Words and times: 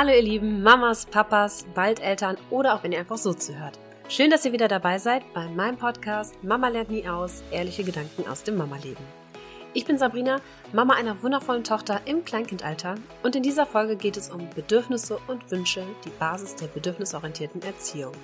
Hallo 0.00 0.12
ihr 0.12 0.22
lieben 0.22 0.62
Mamas, 0.62 1.04
Papas, 1.04 1.66
bald 1.74 2.00
Eltern 2.00 2.38
oder 2.48 2.74
auch 2.74 2.82
wenn 2.82 2.92
ihr 2.92 3.00
einfach 3.00 3.18
so 3.18 3.34
zuhört. 3.34 3.78
Schön, 4.08 4.30
dass 4.30 4.46
ihr 4.46 4.52
wieder 4.52 4.66
dabei 4.66 4.96
seid 4.98 5.22
bei 5.34 5.46
meinem 5.46 5.76
Podcast 5.76 6.42
Mama 6.42 6.68
lernt 6.68 6.88
nie 6.88 7.06
aus, 7.06 7.42
ehrliche 7.50 7.84
Gedanken 7.84 8.26
aus 8.26 8.42
dem 8.42 8.56
Mama-Leben. 8.56 9.04
Ich 9.74 9.84
bin 9.84 9.98
Sabrina, 9.98 10.40
Mama 10.72 10.94
einer 10.94 11.22
wundervollen 11.22 11.64
Tochter 11.64 12.00
im 12.06 12.24
Kleinkindalter 12.24 12.94
und 13.22 13.36
in 13.36 13.42
dieser 13.42 13.66
Folge 13.66 13.94
geht 13.94 14.16
es 14.16 14.30
um 14.30 14.48
Bedürfnisse 14.54 15.18
und 15.28 15.50
Wünsche, 15.50 15.84
die 16.06 16.18
Basis 16.18 16.56
der 16.56 16.68
bedürfnisorientierten 16.68 17.60
Erziehung. 17.60 18.14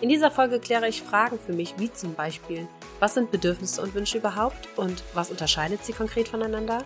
In 0.00 0.08
dieser 0.08 0.32
Folge 0.32 0.58
kläre 0.58 0.88
ich 0.88 1.04
Fragen 1.04 1.38
für 1.38 1.52
mich, 1.52 1.74
wie 1.78 1.92
zum 1.92 2.14
Beispiel, 2.14 2.66
was 2.98 3.14
sind 3.14 3.30
Bedürfnisse 3.30 3.80
und 3.80 3.94
Wünsche 3.94 4.18
überhaupt 4.18 4.68
und 4.74 5.04
was 5.14 5.30
unterscheidet 5.30 5.84
sie 5.84 5.92
konkret 5.92 6.26
voneinander? 6.26 6.82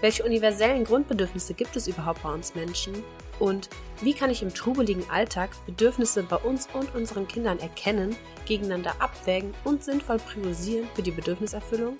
Welche 0.00 0.24
universellen 0.24 0.84
Grundbedürfnisse 0.84 1.52
gibt 1.52 1.76
es 1.76 1.86
überhaupt 1.86 2.22
bei 2.22 2.32
uns 2.32 2.54
Menschen? 2.54 2.94
Und 3.38 3.68
wie 4.02 4.14
kann 4.14 4.30
ich 4.30 4.42
im 4.42 4.52
trubeligen 4.52 5.08
Alltag 5.10 5.50
Bedürfnisse 5.66 6.22
bei 6.22 6.36
uns 6.36 6.68
und 6.72 6.94
unseren 6.94 7.28
Kindern 7.28 7.58
erkennen, 7.58 8.16
gegeneinander 8.46 8.94
abwägen 9.00 9.54
und 9.64 9.82
sinnvoll 9.82 10.18
priorisieren 10.18 10.88
für 10.94 11.02
die 11.02 11.10
Bedürfniserfüllung? 11.10 11.96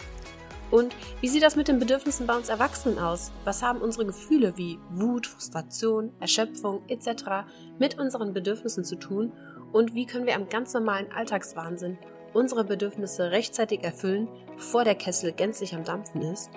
Und 0.71 0.95
wie 1.21 1.29
sieht 1.29 1.43
das 1.43 1.57
mit 1.57 1.69
den 1.69 1.79
Bedürfnissen 1.79 2.27
bei 2.27 2.37
uns 2.37 2.51
Erwachsenen 2.51 2.99
aus? 2.99 3.33
Was 3.45 3.63
haben 3.63 3.81
unsere 3.81 4.05
Gefühle 4.05 4.57
wie 4.57 4.79
Wut, 4.91 5.27
Frustration, 5.27 6.13
Erschöpfung 6.21 6.83
etc. 6.89 7.47
mit 7.79 7.99
unseren 7.99 8.35
Bedürfnissen 8.35 8.85
zu 8.85 8.97
tun? 8.97 9.33
Und 9.73 9.95
wie 9.95 10.07
können 10.07 10.27
wir 10.27 10.37
am 10.37 10.49
ganz 10.49 10.75
normalen 10.75 11.11
Alltagswahnsinn 11.13 11.99
unsere 12.35 12.65
Bedürfnisse 12.65 13.31
rechtzeitig 13.31 13.83
erfüllen, 13.83 14.29
bevor 14.57 14.85
der 14.85 14.95
Kessel 14.95 15.33
gänzlich 15.33 15.75
am 15.75 15.85
Dampfen 15.85 16.21
ist? 16.21 16.51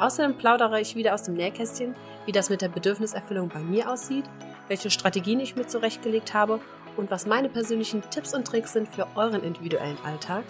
Außerdem 0.00 0.38
plaudere 0.38 0.80
ich 0.80 0.96
wieder 0.96 1.12
aus 1.12 1.24
dem 1.24 1.34
Nähkästchen, 1.34 1.94
wie 2.24 2.32
das 2.32 2.48
mit 2.48 2.62
der 2.62 2.70
Bedürfniserfüllung 2.70 3.50
bei 3.50 3.60
mir 3.60 3.90
aussieht, 3.90 4.24
welche 4.68 4.90
Strategien 4.90 5.40
ich 5.40 5.56
mir 5.56 5.66
zurechtgelegt 5.66 6.32
habe 6.32 6.58
und 6.96 7.10
was 7.10 7.26
meine 7.26 7.50
persönlichen 7.50 8.02
Tipps 8.10 8.34
und 8.34 8.46
Tricks 8.46 8.72
sind 8.72 8.88
für 8.88 9.06
euren 9.14 9.44
individuellen 9.44 9.98
Alltag. 10.02 10.44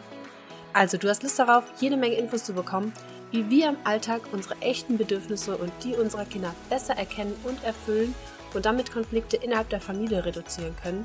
Also 0.73 0.98
du 0.98 1.09
hast 1.09 1.25
Lust 1.25 1.37
darauf, 1.37 1.65
jede 1.81 1.97
Menge 1.97 2.15
Infos 2.15 2.45
zu 2.45 2.53
bekommen, 2.53 2.93
wie 3.33 3.51
wir 3.51 3.71
im 3.71 3.77
Alltag 3.83 4.23
unsere 4.31 4.55
echten 4.61 4.97
Bedürfnisse 4.97 5.56
und 5.56 5.73
die 5.83 5.97
unserer 5.97 6.27
Kinder 6.27 6.55
besser 6.69 6.97
erkennen 6.97 7.34
und 7.43 7.62
erfüllen 7.65 8.15
und 8.55 8.67
damit 8.67 8.93
Konflikte 8.93 9.37
innerhalb 9.37 9.69
der 9.69 9.81
Familie 9.81 10.25
reduzieren 10.25 10.77
können. 10.81 11.05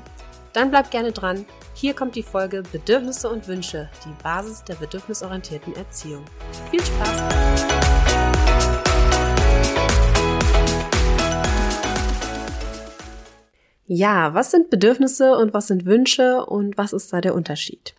Dann 0.52 0.70
bleibt 0.70 0.92
gerne 0.92 1.10
dran. 1.10 1.44
Hier 1.74 1.94
kommt 1.94 2.14
die 2.14 2.22
Folge 2.22 2.62
Bedürfnisse 2.70 3.28
und 3.28 3.48
Wünsche, 3.48 3.90
die 4.04 4.22
Basis 4.22 4.62
der 4.62 4.76
bedürfnisorientierten 4.76 5.74
Erziehung. 5.74 6.24
Viel 6.70 6.80
Spaß! 6.80 7.95
Ja, 13.88 14.34
was 14.34 14.50
sind 14.50 14.70
Bedürfnisse 14.70 15.36
und 15.36 15.54
was 15.54 15.68
sind 15.68 15.86
Wünsche 15.86 16.44
und 16.44 16.76
was 16.76 16.92
ist 16.92 17.12
da 17.12 17.20
der 17.20 17.34
Unterschied? 17.34 17.94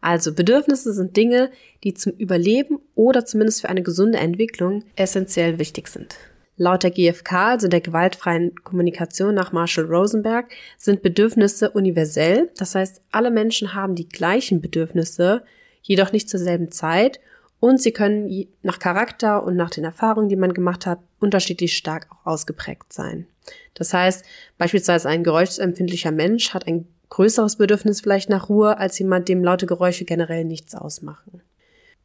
Also 0.00 0.32
Bedürfnisse 0.32 0.94
sind 0.94 1.16
Dinge, 1.16 1.50
die 1.84 1.92
zum 1.92 2.12
Überleben 2.12 2.78
oder 2.94 3.26
zumindest 3.26 3.60
für 3.60 3.68
eine 3.68 3.82
gesunde 3.82 4.18
Entwicklung 4.18 4.84
essentiell 4.96 5.58
wichtig 5.58 5.88
sind. 5.88 6.16
Laut 6.56 6.84
der 6.84 6.90
GfK, 6.90 7.32
also 7.32 7.68
der 7.68 7.82
gewaltfreien 7.82 8.54
Kommunikation 8.64 9.34
nach 9.34 9.52
Marshall 9.52 9.84
Rosenberg, 9.84 10.46
sind 10.78 11.02
Bedürfnisse 11.02 11.70
universell. 11.70 12.50
Das 12.56 12.74
heißt, 12.74 13.02
alle 13.10 13.30
Menschen 13.30 13.74
haben 13.74 13.94
die 13.94 14.08
gleichen 14.08 14.62
Bedürfnisse, 14.62 15.42
jedoch 15.82 16.12
nicht 16.12 16.30
zur 16.30 16.40
selben 16.40 16.72
Zeit 16.72 17.20
und 17.60 17.80
sie 17.80 17.92
können 17.92 18.46
nach 18.62 18.78
Charakter 18.78 19.44
und 19.44 19.56
nach 19.56 19.70
den 19.70 19.84
Erfahrungen, 19.84 20.30
die 20.30 20.36
man 20.36 20.54
gemacht 20.54 20.86
hat, 20.86 21.00
unterschiedlich 21.20 21.76
stark 21.76 22.08
auch 22.10 22.26
ausgeprägt 22.26 22.92
sein. 22.92 23.26
Das 23.74 23.92
heißt, 23.92 24.24
beispielsweise 24.58 25.08
ein 25.08 25.24
geräuschempfindlicher 25.24 26.12
Mensch 26.12 26.54
hat 26.54 26.66
ein 26.66 26.86
größeres 27.10 27.56
Bedürfnis 27.56 28.00
vielleicht 28.00 28.30
nach 28.30 28.48
Ruhe 28.48 28.78
als 28.78 28.98
jemand, 28.98 29.28
dem 29.28 29.44
laute 29.44 29.66
Geräusche 29.66 30.04
generell 30.04 30.44
nichts 30.44 30.74
ausmachen. 30.74 31.42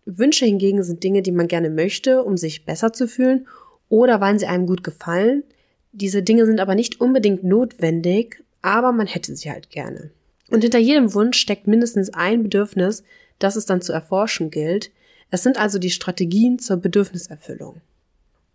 Wünsche 0.05 0.45
hingegen 0.45 0.83
sind 0.83 1.03
Dinge, 1.03 1.21
die 1.21 1.31
man 1.31 1.47
gerne 1.47 1.69
möchte, 1.69 2.23
um 2.23 2.37
sich 2.37 2.65
besser 2.65 2.91
zu 2.93 3.07
fühlen 3.07 3.47
oder 3.89 4.19
weil 4.21 4.39
sie 4.39 4.47
einem 4.47 4.67
gut 4.67 4.83
gefallen. 4.83 5.43
Diese 5.91 6.23
Dinge 6.23 6.45
sind 6.45 6.59
aber 6.59 6.75
nicht 6.75 7.01
unbedingt 7.01 7.43
notwendig, 7.43 8.43
aber 8.61 8.91
man 8.91 9.07
hätte 9.07 9.35
sie 9.35 9.51
halt 9.51 9.69
gerne. 9.69 10.11
Und 10.49 10.61
hinter 10.61 10.79
jedem 10.79 11.13
Wunsch 11.13 11.37
steckt 11.37 11.67
mindestens 11.67 12.13
ein 12.13 12.43
Bedürfnis, 12.43 13.03
das 13.39 13.55
es 13.55 13.65
dann 13.65 13.81
zu 13.81 13.93
erforschen 13.93 14.51
gilt, 14.51 14.91
es 15.29 15.43
sind 15.43 15.57
also 15.57 15.79
die 15.79 15.89
Strategien 15.89 16.59
zur 16.59 16.77
Bedürfniserfüllung. 16.77 17.81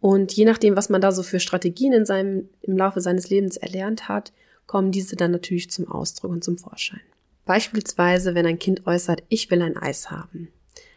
Und 0.06 0.32
je 0.34 0.44
nachdem, 0.44 0.76
was 0.76 0.88
man 0.88 1.00
da 1.00 1.10
so 1.10 1.24
für 1.24 1.40
Strategien 1.40 1.92
in 1.92 2.06
seinem, 2.06 2.48
im 2.62 2.76
Laufe 2.76 3.00
seines 3.00 3.28
Lebens 3.28 3.56
erlernt 3.56 4.08
hat, 4.08 4.32
kommen 4.68 4.92
diese 4.92 5.16
dann 5.16 5.32
natürlich 5.32 5.68
zum 5.68 5.90
Ausdruck 5.90 6.30
und 6.30 6.44
zum 6.44 6.58
Vorschein. 6.58 7.00
Beispielsweise, 7.44 8.36
wenn 8.36 8.46
ein 8.46 8.60
Kind 8.60 8.86
äußert, 8.86 9.24
ich 9.30 9.50
will 9.50 9.62
ein 9.62 9.76
Eis 9.76 10.12
haben. 10.12 10.46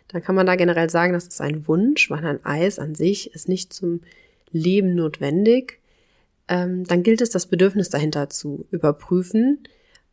Dann 0.10 0.22
kann 0.22 0.36
man 0.36 0.46
da 0.46 0.56
generell 0.56 0.92
sagen, 0.92 1.14
das 1.14 1.26
ist 1.26 1.42
ein 1.42 1.68
Wunsch, 1.68 2.12
weil 2.12 2.24
ein 2.24 2.46
Eis 2.46 2.78
an 2.78 2.94
sich 2.94 3.34
ist 3.34 3.50
nicht 3.50 3.74
zum 3.74 4.02
Leben 4.52 4.94
notwendig. 4.94 5.80
Ähm, 6.48 6.84
dann 6.84 7.02
gilt 7.02 7.22
es, 7.22 7.32
das 7.32 7.48
Bedürfnis 7.48 7.90
dahinter 7.90 8.30
zu 8.30 8.68
überprüfen. 8.70 9.64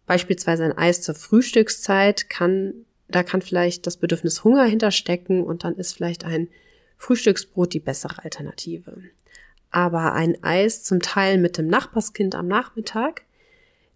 Beispielsweise 0.06 0.64
ein 0.64 0.78
Eis 0.78 1.02
zur 1.02 1.14
Frühstückszeit 1.14 2.30
kann 2.30 2.72
da 3.08 3.22
kann 3.22 3.42
vielleicht 3.42 3.86
das 3.86 3.98
Bedürfnis 3.98 4.42
Hunger 4.42 4.64
hinterstecken 4.64 5.42
und 5.42 5.64
dann 5.64 5.76
ist 5.76 5.92
vielleicht 5.92 6.24
ein 6.24 6.48
Frühstücksbrot 6.96 7.72
die 7.72 7.80
bessere 7.80 8.24
Alternative. 8.24 9.02
Aber 9.70 10.14
ein 10.14 10.42
Eis 10.42 10.82
zum 10.84 11.00
Teil 11.00 11.38
mit 11.38 11.58
dem 11.58 11.66
Nachbarskind 11.66 12.34
am 12.34 12.48
Nachmittag, 12.48 13.22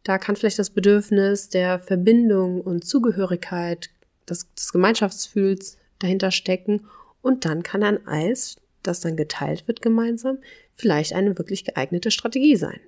da 0.03 0.19
kann 0.19 0.37
vielleicht 0.37 0.59
das 0.59 0.71
Bedürfnis 0.71 1.49
der 1.49 1.78
Verbindung 1.78 2.60
und 2.60 2.84
Zugehörigkeit, 2.84 3.91
des, 4.28 4.53
des 4.55 4.72
Gemeinschaftsfühls 4.72 5.78
dahinter 5.99 6.31
stecken 6.31 6.87
und 7.22 7.44
dann 7.44 7.62
kann 7.62 7.83
ein 7.83 8.06
Eis, 8.06 8.56
das 8.83 9.00
dann 9.00 9.16
geteilt 9.16 9.69
wird 9.69 9.83
gemeinsam, 9.83 10.39
vielleicht 10.75 11.12
eine 11.12 11.37
wirklich 11.37 11.65
geeignete 11.65 12.10
Strategie 12.10 12.56
sein. 12.56 12.81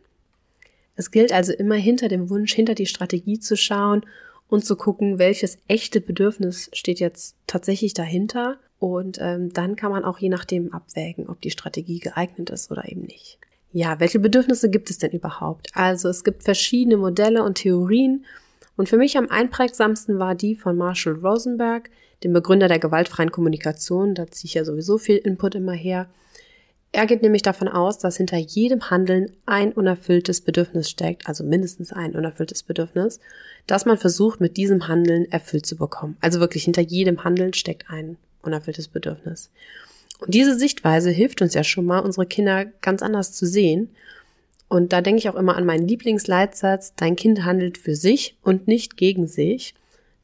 Es 0.94 1.10
gilt 1.10 1.32
also 1.32 1.52
immer 1.52 1.74
hinter 1.74 2.08
dem 2.08 2.30
Wunsch, 2.30 2.54
hinter 2.54 2.74
die 2.74 2.86
Strategie 2.86 3.38
zu 3.38 3.56
schauen 3.56 4.06
und 4.52 4.66
zu 4.66 4.76
gucken, 4.76 5.18
welches 5.18 5.56
echte 5.66 6.02
Bedürfnis 6.02 6.68
steht 6.74 7.00
jetzt 7.00 7.36
tatsächlich 7.46 7.94
dahinter. 7.94 8.58
Und 8.78 9.18
ähm, 9.18 9.50
dann 9.50 9.76
kann 9.76 9.90
man 9.90 10.04
auch 10.04 10.18
je 10.18 10.28
nachdem 10.28 10.74
abwägen, 10.74 11.26
ob 11.30 11.40
die 11.40 11.50
Strategie 11.50 12.00
geeignet 12.00 12.50
ist 12.50 12.70
oder 12.70 12.86
eben 12.86 13.00
nicht. 13.00 13.38
Ja, 13.72 13.98
welche 13.98 14.18
Bedürfnisse 14.18 14.68
gibt 14.68 14.90
es 14.90 14.98
denn 14.98 15.12
überhaupt? 15.12 15.68
Also 15.72 16.10
es 16.10 16.22
gibt 16.22 16.42
verschiedene 16.42 16.98
Modelle 16.98 17.44
und 17.44 17.54
Theorien. 17.54 18.26
Und 18.76 18.90
für 18.90 18.98
mich 18.98 19.16
am 19.16 19.30
einprägsamsten 19.30 20.18
war 20.18 20.34
die 20.34 20.54
von 20.54 20.76
Marshall 20.76 21.14
Rosenberg, 21.14 21.88
dem 22.22 22.34
Begründer 22.34 22.68
der 22.68 22.78
gewaltfreien 22.78 23.32
Kommunikation. 23.32 24.14
Da 24.14 24.26
ziehe 24.26 24.48
ich 24.48 24.54
ja 24.54 24.66
sowieso 24.66 24.98
viel 24.98 25.16
Input 25.16 25.54
immer 25.54 25.72
her. 25.72 26.10
Er 26.94 27.06
geht 27.06 27.22
nämlich 27.22 27.40
davon 27.40 27.68
aus, 27.68 27.98
dass 27.98 28.18
hinter 28.18 28.36
jedem 28.36 28.90
Handeln 28.90 29.32
ein 29.46 29.72
unerfülltes 29.72 30.42
Bedürfnis 30.42 30.90
steckt, 30.90 31.26
also 31.26 31.42
mindestens 31.42 31.90
ein 31.90 32.14
unerfülltes 32.14 32.62
Bedürfnis, 32.62 33.18
das 33.66 33.86
man 33.86 33.96
versucht 33.96 34.40
mit 34.40 34.58
diesem 34.58 34.88
Handeln 34.88 35.24
erfüllt 35.32 35.64
zu 35.64 35.76
bekommen. 35.76 36.18
Also 36.20 36.38
wirklich 36.38 36.64
hinter 36.64 36.82
jedem 36.82 37.24
Handeln 37.24 37.54
steckt 37.54 37.88
ein 37.88 38.18
unerfülltes 38.42 38.88
Bedürfnis. 38.88 39.50
Und 40.18 40.34
diese 40.34 40.58
Sichtweise 40.58 41.10
hilft 41.10 41.40
uns 41.40 41.54
ja 41.54 41.64
schon 41.64 41.86
mal, 41.86 42.00
unsere 42.00 42.26
Kinder 42.26 42.66
ganz 42.66 43.00
anders 43.00 43.32
zu 43.32 43.46
sehen. 43.46 43.88
Und 44.68 44.92
da 44.92 45.00
denke 45.00 45.18
ich 45.18 45.30
auch 45.30 45.34
immer 45.34 45.56
an 45.56 45.64
meinen 45.64 45.88
Lieblingsleitsatz, 45.88 46.94
dein 46.94 47.16
Kind 47.16 47.44
handelt 47.44 47.78
für 47.78 47.96
sich 47.96 48.36
und 48.42 48.68
nicht 48.68 48.98
gegen 48.98 49.26
sich. 49.26 49.74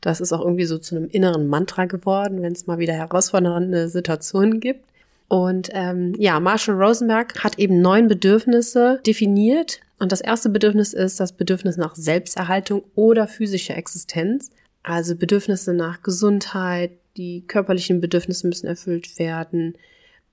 Das 0.02 0.20
ist 0.20 0.32
auch 0.32 0.42
irgendwie 0.42 0.66
so 0.66 0.76
zu 0.76 0.96
einem 0.96 1.08
inneren 1.08 1.48
Mantra 1.48 1.86
geworden, 1.86 2.42
wenn 2.42 2.52
es 2.52 2.66
mal 2.66 2.78
wieder 2.78 2.92
herausfordernde 2.92 3.88
Situationen 3.88 4.60
gibt. 4.60 4.84
Und 5.28 5.68
ähm, 5.72 6.14
ja, 6.18 6.40
Marshall 6.40 6.82
Rosenberg 6.82 7.44
hat 7.44 7.58
eben 7.58 7.80
neun 7.80 8.08
Bedürfnisse 8.08 9.00
definiert. 9.06 9.80
Und 9.98 10.10
das 10.10 10.20
erste 10.20 10.48
Bedürfnis 10.48 10.94
ist 10.94 11.20
das 11.20 11.32
Bedürfnis 11.32 11.76
nach 11.76 11.94
Selbsterhaltung 11.94 12.84
oder 12.94 13.28
physischer 13.28 13.76
Existenz. 13.76 14.50
Also 14.82 15.14
Bedürfnisse 15.16 15.74
nach 15.74 16.02
Gesundheit, 16.02 16.92
die 17.16 17.44
körperlichen 17.46 18.00
Bedürfnisse 18.00 18.46
müssen 18.46 18.66
erfüllt 18.66 19.18
werden. 19.18 19.74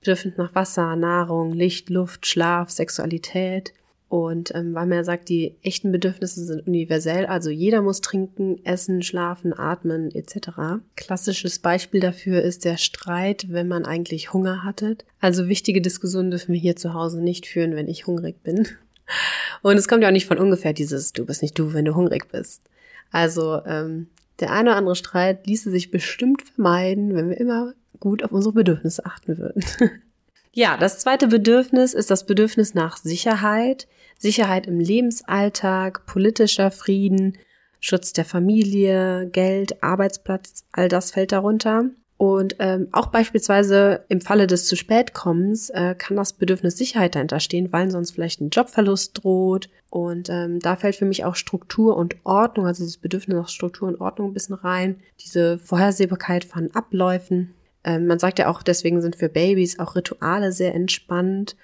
Bedürfnis 0.00 0.34
nach 0.38 0.54
Wasser, 0.54 0.96
Nahrung, 0.96 1.52
Licht, 1.52 1.90
Luft, 1.90 2.26
Schlaf, 2.26 2.70
Sexualität. 2.70 3.74
Und 4.08 4.54
ähm, 4.54 4.72
weil 4.74 4.86
man 4.86 4.98
ja 4.98 5.04
sagt, 5.04 5.28
die 5.28 5.56
echten 5.62 5.90
Bedürfnisse 5.90 6.44
sind 6.44 6.66
universell, 6.66 7.26
also 7.26 7.50
jeder 7.50 7.82
muss 7.82 8.00
trinken, 8.00 8.64
essen, 8.64 9.02
schlafen, 9.02 9.52
atmen 9.52 10.14
etc. 10.14 10.80
Klassisches 10.94 11.58
Beispiel 11.58 12.00
dafür 12.00 12.42
ist 12.42 12.64
der 12.64 12.76
Streit, 12.76 13.46
wenn 13.48 13.66
man 13.66 13.84
eigentlich 13.84 14.32
Hunger 14.32 14.62
hattet. 14.62 15.04
Also 15.20 15.48
wichtige 15.48 15.80
Diskussionen 15.80 16.30
dürfen 16.30 16.52
wir 16.52 16.60
hier 16.60 16.76
zu 16.76 16.94
Hause 16.94 17.20
nicht 17.20 17.46
führen, 17.46 17.74
wenn 17.74 17.88
ich 17.88 18.06
hungrig 18.06 18.42
bin. 18.44 18.68
Und 19.62 19.76
es 19.76 19.88
kommt 19.88 20.02
ja 20.02 20.08
auch 20.08 20.12
nicht 20.12 20.26
von 20.26 20.38
ungefähr 20.38 20.72
dieses 20.72 21.12
Du 21.12 21.26
bist 21.26 21.42
nicht 21.42 21.58
du, 21.58 21.72
wenn 21.72 21.84
du 21.84 21.96
hungrig 21.96 22.30
bist. 22.30 22.62
Also 23.10 23.60
ähm, 23.66 24.06
der 24.38 24.52
eine 24.52 24.70
oder 24.70 24.78
andere 24.78 24.96
Streit 24.96 25.46
ließe 25.46 25.70
sich 25.70 25.90
bestimmt 25.90 26.42
vermeiden, 26.42 27.14
wenn 27.16 27.30
wir 27.30 27.40
immer 27.40 27.74
gut 27.98 28.22
auf 28.22 28.30
unsere 28.30 28.52
Bedürfnisse 28.54 29.04
achten 29.04 29.38
würden. 29.38 29.64
Ja, 30.56 30.78
das 30.78 30.98
zweite 30.98 31.28
Bedürfnis 31.28 31.92
ist 31.92 32.10
das 32.10 32.24
Bedürfnis 32.24 32.72
nach 32.72 32.96
Sicherheit. 32.96 33.86
Sicherheit 34.16 34.66
im 34.66 34.80
Lebensalltag, 34.80 36.06
politischer 36.06 36.70
Frieden, 36.70 37.36
Schutz 37.78 38.14
der 38.14 38.24
Familie, 38.24 39.28
Geld, 39.30 39.82
Arbeitsplatz, 39.82 40.64
all 40.72 40.88
das 40.88 41.10
fällt 41.10 41.32
darunter. 41.32 41.90
Und 42.16 42.56
ähm, 42.58 42.88
auch 42.92 43.08
beispielsweise 43.08 44.06
im 44.08 44.22
Falle 44.22 44.46
des 44.46 44.66
zu 44.66 44.76
spät 44.76 45.12
kommens 45.12 45.68
äh, 45.68 45.94
kann 45.94 46.16
das 46.16 46.32
Bedürfnis 46.32 46.78
Sicherheit 46.78 47.16
dahinter 47.16 47.40
stehen, 47.40 47.70
weil 47.70 47.90
sonst 47.90 48.12
vielleicht 48.12 48.40
ein 48.40 48.48
Jobverlust 48.48 49.22
droht. 49.22 49.68
Und 49.90 50.30
ähm, 50.30 50.60
da 50.60 50.76
fällt 50.76 50.96
für 50.96 51.04
mich 51.04 51.26
auch 51.26 51.34
Struktur 51.34 51.98
und 51.98 52.16
Ordnung, 52.24 52.66
also 52.66 52.82
dieses 52.82 52.96
Bedürfnis 52.96 53.36
nach 53.36 53.50
Struktur 53.50 53.88
und 53.88 54.00
Ordnung 54.00 54.30
ein 54.30 54.32
bisschen 54.32 54.54
rein. 54.54 55.02
Diese 55.20 55.58
Vorhersehbarkeit 55.58 56.46
von 56.46 56.70
Abläufen. 56.74 57.52
Ähm, 57.86 58.06
man 58.06 58.18
sagt 58.18 58.38
ja 58.38 58.48
auch, 58.48 58.62
deswegen 58.62 59.00
sind 59.00 59.16
für 59.16 59.30
Babys 59.30 59.78
auch 59.78 59.94
Rituale 59.94 60.52
sehr 60.52 60.74
entspannt. 60.74 61.56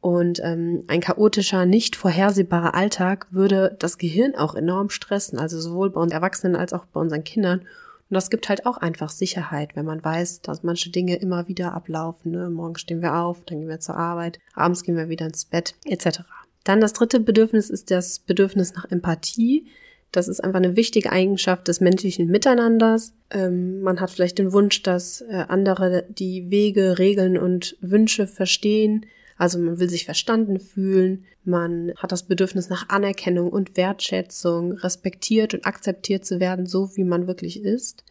Und 0.00 0.40
ähm, 0.44 0.84
ein 0.88 1.00
chaotischer, 1.00 1.64
nicht 1.64 1.96
vorhersehbarer 1.96 2.74
Alltag 2.74 3.28
würde 3.30 3.76
das 3.78 3.98
Gehirn 3.98 4.34
auch 4.34 4.54
enorm 4.54 4.90
stressen, 4.90 5.38
also 5.38 5.60
sowohl 5.60 5.90
bei 5.90 6.00
uns 6.00 6.12
Erwachsenen 6.12 6.56
als 6.56 6.72
auch 6.72 6.84
bei 6.86 7.00
unseren 7.00 7.24
Kindern. 7.24 7.60
Und 7.60 8.14
das 8.16 8.28
gibt 8.28 8.48
halt 8.48 8.66
auch 8.66 8.76
einfach 8.76 9.08
Sicherheit, 9.08 9.74
wenn 9.74 9.86
man 9.86 10.04
weiß, 10.04 10.42
dass 10.42 10.64
manche 10.64 10.90
Dinge 10.90 11.16
immer 11.16 11.48
wieder 11.48 11.72
ablaufen. 11.72 12.32
Ne? 12.32 12.50
Morgen 12.50 12.76
stehen 12.76 13.00
wir 13.00 13.14
auf, 13.14 13.42
dann 13.46 13.60
gehen 13.60 13.68
wir 13.68 13.80
zur 13.80 13.96
Arbeit, 13.96 14.38
abends 14.54 14.82
gehen 14.82 14.96
wir 14.96 15.08
wieder 15.08 15.26
ins 15.26 15.46
Bett, 15.46 15.76
etc. 15.86 16.20
Dann 16.64 16.80
das 16.80 16.92
dritte 16.92 17.20
Bedürfnis 17.20 17.70
ist 17.70 17.90
das 17.90 18.18
Bedürfnis 18.18 18.74
nach 18.74 18.90
Empathie. 18.90 19.66
Das 20.12 20.28
ist 20.28 20.44
einfach 20.44 20.58
eine 20.58 20.76
wichtige 20.76 21.10
Eigenschaft 21.10 21.68
des 21.68 21.80
menschlichen 21.80 22.26
Miteinanders. 22.26 23.14
Ähm, 23.30 23.80
man 23.80 23.98
hat 24.00 24.10
vielleicht 24.10 24.38
den 24.38 24.52
Wunsch, 24.52 24.82
dass 24.82 25.22
äh, 25.22 25.46
andere 25.48 26.04
die 26.10 26.50
Wege, 26.50 26.98
Regeln 26.98 27.38
und 27.38 27.76
Wünsche 27.80 28.26
verstehen. 28.26 29.06
Also 29.38 29.58
man 29.58 29.80
will 29.80 29.88
sich 29.88 30.04
verstanden 30.04 30.60
fühlen, 30.60 31.24
man 31.44 31.92
hat 31.96 32.12
das 32.12 32.24
Bedürfnis 32.24 32.68
nach 32.68 32.90
Anerkennung 32.90 33.50
und 33.50 33.76
Wertschätzung, 33.76 34.72
respektiert 34.72 35.54
und 35.54 35.66
akzeptiert 35.66 36.24
zu 36.24 36.38
werden, 36.38 36.66
so 36.66 36.94
wie 36.96 37.04
man 37.04 37.26
wirklich 37.26 37.64
ist. 37.64 38.04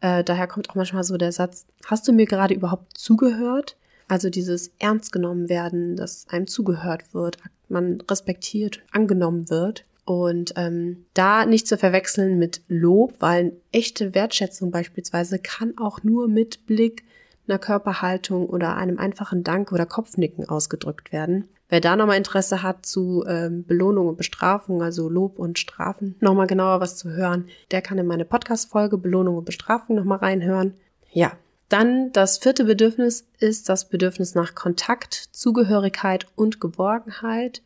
Äh, 0.00 0.24
daher 0.24 0.46
kommt 0.46 0.70
auch 0.70 0.74
manchmal 0.74 1.04
so 1.04 1.16
der 1.16 1.32
Satz, 1.32 1.66
hast 1.86 2.06
du 2.08 2.12
mir 2.12 2.26
gerade 2.26 2.54
überhaupt 2.54 2.96
zugehört? 2.96 3.76
Also 4.08 4.30
dieses 4.30 4.72
Ernst 4.78 5.12
genommen 5.12 5.48
werden, 5.48 5.96
dass 5.96 6.26
einem 6.28 6.46
zugehört 6.46 7.14
wird, 7.14 7.36
man 7.68 8.00
respektiert, 8.10 8.82
angenommen 8.92 9.50
wird. 9.50 9.84
Und 10.04 10.54
ähm, 10.56 11.06
da 11.14 11.46
nicht 11.46 11.68
zu 11.68 11.78
verwechseln 11.78 12.38
mit 12.38 12.62
Lob, 12.68 13.14
weil 13.20 13.52
echte 13.70 14.14
Wertschätzung 14.14 14.70
beispielsweise 14.70 15.38
kann 15.38 15.78
auch 15.78 16.02
nur 16.02 16.28
mit 16.28 16.66
Blick, 16.66 17.04
einer 17.48 17.58
Körperhaltung 17.58 18.48
oder 18.48 18.76
einem 18.76 18.98
einfachen 18.98 19.42
Dank 19.42 19.72
oder 19.72 19.86
Kopfnicken 19.86 20.48
ausgedrückt 20.48 21.12
werden. 21.12 21.48
Wer 21.68 21.80
da 21.80 21.96
nochmal 21.96 22.18
Interesse 22.18 22.62
hat 22.62 22.84
zu 22.84 23.24
ähm, 23.26 23.64
Belohnung 23.64 24.08
und 24.08 24.16
Bestrafung, 24.16 24.82
also 24.82 25.08
Lob 25.08 25.38
und 25.38 25.58
Strafen, 25.58 26.16
nochmal 26.20 26.46
genauer 26.46 26.80
was 26.80 26.96
zu 26.96 27.10
hören, 27.10 27.48
der 27.70 27.80
kann 27.80 27.98
in 27.98 28.06
meine 28.06 28.24
Podcast-Folge 28.24 28.98
Belohnung 28.98 29.38
und 29.38 29.44
Bestrafung 29.44 29.96
nochmal 29.96 30.18
reinhören. 30.18 30.74
Ja, 31.10 31.32
dann 31.68 32.12
das 32.12 32.36
vierte 32.36 32.64
Bedürfnis 32.64 33.26
ist 33.38 33.70
das 33.70 33.88
Bedürfnis 33.88 34.34
nach 34.34 34.54
Kontakt, 34.54 35.14
Zugehörigkeit 35.32 36.26
und 36.36 36.60
Geborgenheit. 36.60 37.62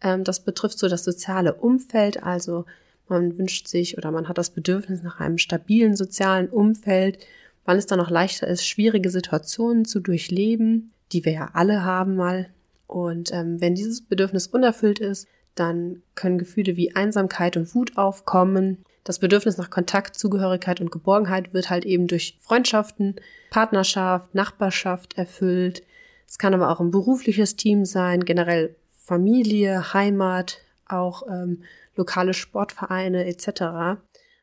Ähm, 0.00 0.24
das 0.24 0.40
betrifft 0.40 0.78
so 0.78 0.88
das 0.88 1.04
soziale 1.04 1.54
Umfeld, 1.54 2.22
also 2.22 2.64
man 3.08 3.38
wünscht 3.38 3.68
sich 3.68 3.96
oder 3.96 4.10
man 4.10 4.28
hat 4.28 4.38
das 4.38 4.50
Bedürfnis 4.50 5.02
nach 5.02 5.20
einem 5.20 5.38
stabilen 5.38 5.96
sozialen 5.96 6.48
Umfeld, 6.48 7.18
weil 7.64 7.78
es 7.78 7.86
dann 7.86 8.00
auch 8.00 8.10
leichter 8.10 8.46
ist, 8.46 8.66
schwierige 8.66 9.10
Situationen 9.10 9.84
zu 9.84 10.00
durchleben, 10.00 10.92
die 11.12 11.24
wir 11.24 11.32
ja 11.32 11.50
alle 11.52 11.84
haben 11.84 12.16
mal. 12.16 12.48
Und 12.86 13.32
ähm, 13.32 13.60
wenn 13.60 13.74
dieses 13.74 14.02
Bedürfnis 14.02 14.46
unerfüllt 14.46 14.98
ist, 14.98 15.28
dann 15.54 16.02
können 16.14 16.38
Gefühle 16.38 16.76
wie 16.76 16.94
Einsamkeit 16.94 17.56
und 17.56 17.74
Wut 17.74 17.96
aufkommen. 17.96 18.84
Das 19.04 19.18
Bedürfnis 19.18 19.56
nach 19.56 19.70
Kontakt, 19.70 20.16
Zugehörigkeit 20.16 20.80
und 20.80 20.90
Geborgenheit 20.90 21.54
wird 21.54 21.70
halt 21.70 21.84
eben 21.84 22.08
durch 22.08 22.38
Freundschaften, 22.40 23.16
Partnerschaft, 23.50 24.34
Nachbarschaft 24.34 25.16
erfüllt. 25.16 25.82
Es 26.28 26.38
kann 26.38 26.54
aber 26.54 26.70
auch 26.70 26.80
ein 26.80 26.90
berufliches 26.90 27.56
Team 27.56 27.84
sein, 27.84 28.24
generell 28.24 28.74
Familie, 29.06 29.94
Heimat, 29.94 30.62
auch 30.84 31.22
ähm, 31.28 31.62
lokale 31.94 32.34
Sportvereine 32.34 33.24
etc. 33.26 34.00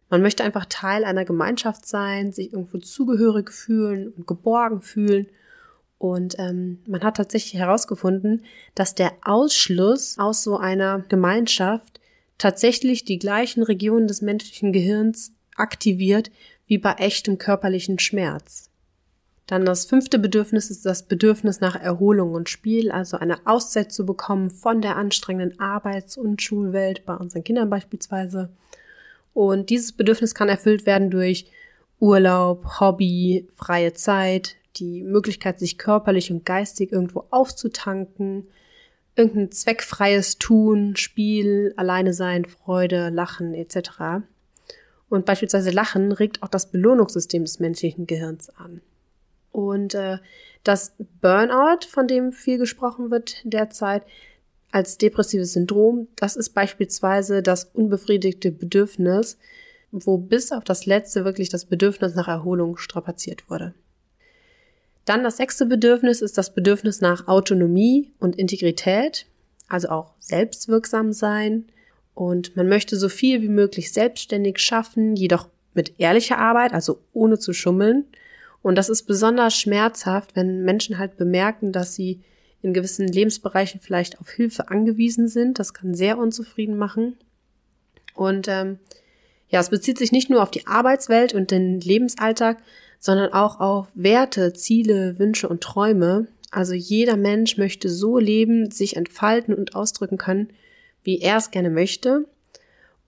Man 0.09 0.21
möchte 0.21 0.45
einfach 0.45 0.65
Teil 0.69 1.03
einer 1.03 1.25
Gemeinschaft 1.25 1.85
sein, 1.85 2.31
sich 2.31 2.53
irgendwo 2.53 2.77
zugehörig 2.77 3.51
fühlen 3.51 4.13
und 4.15 4.25
geborgen 4.25 4.81
fühlen. 4.81 5.27
Und 5.97 6.39
ähm, 6.39 6.79
man 6.87 7.01
hat 7.01 7.17
tatsächlich 7.17 7.59
herausgefunden, 7.59 8.45
dass 8.73 8.95
der 8.95 9.11
Ausschluss 9.23 10.17
aus 10.17 10.43
so 10.43 10.57
einer 10.57 10.99
Gemeinschaft 11.09 11.99
tatsächlich 12.37 13.03
die 13.03 13.19
gleichen 13.19 13.63
Regionen 13.63 14.07
des 14.07 14.21
menschlichen 14.21 14.71
Gehirns 14.71 15.33
aktiviert 15.57 16.31
wie 16.67 16.77
bei 16.77 16.93
echtem 16.93 17.37
körperlichen 17.37 17.99
Schmerz. 17.99 18.69
Dann 19.47 19.65
das 19.65 19.85
fünfte 19.85 20.19
Bedürfnis 20.19 20.69
ist 20.69 20.85
das 20.85 21.03
Bedürfnis 21.03 21.59
nach 21.59 21.75
Erholung 21.75 22.33
und 22.33 22.49
Spiel, 22.49 22.91
also 22.91 23.17
eine 23.17 23.45
Auszeit 23.45 23.91
zu 23.91 24.05
bekommen 24.05 24.49
von 24.49 24.81
der 24.81 24.95
anstrengenden 24.95 25.59
Arbeits- 25.59 26.17
und 26.17 26.41
Schulwelt, 26.41 27.05
bei 27.05 27.15
unseren 27.15 27.43
Kindern 27.43 27.69
beispielsweise. 27.69 28.49
Und 29.33 29.69
dieses 29.69 29.91
Bedürfnis 29.91 30.33
kann 30.33 30.47
erfüllt 30.47 30.85
werden 30.85 31.09
durch 31.09 31.47
Urlaub, 31.99 32.79
Hobby, 32.79 33.47
freie 33.55 33.93
Zeit, 33.93 34.55
die 34.77 35.03
Möglichkeit, 35.03 35.59
sich 35.59 35.77
körperlich 35.77 36.31
und 36.31 36.45
geistig 36.45 36.91
irgendwo 36.91 37.25
aufzutanken, 37.29 38.47
irgendein 39.15 39.51
zweckfreies 39.51 40.37
Tun, 40.39 40.95
Spiel, 40.95 41.73
alleine 41.75 42.13
sein, 42.13 42.45
Freude, 42.45 43.09
Lachen 43.09 43.53
etc. 43.53 44.23
Und 45.09 45.25
beispielsweise 45.25 45.71
Lachen 45.71 46.11
regt 46.11 46.41
auch 46.41 46.47
das 46.47 46.71
Belohnungssystem 46.71 47.43
des 47.43 47.59
menschlichen 47.59 48.07
Gehirns 48.07 48.49
an. 48.49 48.81
Und 49.53 49.93
äh, 49.93 50.17
das 50.65 50.93
Burnout, 51.21 51.87
von 51.87 52.07
dem 52.07 52.33
viel 52.33 52.57
gesprochen 52.57 53.11
wird 53.11 53.37
derzeit, 53.45 54.03
als 54.71 54.97
depressives 54.97 55.53
Syndrom, 55.53 56.07
das 56.15 56.35
ist 56.35 56.49
beispielsweise 56.49 57.43
das 57.43 57.65
unbefriedigte 57.73 58.51
Bedürfnis, 58.51 59.37
wo 59.91 60.17
bis 60.17 60.51
auf 60.51 60.63
das 60.63 60.87
letzte 60.87 61.23
wirklich 61.23 61.49
das 61.49 61.65
Bedürfnis 61.65 62.15
nach 62.15 62.27
Erholung 62.27 62.77
strapaziert 62.77 63.49
wurde. 63.49 63.75
Dann 65.05 65.23
das 65.23 65.37
sechste 65.37 65.67
Bedürfnis 65.67 66.21
ist 66.21 66.39
das 66.39 66.53
Bedürfnis 66.55 67.01
nach 67.01 67.27
Autonomie 67.27 68.11
und 68.19 68.35
Integrität, 68.35 69.27
also 69.67 69.89
auch 69.89 70.13
selbstwirksam 70.17 71.13
sein. 71.13 71.65
Und 72.15 72.55
man 72.55 72.67
möchte 72.67 72.97
so 72.97 73.09
viel 73.09 73.43
wie 73.43 73.49
möglich 73.49 73.91
selbstständig 73.91 74.57
schaffen, 74.57 75.15
jedoch 75.15 75.49
mit 75.75 75.99
ehrlicher 75.99 76.39
Arbeit, 76.39 76.73
also 76.73 76.99
ohne 77.11 77.37
zu 77.37 77.53
schummeln. 77.53 78.05
Und 78.63 78.75
das 78.75 78.89
ist 78.89 79.03
besonders 79.03 79.55
schmerzhaft, 79.55 80.35
wenn 80.35 80.63
Menschen 80.63 80.97
halt 80.97 81.17
bemerken, 81.17 81.71
dass 81.71 81.93
sie 81.93 82.21
in 82.63 82.73
gewissen 82.73 83.07
Lebensbereichen 83.07 83.81
vielleicht 83.81 84.19
auf 84.19 84.29
Hilfe 84.29 84.69
angewiesen 84.69 85.27
sind. 85.27 85.59
Das 85.59 85.73
kann 85.73 85.93
sehr 85.93 86.17
unzufrieden 86.17 86.77
machen. 86.77 87.17
Und 88.15 88.47
ähm, 88.47 88.79
ja, 89.49 89.59
es 89.59 89.69
bezieht 89.69 89.97
sich 89.97 90.11
nicht 90.11 90.29
nur 90.29 90.41
auf 90.41 90.49
die 90.49 90.65
Arbeitswelt 90.65 91.33
und 91.33 91.51
den 91.51 91.81
Lebensalltag, 91.81 92.57
sondern 92.99 93.33
auch 93.33 93.59
auf 93.59 93.87
Werte, 93.95 94.53
Ziele, 94.53 95.19
Wünsche 95.19 95.49
und 95.49 95.61
Träume. 95.61 96.27
Also 96.49 96.73
jeder 96.73 97.17
Mensch 97.17 97.57
möchte 97.57 97.89
so 97.89 98.17
leben, 98.17 98.71
sich 98.71 98.95
entfalten 98.95 99.53
und 99.53 99.75
ausdrücken 99.75 100.17
können, 100.17 100.53
wie 101.03 101.19
er 101.19 101.37
es 101.37 101.51
gerne 101.51 101.69
möchte. 101.69 102.25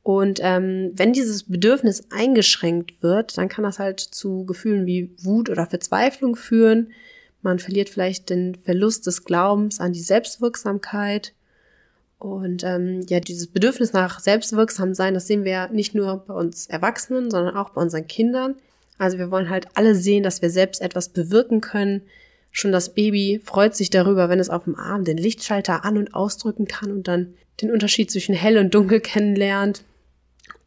Und 0.05 0.39
ähm, 0.43 0.91
wenn 0.93 1.13
dieses 1.13 1.41
Bedürfnis 1.49 2.03
eingeschränkt 2.11 3.01
wird, 3.01 3.39
dann 3.39 3.49
kann 3.49 3.63
das 3.63 3.79
halt 3.79 3.99
zu 3.99 4.45
Gefühlen 4.45 4.85
wie 4.85 5.09
Wut 5.17 5.49
oder 5.49 5.65
Verzweiflung 5.65 6.35
führen, 6.35 6.91
man 7.41 7.57
verliert 7.57 7.89
vielleicht 7.89 8.29
den 8.29 8.53
Verlust 8.53 9.07
des 9.07 9.23
Glaubens 9.23 9.79
an 9.79 9.93
die 9.93 10.01
Selbstwirksamkeit. 10.01 11.33
Und 12.19 12.63
ähm, 12.63 13.01
ja, 13.09 13.19
dieses 13.19 13.47
Bedürfnis 13.47 13.93
nach 13.93 14.19
selbstwirksam 14.19 14.93
sein, 14.93 15.15
das 15.15 15.25
sehen 15.25 15.43
wir 15.43 15.69
nicht 15.69 15.95
nur 15.95 16.23
bei 16.27 16.35
uns 16.35 16.67
Erwachsenen, 16.67 17.31
sondern 17.31 17.57
auch 17.57 17.71
bei 17.71 17.81
unseren 17.81 18.05
Kindern. 18.05 18.53
Also 18.99 19.17
wir 19.17 19.31
wollen 19.31 19.49
halt 19.49 19.69
alle 19.73 19.95
sehen, 19.95 20.21
dass 20.21 20.43
wir 20.43 20.51
selbst 20.51 20.83
etwas 20.83 21.09
bewirken 21.09 21.61
können. 21.61 22.03
Schon 22.51 22.71
das 22.71 22.93
Baby 22.93 23.41
freut 23.43 23.75
sich 23.75 23.89
darüber, 23.89 24.29
wenn 24.29 24.39
es 24.39 24.51
auf 24.51 24.65
dem 24.65 24.75
Arm 24.75 25.03
den 25.03 25.17
Lichtschalter 25.17 25.83
an- 25.83 25.97
und 25.97 26.13
ausdrücken 26.13 26.67
kann 26.67 26.91
und 26.91 27.07
dann 27.07 27.33
den 27.59 27.71
Unterschied 27.71 28.11
zwischen 28.11 28.35
hell 28.35 28.59
und 28.59 28.75
dunkel 28.75 28.99
kennenlernt. 28.99 29.83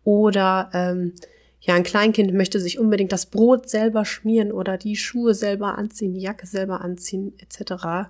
Oder 0.09 0.71
ähm, 0.73 1.13
ja, 1.61 1.75
ein 1.75 1.83
Kleinkind 1.83 2.33
möchte 2.33 2.61
sich 2.61 2.79
unbedingt 2.79 3.13
das 3.13 3.27
Brot 3.27 3.69
selber 3.69 4.07
schmieren 4.07 4.53
oder 4.53 4.79
die 4.79 4.97
Schuhe 4.97 5.35
selber 5.35 5.77
anziehen, 5.77 6.15
die 6.15 6.23
Jacke 6.23 6.47
selber 6.47 6.81
anziehen, 6.81 7.35
etc. 7.41 8.09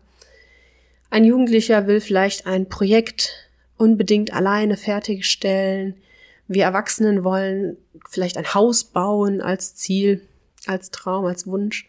Ein 1.10 1.24
Jugendlicher 1.24 1.88
will 1.88 2.00
vielleicht 2.00 2.46
ein 2.46 2.68
Projekt 2.68 3.50
unbedingt 3.76 4.32
alleine 4.32 4.76
fertigstellen. 4.76 5.96
Wir 6.46 6.62
Erwachsenen 6.62 7.24
wollen 7.24 7.76
vielleicht 8.08 8.36
ein 8.36 8.54
Haus 8.54 8.84
bauen 8.84 9.40
als 9.40 9.74
Ziel, 9.74 10.20
als 10.68 10.92
Traum, 10.92 11.24
als 11.24 11.48
Wunsch. 11.48 11.88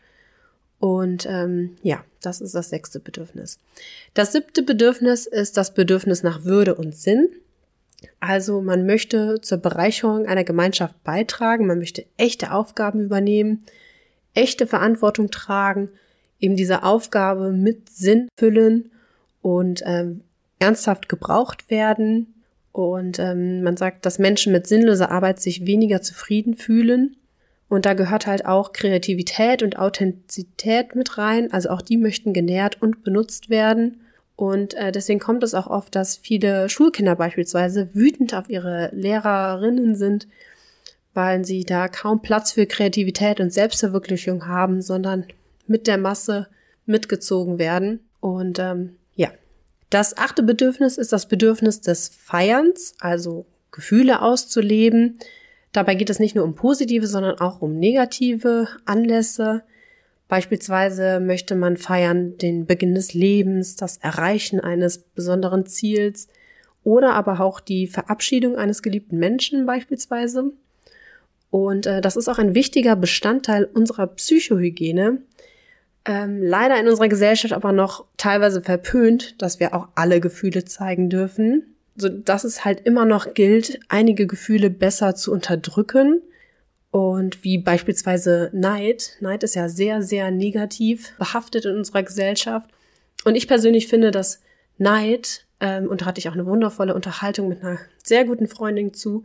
Und 0.79 1.27
ähm, 1.27 1.77
ja, 1.83 2.03
das 2.19 2.41
ist 2.41 2.55
das 2.55 2.69
sechste 2.69 2.99
Bedürfnis. 2.99 3.59
Das 4.15 4.31
siebte 4.31 4.63
Bedürfnis 4.63 5.27
ist 5.27 5.55
das 5.55 5.75
Bedürfnis 5.75 6.23
nach 6.23 6.45
Würde 6.45 6.73
und 6.73 6.95
Sinn. 6.95 7.29
Also 8.19 8.61
man 8.61 8.85
möchte 8.85 9.41
zur 9.41 9.57
Bereicherung 9.57 10.25
einer 10.25 10.43
Gemeinschaft 10.43 11.03
beitragen, 11.03 11.67
man 11.67 11.79
möchte 11.79 12.05
echte 12.17 12.51
Aufgaben 12.51 13.01
übernehmen, 13.01 13.65
echte 14.33 14.67
Verantwortung 14.67 15.31
tragen, 15.31 15.89
eben 16.39 16.55
diese 16.55 16.83
Aufgabe 16.83 17.51
mit 17.51 17.89
Sinn 17.89 18.29
füllen 18.37 18.91
und 19.41 19.81
ähm, 19.85 20.21
ernsthaft 20.59 21.09
gebraucht 21.09 21.69
werden. 21.69 22.33
Und 22.71 23.19
ähm, 23.19 23.63
man 23.63 23.77
sagt, 23.77 24.05
dass 24.05 24.19
Menschen 24.19 24.53
mit 24.53 24.67
sinnloser 24.67 25.11
Arbeit 25.11 25.39
sich 25.39 25.65
weniger 25.65 26.01
zufrieden 26.01 26.55
fühlen. 26.55 27.17
Und 27.67 27.85
da 27.85 27.93
gehört 27.93 28.27
halt 28.27 28.45
auch 28.45 28.73
Kreativität 28.73 29.63
und 29.63 29.77
Authentizität 29.77 30.95
mit 30.95 31.17
rein. 31.17 31.51
Also 31.51 31.69
auch 31.69 31.81
die 31.81 31.97
möchten 31.97 32.33
genährt 32.33 32.81
und 32.81 33.03
benutzt 33.03 33.49
werden. 33.49 34.01
Und 34.39 34.73
äh, 34.75 34.93
deswegen 34.93 35.19
kommt 35.19 35.43
es 35.43 35.53
auch 35.53 35.67
oft, 35.67 35.93
dass 35.95 36.15
viele 36.15 36.69
Schulkinder 36.69 37.17
beispielsweise 37.17 37.93
wütend 37.93 38.33
auf 38.33 38.49
ihre 38.49 38.89
Lehrerinnen 38.93 39.95
sind, 39.95 40.29
weil 41.13 41.43
sie 41.43 41.65
da 41.65 41.89
kaum 41.89 42.21
Platz 42.21 42.53
für 42.53 42.65
Kreativität 42.65 43.41
und 43.41 43.51
Selbstverwirklichung 43.51 44.47
haben, 44.47 44.81
sondern 44.81 45.25
mit 45.67 45.87
der 45.87 45.97
Masse 45.97 46.47
mitgezogen 46.85 47.59
werden. 47.59 47.99
Und 48.21 48.59
ähm, 48.59 48.95
ja, 49.17 49.27
das 49.89 50.17
achte 50.17 50.41
Bedürfnis 50.41 50.97
ist 50.97 51.11
das 51.11 51.27
Bedürfnis 51.27 51.81
des 51.81 52.07
Feierns, 52.07 52.95
also 53.01 53.45
Gefühle 53.71 54.21
auszuleben. 54.21 55.19
Dabei 55.73 55.95
geht 55.95 56.09
es 56.09 56.19
nicht 56.19 56.35
nur 56.35 56.45
um 56.45 56.55
positive, 56.55 57.07
sondern 57.07 57.41
auch 57.41 57.61
um 57.61 57.77
negative 57.77 58.69
Anlässe. 58.85 59.63
Beispielsweise 60.29 61.19
möchte 61.19 61.55
man 61.55 61.75
feiern 61.75 62.37
den 62.37 62.67
Beginn 62.67 62.93
des 62.93 63.15
Lebens, 63.15 63.75
das 63.75 63.97
Erreichen 63.97 64.59
eines 64.59 64.99
besonderen 64.99 65.65
Ziels 65.65 66.27
oder 66.83 67.13
aber 67.15 67.41
auch 67.41 67.59
die 67.59 67.87
Verabschiedung 67.87 68.55
eines 68.55 68.83
geliebten 68.83 69.17
Menschen 69.17 69.65
beispielsweise. 69.65 70.53
Und 71.49 71.87
äh, 71.87 71.99
das 71.99 72.15
ist 72.15 72.29
auch 72.29 72.37
ein 72.37 72.53
wichtiger 72.53 72.95
Bestandteil 72.95 73.65
unserer 73.65 74.05
Psychohygiene. 74.05 75.17
Ähm, 76.05 76.43
leider 76.43 76.79
in 76.79 76.87
unserer 76.87 77.09
Gesellschaft 77.09 77.51
aber 77.51 77.71
noch 77.71 78.05
teilweise 78.17 78.61
verpönt, 78.61 79.41
dass 79.41 79.59
wir 79.59 79.73
auch 79.73 79.87
alle 79.95 80.19
Gefühle 80.19 80.63
zeigen 80.63 81.09
dürfen, 81.09 81.75
so 81.95 82.07
dass 82.07 82.43
es 82.43 82.63
halt 82.63 82.81
immer 82.85 83.05
noch 83.05 83.33
gilt, 83.33 83.79
einige 83.89 84.27
Gefühle 84.27 84.69
besser 84.69 85.15
zu 85.15 85.31
unterdrücken 85.31 86.21
und 86.91 87.43
wie 87.43 87.57
beispielsweise 87.57 88.49
Neid. 88.53 89.17
Neid 89.19 89.43
ist 89.43 89.55
ja 89.55 89.69
sehr, 89.69 90.01
sehr 90.01 90.31
negativ 90.31 91.15
behaftet 91.17 91.65
in 91.65 91.77
unserer 91.77 92.03
Gesellschaft. 92.03 92.69
Und 93.25 93.35
ich 93.35 93.47
persönlich 93.47 93.87
finde, 93.87 94.11
dass 94.11 94.41
Neid, 94.77 95.45
ähm, 95.59 95.87
und 95.87 96.01
da 96.01 96.05
hatte 96.05 96.19
ich 96.19 96.29
auch 96.29 96.33
eine 96.33 96.45
wundervolle 96.45 96.95
Unterhaltung 96.95 97.47
mit 97.47 97.63
einer 97.63 97.79
sehr 98.03 98.25
guten 98.25 98.47
Freundin 98.47 98.93
zu, 98.93 99.23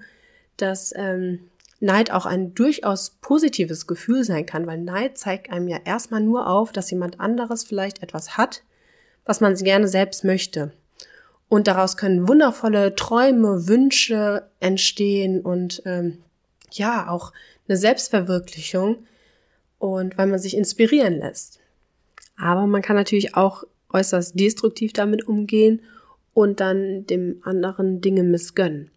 dass 0.56 0.92
ähm, 0.94 1.48
Neid 1.80 2.10
auch 2.10 2.26
ein 2.26 2.54
durchaus 2.54 3.10
positives 3.20 3.86
Gefühl 3.86 4.24
sein 4.24 4.46
kann, 4.46 4.66
weil 4.66 4.78
Neid 4.78 5.16
zeigt 5.16 5.50
einem 5.50 5.68
ja 5.68 5.78
erstmal 5.84 6.20
nur 6.20 6.48
auf, 6.48 6.72
dass 6.72 6.90
jemand 6.90 7.20
anderes 7.20 7.64
vielleicht 7.64 8.02
etwas 8.02 8.36
hat, 8.36 8.62
was 9.24 9.40
man 9.40 9.54
gerne 9.54 9.88
selbst 9.88 10.24
möchte. 10.24 10.72
Und 11.48 11.66
daraus 11.66 11.96
können 11.96 12.28
wundervolle 12.28 12.94
Träume, 12.94 13.68
Wünsche 13.68 14.48
entstehen 14.60 15.40
und 15.40 15.82
ähm, 15.84 16.18
ja, 16.72 17.08
auch 17.08 17.32
eine 17.68 17.76
Selbstverwirklichung 17.76 19.06
und 19.78 20.16
weil 20.18 20.26
man 20.26 20.38
sich 20.38 20.56
inspirieren 20.56 21.18
lässt. 21.18 21.60
Aber 22.36 22.66
man 22.66 22.82
kann 22.82 22.96
natürlich 22.96 23.36
auch 23.36 23.64
äußerst 23.90 24.38
destruktiv 24.38 24.92
damit 24.92 25.26
umgehen 25.26 25.82
und 26.32 26.60
dann 26.60 27.06
dem 27.06 27.40
anderen 27.42 28.00
Dinge 28.00 28.24
missgönnen. 28.24 28.90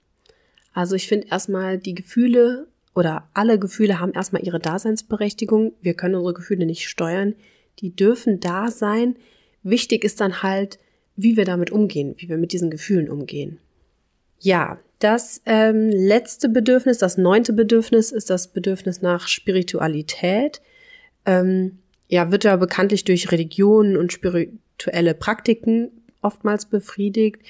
Also 0.74 0.96
ich 0.96 1.08
finde 1.08 1.28
erstmal 1.28 1.78
die 1.78 1.96
Gefühle 1.96 2.68
oder 2.96 3.30
alle 3.34 3.60
Gefühle 3.60 4.00
haben 4.00 4.14
erstmal 4.14 4.44
ihre 4.44 4.60
Daseinsberechtigung. 4.60 5.74
Wir 5.82 5.94
können 5.94 6.16
unsere 6.16 6.34
Gefühle 6.34 6.66
nicht 6.66 6.90
steuern. 6.90 7.36
Die 7.80 7.96
dürfen 7.96 8.40
da 8.40 8.72
sein. 8.72 9.18
Wichtig 9.62 10.04
ist 10.04 10.20
dann 10.20 10.42
halt, 10.42 10.80
wie 11.16 11.38
wir 11.38 11.46
damit 11.46 11.72
umgehen, 11.72 12.16
wie 12.18 12.30
wir 12.30 12.38
mit 12.38 12.54
diesen 12.54 12.72
Gefühlen 12.72 13.10
umgehen. 13.10 13.60
Ja, 14.40 14.80
das 15.00 15.42
ähm, 15.46 15.89
letzte 15.89 16.50
Bedürfnis, 16.50 16.98
das 16.98 17.18
neunte 17.18 17.54
Bedürfnis, 17.54 18.12
ist 18.12 18.30
das 18.30 18.48
Bedürfnis 18.48 19.01
nach 19.01 19.27
Spiritualität. 19.27 20.62
Ähm, 21.25 21.80
ja, 22.08 22.32
wird 22.32 22.46
ja 22.46 22.56
bekanntlich 22.56 23.04
durch 23.04 23.32
Religionen 23.32 23.98
und 23.98 24.13
spirituelle 24.13 25.13
Praktiken 25.13 25.92
oftmals 26.22 26.66
befriedigt. 26.66 27.42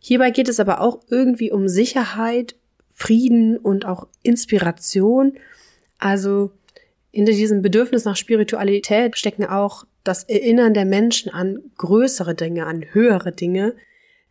Hierbei 0.00 0.30
geht 0.30 0.48
es 0.48 0.60
aber 0.60 0.80
auch 0.80 1.00
irgendwie 1.10 1.50
um 1.50 1.68
Sicherheit, 1.68 2.54
Frieden 2.94 3.58
und 3.58 3.84
auch 3.84 4.06
Inspiration. 4.22 5.34
Also 5.98 6.52
hinter 7.10 7.32
diesem 7.32 7.60
Bedürfnis 7.60 8.04
nach 8.04 8.16
Spiritualität 8.16 9.18
stecken 9.18 9.44
auch 9.44 9.84
das 10.04 10.24
Erinnern 10.24 10.72
der 10.72 10.84
Menschen 10.84 11.32
an 11.32 11.58
größere 11.76 12.34
Dinge, 12.34 12.66
an 12.66 12.84
höhere 12.92 13.32
Dinge, 13.32 13.74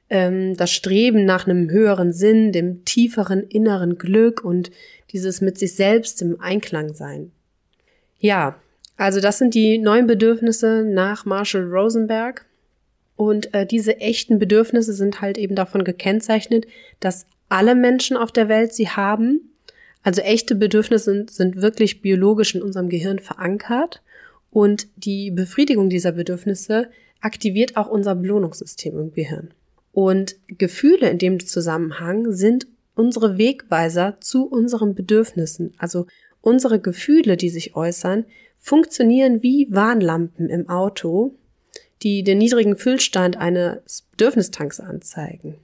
ähm, 0.09 0.55
das 0.57 0.71
Streben 0.71 1.25
nach 1.25 1.47
einem 1.47 1.69
höheren 1.69 2.13
Sinn, 2.13 2.51
dem 2.51 2.85
tieferen 2.85 3.43
inneren 3.43 3.97
Glück 3.97 4.43
und 4.43 4.71
dieses 5.12 5.41
mit 5.41 5.57
sich 5.57 5.75
selbst 5.75 6.21
im 6.21 6.39
Einklang 6.41 6.93
sein. 6.93 7.31
Ja, 8.19 8.59
also 8.97 9.19
das 9.19 9.38
sind 9.38 9.53
die 9.53 9.77
neuen 9.77 10.07
Bedürfnisse 10.07 10.85
nach 10.88 11.25
Marshall 11.25 11.63
Rosenberg. 11.63 12.45
Und 13.15 13.53
äh, 13.53 13.65
diese 13.65 14.00
echten 14.00 14.39
Bedürfnisse 14.39 14.93
sind 14.93 15.21
halt 15.21 15.38
eben 15.38 15.55
davon 15.55 15.83
gekennzeichnet, 15.83 16.65
dass 17.00 17.25
alle 17.50 17.75
Menschen 17.75 18.17
auf 18.17 18.31
der 18.31 18.50
Welt 18.50 18.74
sie 18.74 18.89
haben. 18.89 19.51
Also 20.03 20.21
echte 20.21 20.55
Bedürfnisse 20.55 21.12
sind, 21.12 21.31
sind 21.31 21.62
wirklich 21.62 22.01
biologisch 22.01 22.55
in 22.55 22.62
unserem 22.62 22.89
Gehirn 22.89 23.19
verankert. 23.19 24.01
Und 24.51 24.88
die 24.95 25.31
Befriedigung 25.31 25.89
dieser 25.89 26.12
Bedürfnisse 26.13 26.89
aktiviert 27.21 27.75
auch 27.77 27.88
unser 27.88 28.15
Belohnungssystem 28.15 28.97
im 29.00 29.13
Gehirn. 29.13 29.51
Und 29.96 30.36
Gefühle 30.50 31.10
in 31.10 31.20
dem 31.20 31.40
Zusammenhang 31.40 32.34
sind 32.34 32.68
unsere 32.96 33.38
Wegweiser 33.38 34.18
zu 34.20 34.46
unseren 34.46 34.94
Bedürfnissen. 34.94 35.74
Also 35.78 36.06
unsere 36.42 36.82
Gefühle, 36.82 37.38
die 37.38 37.50
sich 37.50 37.78
äußern, 37.78 38.25
funktionieren 38.60 39.42
wie 39.42 39.70
Warnlampen 39.72 40.50
im 40.50 40.68
Auto, 40.68 41.36
die 42.04 42.25
den 42.25 42.40
niedrigen 42.40 42.75
Füllstand 42.75 43.38
eines 43.38 44.02
Bedürfnistanks 44.12 44.82
anzeigen. 44.82 45.56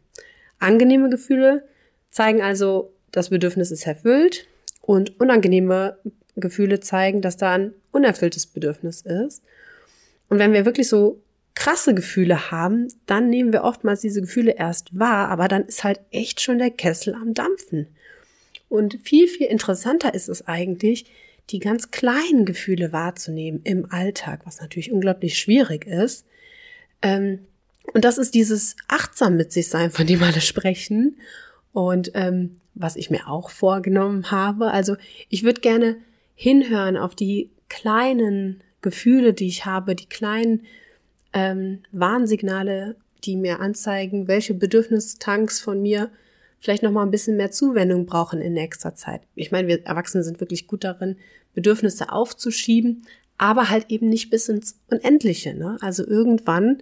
Angenehme 0.60 1.10
Gefühle 1.10 1.68
zeigen 2.10 2.42
also, 2.42 2.94
das 3.12 3.32
Bedürfnis 3.32 3.70
ist 3.70 3.86
erfüllt 3.86 4.48
und 4.82 5.20
unangenehme 5.20 5.98
Gefühle 6.38 6.80
zeigen, 6.80 7.22
dass 7.22 7.36
da 7.36 7.52
ein 7.56 7.74
unerfülltes 7.92 8.48
Bedürfnis 8.48 9.02
ist. 9.02 9.44
Und 10.30 10.40
wenn 10.40 10.54
wir 10.54 10.64
wirklich 10.64 10.88
so 10.88 11.22
krasse 11.56 11.94
Gefühle 11.94 12.52
haben, 12.52 12.88
dann 13.06 13.30
nehmen 13.30 13.54
wir 13.54 13.64
oftmals 13.64 14.02
diese 14.02 14.22
Gefühle 14.22 14.52
erst 14.52 14.98
wahr, 14.98 15.30
aber 15.30 15.48
dann 15.48 15.66
ist 15.66 15.84
halt 15.84 16.00
echt 16.12 16.42
schon 16.42 16.58
der 16.58 16.72
Kessel 16.72 17.14
am 17.14 17.34
Dampfen. 17.34 17.88
Und 18.70 19.00
viel, 19.04 19.28
viel 19.28 19.48
interessanter 19.48 20.14
ist 20.14 20.30
es 20.30 20.48
eigentlich, 20.48 21.06
die 21.50 21.60
ganz 21.60 21.92
kleinen 21.92 22.46
Gefühle 22.46 22.94
wahrzunehmen 22.94 23.62
im 23.64 23.92
Alltag, 23.92 24.42
was 24.46 24.62
natürlich 24.62 24.92
unglaublich 24.92 25.38
schwierig 25.38 25.86
ist. 25.86 26.26
Ähm, 27.02 27.40
und 27.94 28.06
das 28.06 28.18
ist 28.18 28.34
dieses 28.36 28.78
achtsam 28.88 29.36
mit 29.36 29.52
sich 29.52 29.68
sein, 29.68 29.92
von 29.92 30.08
dem 30.08 30.24
alle 30.24 30.40
sprechen. 30.40 31.18
Und 31.74 32.12
ähm, 32.14 32.62
was 32.74 32.96
ich 32.96 33.10
mir 33.10 33.28
auch 33.28 33.50
vorgenommen 33.50 34.32
habe. 34.32 34.72
Also 34.72 34.96
ich 35.30 35.44
würde 35.44 35.62
gerne 35.62 35.98
hinhören 36.36 36.98
auf 36.98 37.16
die 37.16 37.50
kleinen 37.70 38.64
Gefühle, 38.82 39.34
die 39.34 39.48
ich 39.48 39.66
habe, 39.66 39.96
die 39.96 40.08
kleinen 40.08 40.66
ähm, 41.34 41.80
Warnsignale, 41.92 42.96
die 43.24 43.36
mir 43.36 43.60
anzeigen, 43.60 44.28
welche 44.28 44.54
Bedürfnistanks 44.54 45.60
von 45.60 45.82
mir 45.82 46.10
vielleicht 46.60 46.84
noch 46.84 46.92
mal 46.92 47.04
ein 47.04 47.12
bisschen 47.12 47.38
mehr 47.38 47.52
Zuwendung 47.52 48.06
brauchen 48.06 48.42
in 48.42 48.54
nächster 48.54 48.96
Zeit. 48.96 49.22
Ich 49.36 49.52
meine, 49.52 49.68
wir 49.68 49.86
Erwachsene 49.86 50.24
sind 50.24 50.40
wirklich 50.40 50.68
gut 50.68 50.84
darin, 50.84 51.18
Bedürfnisse 51.54 52.12
aufzuschieben, 52.12 53.04
aber 53.38 53.70
halt 53.70 53.88
eben 53.90 54.08
nicht 54.10 54.30
bis 54.30 54.48
ins 54.48 54.80
Unendliche. 54.90 55.56
Ne? 55.56 55.78
Also 55.82 56.06
irgendwann 56.06 56.78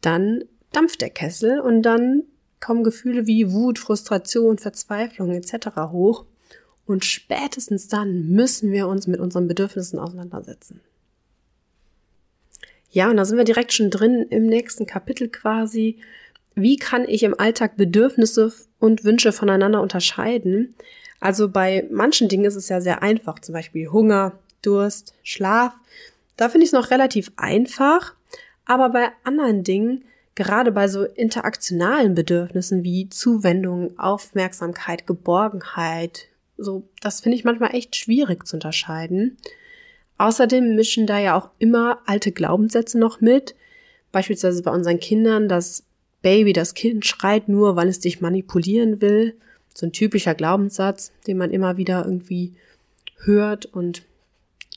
dann 0.00 0.44
dampft 0.72 1.00
der 1.00 1.10
Kessel 1.10 1.60
und 1.60 1.82
dann 1.82 2.24
kommen 2.60 2.84
Gefühle 2.84 3.26
wie 3.26 3.50
Wut, 3.52 3.78
Frustration, 3.78 4.58
Verzweiflung 4.58 5.32
etc. 5.32 5.68
hoch. 5.90 6.26
Und 6.86 7.04
spätestens 7.04 7.88
dann 7.88 8.28
müssen 8.28 8.70
wir 8.72 8.88
uns 8.88 9.06
mit 9.06 9.20
unseren 9.20 9.48
Bedürfnissen 9.48 9.98
auseinandersetzen. 9.98 10.80
Ja, 12.94 13.10
und 13.10 13.16
da 13.16 13.24
sind 13.24 13.36
wir 13.36 13.44
direkt 13.44 13.72
schon 13.72 13.90
drin 13.90 14.24
im 14.30 14.46
nächsten 14.46 14.86
Kapitel 14.86 15.28
quasi. 15.28 15.98
Wie 16.54 16.76
kann 16.76 17.08
ich 17.08 17.24
im 17.24 17.38
Alltag 17.38 17.76
Bedürfnisse 17.76 18.52
und 18.78 19.02
Wünsche 19.02 19.32
voneinander 19.32 19.82
unterscheiden? 19.82 20.76
Also 21.18 21.48
bei 21.48 21.88
manchen 21.90 22.28
Dingen 22.28 22.44
ist 22.44 22.54
es 22.54 22.68
ja 22.68 22.80
sehr 22.80 23.02
einfach, 23.02 23.40
zum 23.40 23.52
Beispiel 23.52 23.88
Hunger, 23.88 24.38
Durst, 24.62 25.12
Schlaf. 25.24 25.72
Da 26.36 26.48
finde 26.48 26.66
ich 26.66 26.68
es 26.68 26.72
noch 26.72 26.92
relativ 26.92 27.32
einfach, 27.36 28.14
aber 28.64 28.90
bei 28.90 29.08
anderen 29.24 29.64
Dingen, 29.64 30.04
gerade 30.36 30.70
bei 30.70 30.86
so 30.86 31.02
interaktionalen 31.02 32.14
Bedürfnissen 32.14 32.84
wie 32.84 33.08
Zuwendung, 33.08 33.98
Aufmerksamkeit, 33.98 35.08
Geborgenheit, 35.08 36.28
so, 36.56 36.84
das 37.00 37.22
finde 37.22 37.36
ich 37.36 37.44
manchmal 37.44 37.74
echt 37.74 37.96
schwierig 37.96 38.46
zu 38.46 38.54
unterscheiden. 38.54 39.36
Außerdem 40.24 40.74
mischen 40.74 41.06
da 41.06 41.18
ja 41.18 41.36
auch 41.36 41.50
immer 41.58 41.98
alte 42.06 42.32
Glaubenssätze 42.32 42.98
noch 42.98 43.20
mit. 43.20 43.54
Beispielsweise 44.10 44.62
bei 44.62 44.70
unseren 44.70 44.98
Kindern, 44.98 45.50
das 45.50 45.84
Baby, 46.22 46.54
das 46.54 46.72
Kind 46.72 47.04
schreit 47.04 47.46
nur, 47.50 47.76
weil 47.76 47.88
es 47.88 48.00
dich 48.00 48.22
manipulieren 48.22 49.02
will. 49.02 49.36
So 49.74 49.84
ein 49.84 49.92
typischer 49.92 50.34
Glaubenssatz, 50.34 51.12
den 51.26 51.36
man 51.36 51.50
immer 51.50 51.76
wieder 51.76 52.06
irgendwie 52.06 52.54
hört 53.18 53.66
und 53.66 54.00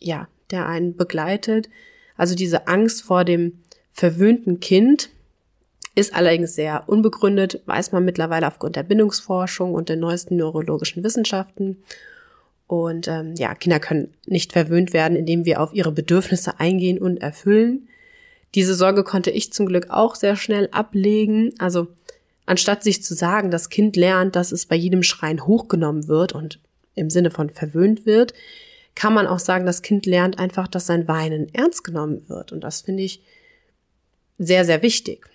ja, 0.02 0.28
der 0.52 0.68
einen 0.68 0.98
begleitet. 0.98 1.70
Also 2.18 2.36
diese 2.36 2.68
Angst 2.68 3.04
vor 3.04 3.24
dem 3.24 3.60
verwöhnten 3.94 4.60
Kind 4.60 5.12
ist 5.96 6.14
allerdings 6.14 6.56
sehr 6.56 6.90
unbegründet, 6.90 7.62
weiß 7.68 7.94
man 7.94 8.04
mittlerweile 8.04 8.48
aufgrund 8.48 8.76
der 8.76 8.84
Bindungsforschung 8.84 9.74
und 9.74 9.88
der 9.88 9.96
neuesten 9.96 10.36
neurologischen 10.36 11.06
Wissenschaften. 11.06 11.78
Und 12.68 13.08
ähm, 13.08 13.34
ja, 13.38 13.56
Kinder 13.56 13.80
können 13.80 14.14
nicht 14.26 14.52
verwöhnt 14.52 14.92
werden, 14.92 15.16
indem 15.16 15.46
wir 15.46 15.62
auf 15.62 15.74
ihre 15.74 15.92
Bedürfnisse 15.92 16.60
eingehen 16.60 17.00
und 17.00 17.18
erfüllen. 17.18 17.88
Diese 18.56 18.76
Sorge 18.76 19.04
konnte 19.04 19.32
ich 19.32 19.54
zum 19.54 19.66
Glück 19.66 19.90
auch 19.90 20.16
sehr 20.16 20.36
schnell 20.36 20.68
ablegen. 20.72 21.54
Also 21.60 21.88
anstatt 22.46 22.84
sich 22.84 23.04
zu 23.04 23.14
sagen, 23.14 23.52
das 23.52 23.70
Kind 23.70 23.96
lernt, 23.96 24.36
dass 24.36 24.52
es 24.52 24.66
bei 24.66 24.76
jedem 24.76 25.04
Schreien 25.04 25.48
hochgenommen 25.48 26.08
wird 26.08 26.34
und 26.34 26.60
im 26.96 27.10
Sinne 27.10 27.32
von 27.32 27.50
verwöhnt 27.50 28.06
wird, 28.06 28.34
kann 28.96 29.14
man 29.14 29.28
auch 29.28 29.40
sagen, 29.40 29.66
das 29.66 29.84
Kind 29.84 30.06
lernt 30.06 30.40
einfach, 30.40 30.68
dass 30.68 30.88
sein 30.88 31.08
Weinen 31.08 31.54
ernst 31.54 31.84
genommen 31.84 32.28
wird. 32.28 32.52
Und 32.52 32.62
das 32.62 32.82
finde 32.82 33.04
ich 33.04 33.22
sehr, 34.40 34.66
sehr 34.66 34.82
wichtig. 34.82 35.28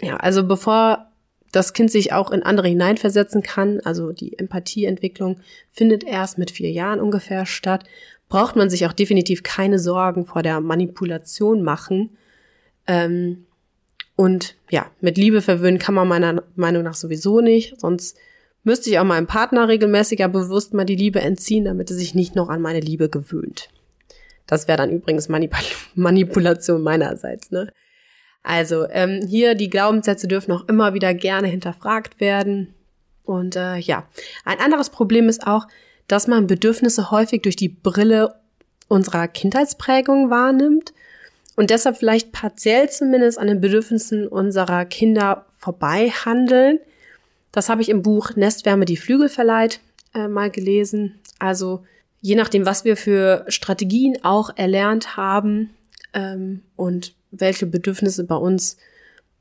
Ja, 0.00 0.16
also 0.16 0.46
bevor 0.46 1.11
das 1.52 1.74
Kind 1.74 1.90
sich 1.90 2.12
auch 2.12 2.30
in 2.30 2.42
andere 2.42 2.68
hineinversetzen 2.68 3.42
kann, 3.42 3.80
also 3.80 4.12
die 4.12 4.38
Empathieentwicklung 4.38 5.38
findet 5.70 6.02
erst 6.02 6.38
mit 6.38 6.50
vier 6.50 6.70
Jahren 6.70 7.00
ungefähr 7.00 7.46
statt, 7.46 7.84
braucht 8.28 8.56
man 8.56 8.70
sich 8.70 8.86
auch 8.86 8.94
definitiv 8.94 9.42
keine 9.42 9.78
Sorgen 9.78 10.24
vor 10.24 10.42
der 10.42 10.60
Manipulation 10.60 11.62
machen. 11.62 12.16
Ähm, 12.86 13.44
und 14.16 14.56
ja, 14.70 14.90
mit 15.00 15.18
Liebe 15.18 15.42
verwöhnen 15.42 15.78
kann 15.78 15.94
man 15.94 16.08
meiner 16.08 16.42
Meinung 16.56 16.82
nach 16.82 16.94
sowieso 16.94 17.40
nicht, 17.40 17.78
sonst 17.78 18.16
müsste 18.64 18.88
ich 18.88 18.98
auch 18.98 19.04
meinem 19.04 19.26
Partner 19.26 19.68
regelmäßiger 19.68 20.28
bewusst 20.28 20.72
mal 20.72 20.84
die 20.84 20.96
Liebe 20.96 21.20
entziehen, 21.20 21.66
damit 21.66 21.90
er 21.90 21.96
sich 21.96 22.14
nicht 22.14 22.34
noch 22.34 22.48
an 22.48 22.62
meine 22.62 22.80
Liebe 22.80 23.08
gewöhnt. 23.10 23.68
Das 24.46 24.68
wäre 24.68 24.78
dann 24.78 24.90
übrigens 24.90 25.28
Manipul 25.28 25.60
Manipulation 25.94 26.82
meinerseits, 26.82 27.50
ne? 27.50 27.70
Also 28.42 28.88
ähm, 28.90 29.24
hier 29.26 29.54
die 29.54 29.70
Glaubenssätze 29.70 30.26
dürfen 30.26 30.52
auch 30.52 30.68
immer 30.68 30.94
wieder 30.94 31.14
gerne 31.14 31.48
hinterfragt 31.48 32.20
werden. 32.20 32.74
Und 33.24 33.56
äh, 33.56 33.76
ja, 33.76 34.06
ein 34.44 34.58
anderes 34.58 34.90
Problem 34.90 35.28
ist 35.28 35.46
auch, 35.46 35.66
dass 36.08 36.26
man 36.26 36.46
Bedürfnisse 36.46 37.10
häufig 37.10 37.42
durch 37.42 37.56
die 37.56 37.68
Brille 37.68 38.34
unserer 38.88 39.28
Kindheitsprägung 39.28 40.28
wahrnimmt 40.28 40.92
und 41.56 41.70
deshalb 41.70 41.96
vielleicht 41.96 42.32
partiell 42.32 42.90
zumindest 42.90 43.38
an 43.38 43.46
den 43.46 43.60
Bedürfnissen 43.60 44.26
unserer 44.26 44.84
Kinder 44.84 45.46
vorbei 45.56 46.10
handeln. 46.10 46.78
Das 47.52 47.68
habe 47.68 47.82
ich 47.82 47.88
im 47.88 48.02
Buch 48.02 48.34
Nestwärme 48.34 48.84
die 48.84 48.96
Flügel 48.96 49.28
verleiht 49.28 49.80
äh, 50.14 50.28
mal 50.28 50.50
gelesen. 50.50 51.20
Also 51.38 51.84
je 52.20 52.34
nachdem, 52.34 52.66
was 52.66 52.84
wir 52.84 52.96
für 52.96 53.44
Strategien 53.48 54.18
auch 54.24 54.50
erlernt 54.56 55.16
haben 55.16 55.70
ähm, 56.14 56.62
und 56.76 57.14
welche 57.32 57.66
Bedürfnisse 57.66 58.24
bei 58.24 58.36
uns 58.36 58.76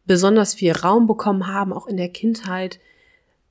besonders 0.06 0.56
viel 0.56 0.71
Raum 0.71 1.06
bekommen 1.06 1.47
haben, 1.47 1.71
auch 1.73 1.88
in 1.88 1.97
der 1.97 2.10
Kindheit, 2.10 2.80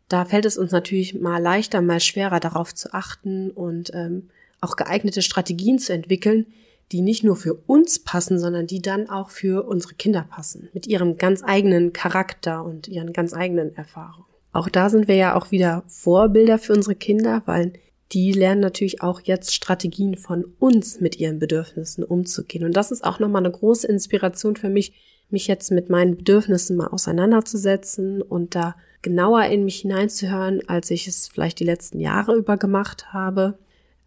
da 0.08 0.24
fällt 0.24 0.44
es 0.44 0.58
uns 0.58 0.72
natürlich 0.72 1.14
mal 1.14 1.40
leichter, 1.40 1.80
mal 1.80 2.00
schwerer 2.00 2.40
darauf 2.40 2.74
zu 2.74 2.92
achten 2.92 3.50
und 3.50 3.92
ähm, 3.94 4.30
auch 4.60 4.74
geeignete 4.74 5.22
Strategien 5.22 5.78
zu 5.78 5.92
entwickeln, 5.92 6.46
die 6.90 7.02
nicht 7.02 7.22
nur 7.22 7.36
für 7.36 7.54
uns 7.54 8.00
passen, 8.00 8.40
sondern 8.40 8.66
die 8.66 8.82
dann 8.82 9.08
auch 9.08 9.30
für 9.30 9.66
unsere 9.66 9.94
Kinder 9.94 10.26
passen, 10.28 10.68
mit 10.72 10.88
ihrem 10.88 11.16
ganz 11.16 11.44
eigenen 11.44 11.92
Charakter 11.92 12.64
und 12.64 12.88
ihren 12.88 13.12
ganz 13.12 13.32
eigenen 13.32 13.76
Erfahrungen. 13.76 14.26
Auch 14.52 14.68
da 14.68 14.90
sind 14.90 15.06
wir 15.06 15.14
ja 15.14 15.36
auch 15.36 15.52
wieder 15.52 15.84
Vorbilder 15.86 16.58
für 16.58 16.72
unsere 16.72 16.96
Kinder, 16.96 17.42
weil 17.46 17.74
die 18.12 18.32
lernen 18.32 18.60
natürlich 18.60 19.02
auch 19.02 19.20
jetzt 19.20 19.54
Strategien 19.54 20.16
von 20.16 20.44
uns 20.58 21.00
mit 21.00 21.20
ihren 21.20 21.38
Bedürfnissen 21.38 22.02
umzugehen. 22.02 22.64
Und 22.64 22.76
das 22.76 22.90
ist 22.90 23.04
auch 23.04 23.20
nochmal 23.20 23.44
eine 23.44 23.52
große 23.52 23.86
Inspiration 23.86 24.56
für 24.56 24.68
mich, 24.68 24.92
mich 25.28 25.46
jetzt 25.46 25.70
mit 25.70 25.90
meinen 25.90 26.16
Bedürfnissen 26.16 26.76
mal 26.76 26.88
auseinanderzusetzen 26.88 28.20
und 28.20 28.54
da 28.56 28.74
genauer 29.02 29.44
in 29.44 29.64
mich 29.64 29.80
hineinzuhören, 29.80 30.68
als 30.68 30.90
ich 30.90 31.06
es 31.06 31.28
vielleicht 31.28 31.60
die 31.60 31.64
letzten 31.64 32.00
Jahre 32.00 32.34
über 32.34 32.56
gemacht 32.56 33.12
habe. 33.12 33.58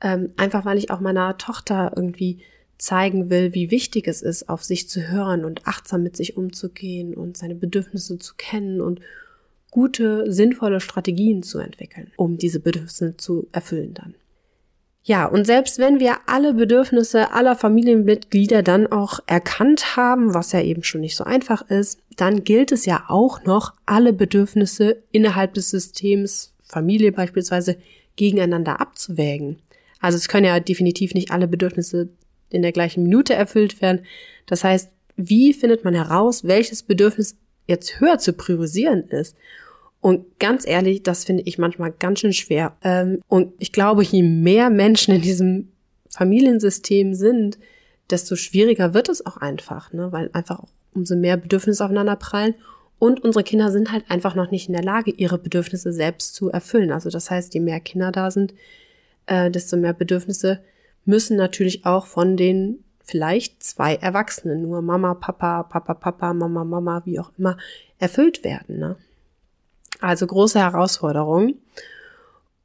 Ähm, 0.02 0.32
einfach 0.36 0.66
weil 0.66 0.78
ich 0.78 0.92
auch 0.92 1.00
meiner 1.00 1.38
Tochter 1.38 1.94
irgendwie 1.96 2.42
zeigen 2.78 3.30
will, 3.30 3.54
wie 3.54 3.72
wichtig 3.72 4.10
es 4.10 4.22
ist, 4.22 4.50
auf 4.50 4.63
sich 4.63 4.89
zu 4.89 5.08
hören 5.10 5.46
und 5.46 5.66
achtsam 5.66 6.04
mit 6.04 6.18
sich 6.18 6.36
umzugehen 6.36 7.13
und 7.13 7.38
seine 7.38 7.56
Bedürfnisse 7.56 8.18
zu 8.20 8.34
kennen 8.36 8.82
und 8.82 9.00
gute, 9.74 10.32
sinnvolle 10.32 10.80
Strategien 10.80 11.42
zu 11.42 11.58
entwickeln, 11.58 12.12
um 12.16 12.38
diese 12.38 12.60
Bedürfnisse 12.60 13.18
zu 13.18 13.48
erfüllen 13.52 13.96
dann. 13.96 14.14
Ja, 15.04 15.26
und 15.26 15.46
selbst 15.46 15.80
wenn 15.80 16.00
wir 16.00 16.18
alle 16.28 16.54
Bedürfnisse 16.54 17.32
aller 17.32 17.56
Familienmitglieder 17.56 18.62
dann 18.62 18.86
auch 18.86 19.20
erkannt 19.26 19.98
haben, 19.98 20.36
was 20.36 20.52
ja 20.52 20.62
eben 20.62 20.84
schon 20.84 21.02
nicht 21.02 21.16
so 21.16 21.24
einfach 21.24 21.68
ist, 21.70 22.00
dann 22.18 22.44
gilt 22.44 22.72
es 22.72 22.86
ja 22.86 23.06
auch 23.08 23.44
noch, 23.46 23.74
alle 23.88 24.14
Bedürfnisse 24.14 25.02
innerhalb 25.12 25.56
des 25.56 25.72
Systems, 25.72 26.54
Familie 26.62 27.12
beispielsweise, 27.12 27.78
gegeneinander 28.16 28.80
abzuwägen. 28.80 29.58
Also 30.00 30.18
es 30.18 30.28
können 30.28 30.46
ja 30.46 30.60
definitiv 30.60 31.16
nicht 31.16 31.32
alle 31.32 31.48
Bedürfnisse 31.48 32.10
in 32.52 32.62
der 32.62 32.74
gleichen 32.74 33.02
Minute 33.02 33.34
erfüllt 33.34 33.82
werden. 33.82 34.06
Das 34.46 34.64
heißt, 34.64 34.92
wie 35.18 35.52
findet 35.54 35.84
man 35.84 35.96
heraus, 35.96 36.44
welches 36.44 36.84
Bedürfnis 36.84 37.38
jetzt 37.66 38.00
höher 38.00 38.20
zu 38.20 38.34
priorisieren 38.34 39.10
ist? 39.10 39.36
Und 40.04 40.38
ganz 40.38 40.68
ehrlich, 40.68 41.02
das 41.02 41.24
finde 41.24 41.44
ich 41.46 41.58
manchmal 41.58 41.94
ganz 41.94 42.20
schön 42.20 42.34
schwer. 42.34 42.76
Ähm, 42.84 43.22
und 43.30 43.54
ich 43.60 43.72
glaube, 43.72 44.04
je 44.04 44.22
mehr 44.22 44.70
Menschen 44.70 45.16
in 45.16 45.22
diesem 45.22 45.70
Familiensystem 46.10 47.13
sind, 47.13 47.58
desto 48.10 48.36
schwieriger 48.36 48.94
wird 48.94 49.08
es 49.08 49.26
auch 49.26 49.38
einfach, 49.38 49.94
ne? 49.94 50.12
weil 50.12 50.30
einfach 50.34 50.62
umso 50.94 51.16
mehr 51.16 51.38
Bedürfnisse 51.38 51.86
aufeinander 51.86 52.18
prallen. 52.18 52.56
Und 53.00 53.24
unsere 53.24 53.46
Kinder 53.46 53.72
sind 53.72 53.94
halt 53.94 54.04
einfach 54.12 54.36
noch 54.36 54.52
nicht 54.52 54.68
in 54.68 54.74
der 54.74 54.84
Lage, 54.84 55.10
ihre 55.10 55.38
Bedürfnisse 55.38 55.94
selbst 55.94 56.36
zu 56.36 56.50
erfüllen. 56.50 56.92
Also 56.92 57.10
das 57.10 57.32
heißt, 57.32 57.54
je 57.54 57.62
mehr 57.62 57.80
Kinder 57.80 58.12
da 58.12 58.30
sind, 58.30 58.54
äh, 59.28 59.50
desto 59.50 59.78
mehr 59.78 59.94
Bedürfnisse 59.94 60.60
müssen 61.06 61.38
natürlich 61.38 61.86
auch 61.86 62.08
von 62.08 62.36
den 62.36 62.84
vielleicht 63.06 63.63
zwei 63.63 63.96
Erwachsenen, 63.96 64.63
nur 64.63 64.82
Mama, 64.82 65.13
Papa, 65.13 65.63
Papa, 65.63 65.94
Papa, 65.94 66.34
Mama, 66.34 66.66
Mama, 66.66 67.04
wie 67.06 67.22
auch 67.22 67.32
immer, 67.38 67.56
erfüllt 68.00 68.44
werden. 68.44 68.80
Ne? 68.80 68.98
Also 69.99 70.27
große 70.27 70.60
Herausforderung. 70.60 71.56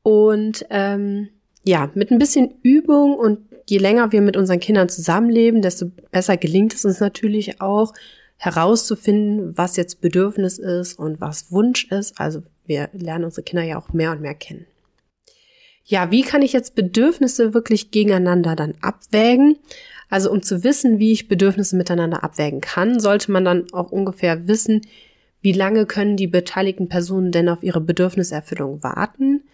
Und 0.03 0.67
ähm, 0.71 1.29
ja, 1.65 1.91
mit 1.95 2.11
ein 2.11 2.19
bisschen 2.19 2.55
Übung 2.63 3.15
und 3.15 3.41
je 3.69 3.79
länger 3.79 4.13
wir 4.13 4.23
mit 4.23 4.37
unseren 4.37 4.61
Kindern 4.61 4.89
zusammenleben, 4.89 5.61
desto 5.61 5.91
besser 6.11 6.37
gelingt 6.37 6.75
es 6.75 6.85
uns 6.85 7.01
natürlich 7.01 7.61
auch 7.61 7.93
herauszufinden, 8.37 9.57
was 9.57 9.77
jetzt 9.77 10.01
Bedürfnis 10.01 10.59
ist 10.59 10.99
und 10.99 11.21
was 11.21 11.53
Wunsch 11.53 11.91
ist. 11.91 12.19
Also 12.21 12.43
wir 12.67 12.89
lernen 12.93 13.25
unsere 13.25 13.43
Kinder 13.43 13.65
ja 13.65 13.79
auch 13.79 13.93
mehr 13.93 14.13
und 14.13 14.21
mehr 14.21 14.35
kennen. 14.35 14.67
Ja, 15.85 16.11
wie 16.11 16.23
kann 16.23 16.43
ich 16.43 16.53
jetzt 16.53 16.75
Bedürfnisse 16.75 17.55
wirklich 17.55 17.91
gegeneinander 17.91 18.55
dann 18.55 18.75
abwägen? 18.81 19.59
Also 20.11 20.31
um 20.31 20.43
zu 20.43 20.63
wissen, 20.65 20.99
wie 20.99 21.13
ich 21.13 21.29
Bedürfnisse 21.29 21.77
miteinander 21.77 22.23
abwägen 22.23 22.61
kann, 22.61 23.01
sollte 23.01 23.33
man 23.33 23.45
dann 23.45 23.73
auch 23.73 23.91
ungefähr 23.91 24.47
wissen, 24.49 24.83
wie 25.41 25.53
lange 25.53 25.87
können 25.87 26.17
die 26.17 26.27
beteiligten 26.27 26.89
Personen 26.89 27.33
denn 27.33 27.49
auf 27.49 27.63
ihre 27.63 27.81
Bedürfniserfüllung 27.81 28.83
warten? 28.83 29.45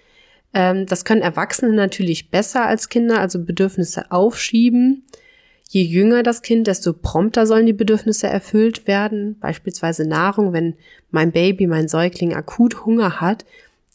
Ähm, 0.54 0.86
das 0.86 1.04
können 1.04 1.22
Erwachsene 1.22 1.74
natürlich 1.74 2.30
besser 2.30 2.66
als 2.66 2.88
Kinder, 2.88 3.20
also 3.20 3.42
Bedürfnisse 3.42 4.10
aufschieben. 4.10 5.04
Je 5.68 5.82
jünger 5.82 6.22
das 6.22 6.42
Kind, 6.42 6.66
desto 6.66 6.92
prompter 6.92 7.46
sollen 7.46 7.66
die 7.66 7.72
Bedürfnisse 7.72 8.28
erfüllt 8.28 8.86
werden. 8.86 9.38
Beispielsweise 9.40 10.06
Nahrung. 10.06 10.52
Wenn 10.52 10.74
mein 11.10 11.32
Baby, 11.32 11.66
mein 11.66 11.88
Säugling 11.88 12.34
akut 12.34 12.86
Hunger 12.86 13.20
hat, 13.20 13.44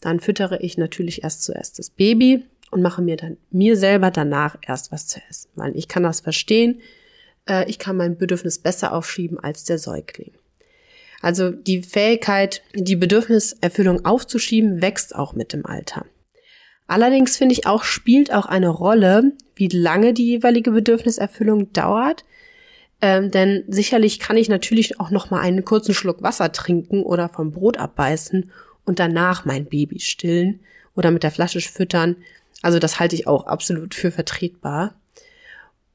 dann 0.00 0.20
füttere 0.20 0.60
ich 0.60 0.78
natürlich 0.78 1.24
erst 1.24 1.42
zuerst 1.42 1.78
das 1.78 1.90
Baby 1.90 2.44
und 2.70 2.82
mache 2.82 3.02
mir 3.02 3.16
dann 3.16 3.36
mir 3.50 3.76
selber 3.76 4.10
danach 4.10 4.56
erst 4.66 4.92
was 4.92 5.06
zu 5.06 5.20
essen, 5.28 5.50
weil 5.54 5.76
ich 5.76 5.88
kann 5.88 6.02
das 6.02 6.20
verstehen. 6.20 6.80
Äh, 7.48 7.68
ich 7.68 7.78
kann 7.78 7.96
mein 7.96 8.16
Bedürfnis 8.16 8.58
besser 8.58 8.92
aufschieben 8.92 9.38
als 9.38 9.64
der 9.64 9.78
Säugling. 9.78 10.32
Also 11.20 11.50
die 11.50 11.82
Fähigkeit, 11.82 12.62
die 12.74 12.96
Bedürfniserfüllung 12.96 14.04
aufzuschieben, 14.04 14.80
wächst 14.80 15.14
auch 15.14 15.34
mit 15.34 15.52
dem 15.52 15.66
Alter. 15.66 16.06
Allerdings 16.86 17.36
finde 17.36 17.52
ich 17.52 17.66
auch, 17.66 17.84
spielt 17.84 18.32
auch 18.32 18.46
eine 18.46 18.68
Rolle, 18.68 19.32
wie 19.54 19.68
lange 19.68 20.12
die 20.12 20.26
jeweilige 20.26 20.72
Bedürfniserfüllung 20.72 21.72
dauert. 21.72 22.24
Ähm, 23.02 23.30
denn 23.30 23.64
sicherlich 23.68 24.18
kann 24.18 24.36
ich 24.36 24.48
natürlich 24.48 24.98
auch 24.98 25.10
noch 25.10 25.30
mal 25.30 25.40
einen 25.40 25.64
kurzen 25.64 25.94
Schluck 25.94 26.22
Wasser 26.22 26.52
trinken 26.52 27.02
oder 27.02 27.28
vom 27.28 27.52
Brot 27.52 27.78
abbeißen 27.78 28.50
und 28.84 28.98
danach 28.98 29.44
mein 29.44 29.66
Baby 29.66 30.00
stillen 30.00 30.60
oder 30.96 31.10
mit 31.10 31.22
der 31.22 31.30
Flasche 31.30 31.60
füttern. 31.60 32.16
Also 32.62 32.78
das 32.78 32.98
halte 32.98 33.14
ich 33.14 33.26
auch 33.26 33.46
absolut 33.46 33.94
für 33.94 34.10
vertretbar. 34.10 34.94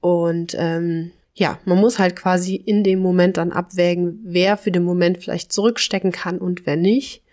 Und 0.01 0.55
ähm, 0.57 1.11
ja, 1.35 1.59
man 1.65 1.77
muss 1.77 1.99
halt 1.99 2.15
quasi 2.15 2.55
in 2.55 2.83
dem 2.83 2.99
Moment 2.99 3.37
dann 3.37 3.51
abwägen, 3.51 4.19
wer 4.23 4.55
für 4.55 4.71
den 4.71 4.83
Moment 4.83 5.17
vielleicht 5.17 5.51
zurückstecken 5.51 6.13
kann 6.13 6.37
und 6.39 6.65
wer 6.65 6.77
nicht. 6.77 7.23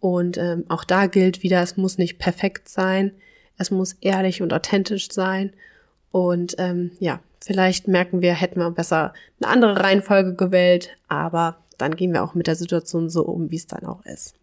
Und 0.00 0.36
ähm, 0.38 0.64
auch 0.68 0.82
da 0.82 1.06
gilt 1.06 1.44
wieder, 1.44 1.62
es 1.62 1.76
muss 1.76 1.98
nicht 1.98 2.18
perfekt 2.18 2.68
sein, 2.68 3.12
es 3.56 3.70
muss 3.70 3.94
ehrlich 4.00 4.42
und 4.42 4.52
authentisch 4.52 5.10
sein. 5.12 5.52
Und 6.10 6.56
ähm, 6.58 6.90
ja, 6.98 7.20
vielleicht 7.40 7.86
merken 7.86 8.22
wir, 8.22 8.34
hätten 8.34 8.58
wir 8.58 8.70
besser 8.72 9.14
eine 9.40 9.50
andere 9.50 9.80
Reihenfolge 9.80 10.34
gewählt, 10.34 10.96
aber 11.06 11.58
dann 11.78 11.94
gehen 11.94 12.12
wir 12.12 12.24
auch 12.24 12.34
mit 12.34 12.48
der 12.48 12.56
Situation 12.56 13.08
so 13.08 13.22
um, 13.22 13.52
wie 13.52 13.56
es 13.56 13.68
dann 13.68 13.84
auch 13.84 14.04
ist. 14.04 14.34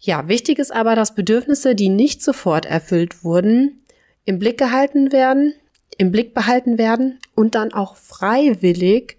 Ja, 0.00 0.26
wichtig 0.26 0.58
ist 0.58 0.72
aber, 0.72 0.96
dass 0.96 1.14
Bedürfnisse, 1.14 1.76
die 1.76 1.88
nicht 1.88 2.22
sofort 2.22 2.66
erfüllt 2.66 3.22
wurden, 3.22 3.84
im 4.24 4.40
Blick 4.40 4.58
gehalten 4.58 5.12
werden, 5.12 5.54
im 5.98 6.10
Blick 6.10 6.34
behalten 6.34 6.78
werden 6.78 7.18
und 7.34 7.54
dann 7.54 7.72
auch 7.72 7.96
freiwillig 7.96 9.16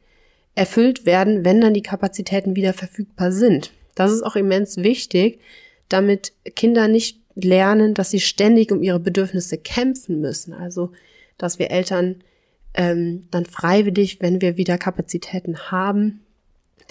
erfüllt 0.56 1.06
werden, 1.06 1.46
wenn 1.46 1.62
dann 1.62 1.74
die 1.74 1.82
Kapazitäten 1.82 2.56
wieder 2.56 2.74
verfügbar 2.74 3.32
sind. 3.32 3.72
Das 3.96 4.12
ist 4.12 4.24
auch 4.24 4.36
immens 4.36 4.78
wichtig, 4.78 5.40
damit 5.90 6.34
Kinder 6.56 6.88
nicht 6.88 7.20
lernen, 7.36 7.94
dass 7.94 8.12
sie 8.12 8.20
ständig 8.20 8.72
um 8.72 8.82
ihre 8.84 9.00
Bedürfnisse 9.00 9.58
kämpfen 9.58 10.22
müssen. 10.22 10.54
Also, 10.54 10.92
dass 11.38 11.60
wir 11.60 11.72
Eltern 11.72 12.24
ähm, 12.74 13.28
dann 13.32 13.46
freiwillig, 13.46 14.22
wenn 14.22 14.42
wir 14.42 14.58
wieder 14.58 14.78
Kapazitäten 14.78 15.72
haben, 15.72 16.22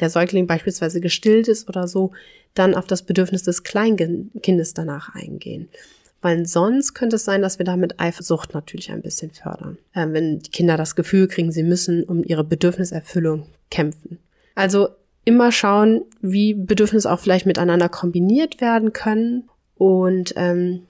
der 0.01 0.11
Säugling 0.11 0.47
beispielsweise 0.47 1.01
gestillt 1.01 1.49
ist 1.49 1.69
oder 1.69 1.87
so, 1.87 2.13
dann 2.55 2.75
auf 2.75 2.87
das 2.87 3.03
Bedürfnis 3.03 3.43
des 3.43 3.63
Kleinkindes 3.63 4.75
danach 4.75 5.15
eingehen. 5.15 5.69
Weil 6.23 6.47
sonst 6.47 6.95
könnte 6.95 7.17
es 7.17 7.25
sein, 7.25 7.43
dass 7.43 7.59
wir 7.59 7.67
damit 7.67 8.01
Eifersucht 8.01 8.55
natürlich 8.55 8.91
ein 8.91 9.03
bisschen 9.03 9.33
fördern. 9.33 9.77
Ähm, 9.95 10.13
wenn 10.15 10.39
die 10.39 10.51
Kinder 10.51 10.77
das 10.77 10.95
Gefühl 10.95 11.27
kriegen, 11.27 11.53
sie 11.53 11.65
müssen 11.65 12.05
um 12.05 12.23
ihre 12.25 12.45
Bedürfniserfüllung 12.45 13.47
kämpfen. 13.71 14.19
Also 14.55 14.89
immer 15.25 15.53
schauen, 15.53 16.03
wie 16.21 16.55
Bedürfnisse 16.55 17.11
auch 17.11 17.21
vielleicht 17.21 17.47
miteinander 17.47 17.89
kombiniert 17.89 18.61
werden 18.61 18.93
können. 18.93 19.49
Und 19.77 20.33
ähm, 20.37 20.83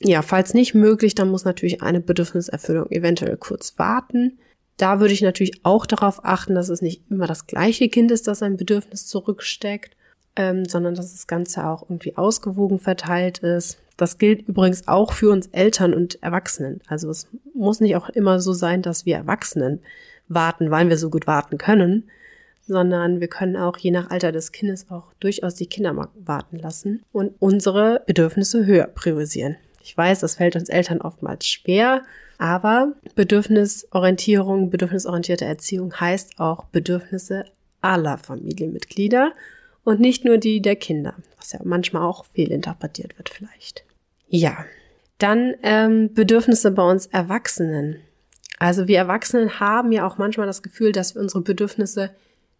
ja, 0.00 0.22
falls 0.22 0.54
nicht 0.54 0.74
möglich, 0.74 1.14
dann 1.14 1.30
muss 1.30 1.44
natürlich 1.44 1.82
eine 1.82 2.00
Bedürfniserfüllung 2.00 2.90
eventuell 2.90 3.36
kurz 3.36 3.78
warten. 3.78 4.38
Da 4.76 4.98
würde 4.98 5.12
ich 5.12 5.22
natürlich 5.22 5.60
auch 5.64 5.86
darauf 5.86 6.24
achten, 6.24 6.54
dass 6.54 6.68
es 6.68 6.82
nicht 6.82 7.02
immer 7.10 7.26
das 7.26 7.46
gleiche 7.46 7.88
Kind 7.88 8.10
ist, 8.10 8.26
das 8.26 8.42
ein 8.42 8.56
Bedürfnis 8.56 9.06
zurücksteckt, 9.06 9.94
ähm, 10.36 10.64
sondern 10.64 10.94
dass 10.94 11.12
das 11.12 11.26
Ganze 11.26 11.66
auch 11.66 11.82
irgendwie 11.82 12.16
ausgewogen 12.16 12.78
verteilt 12.78 13.38
ist. 13.38 13.78
Das 14.00 14.16
gilt 14.16 14.48
übrigens 14.48 14.88
auch 14.88 15.12
für 15.12 15.30
uns 15.30 15.48
Eltern 15.48 15.92
und 15.92 16.22
Erwachsenen. 16.22 16.80
Also 16.86 17.10
es 17.10 17.28
muss 17.52 17.80
nicht 17.80 17.96
auch 17.96 18.08
immer 18.08 18.40
so 18.40 18.54
sein, 18.54 18.80
dass 18.80 19.04
wir 19.04 19.16
Erwachsenen 19.16 19.80
warten, 20.26 20.70
weil 20.70 20.88
wir 20.88 20.96
so 20.96 21.10
gut 21.10 21.26
warten 21.26 21.58
können, 21.58 22.08
sondern 22.62 23.20
wir 23.20 23.28
können 23.28 23.58
auch 23.58 23.76
je 23.76 23.90
nach 23.90 24.08
Alter 24.08 24.32
des 24.32 24.52
Kindes 24.52 24.90
auch 24.90 25.12
durchaus 25.20 25.54
die 25.54 25.66
Kinder 25.66 26.08
warten 26.14 26.56
lassen 26.56 27.02
und 27.12 27.34
unsere 27.40 28.02
Bedürfnisse 28.06 28.64
höher 28.64 28.86
priorisieren. 28.86 29.56
Ich 29.82 29.94
weiß, 29.94 30.20
das 30.20 30.36
fällt 30.36 30.56
uns 30.56 30.70
Eltern 30.70 31.02
oftmals 31.02 31.46
schwer, 31.46 32.02
aber 32.38 32.94
Bedürfnisorientierung, 33.16 34.70
bedürfnisorientierte 34.70 35.44
Erziehung 35.44 35.92
heißt 36.00 36.40
auch 36.40 36.64
Bedürfnisse 36.64 37.44
aller 37.82 38.16
Familienmitglieder 38.16 39.32
und 39.84 40.00
nicht 40.00 40.24
nur 40.24 40.38
die 40.38 40.62
der 40.62 40.76
Kinder, 40.76 41.16
was 41.36 41.52
ja 41.52 41.60
manchmal 41.64 42.04
auch 42.04 42.24
fehlinterpretiert 42.24 43.18
wird 43.18 43.28
vielleicht. 43.28 43.84
Ja, 44.30 44.64
dann 45.18 45.54
ähm, 45.62 46.14
Bedürfnisse 46.14 46.70
bei 46.70 46.88
uns 46.88 47.06
Erwachsenen. 47.06 47.96
Also 48.58 48.86
wir 48.88 48.98
Erwachsenen 48.98 49.58
haben 49.58 49.90
ja 49.90 50.06
auch 50.06 50.18
manchmal 50.18 50.46
das 50.46 50.62
Gefühl, 50.62 50.92
dass 50.92 51.14
wir 51.14 51.22
unsere 51.22 51.42
Bedürfnisse 51.42 52.10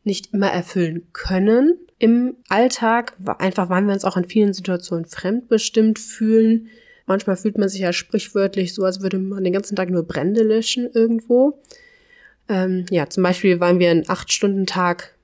nicht 0.02 0.35
immer 0.35 0.50
erfüllen 0.50 1.06
können 1.12 1.78
im 1.98 2.37
Alltag, 2.48 3.12
einfach 3.38 3.68
weil 3.68 3.85
wir 3.85 3.92
uns 3.92 4.04
auch 4.04 4.16
in 4.16 4.24
vielen 4.24 4.52
Situationen 4.52 5.04
fremdbestimmt 5.04 5.98
fühlen. 5.98 6.68
Manchmal 7.06 7.37
fühlt 7.37 7.59
man 7.59 7.68
sich 7.68 7.83
ja 7.83 7.92
sprichwörtlich 7.92 8.74
so, 8.74 8.85
als 8.85 9.00
würde 9.00 9.18
man 9.18 9.44
den 9.44 9.52
ganzen 9.52 9.76
Tag 9.76 9.90
nur 9.90 10.02
Brände 10.02 10.42
löschen 10.42 10.90
irgendwo. 10.92 11.61
Ähm, 12.48 12.87
ja, 12.90 13.09
zum 13.09 13.22
Beispiel, 13.22 13.61
weil 13.61 13.78
wir 13.78 13.90
einen 13.90 14.09
Acht-Stunden-Tag 14.09 15.14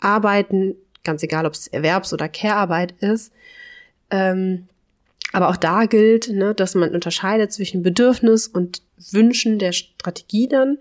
arbeiten, 0.00 0.74
ganz 1.04 1.22
egal, 1.22 1.46
ob 1.46 1.54
es 1.54 1.68
Erwerbs- 1.68 2.12
oder 2.12 2.28
Care-Arbeit 2.28 2.94
ist. 3.00 3.32
Ähm, 4.10 4.66
aber 5.36 5.50
auch 5.50 5.58
da 5.58 5.84
gilt, 5.84 6.30
ne, 6.30 6.54
dass 6.54 6.74
man 6.74 6.94
unterscheidet 6.94 7.52
zwischen 7.52 7.82
Bedürfnis 7.82 8.46
und 8.46 8.80
Wünschen 9.10 9.58
der 9.58 9.72
Strategie 9.72 10.48
dann. 10.48 10.78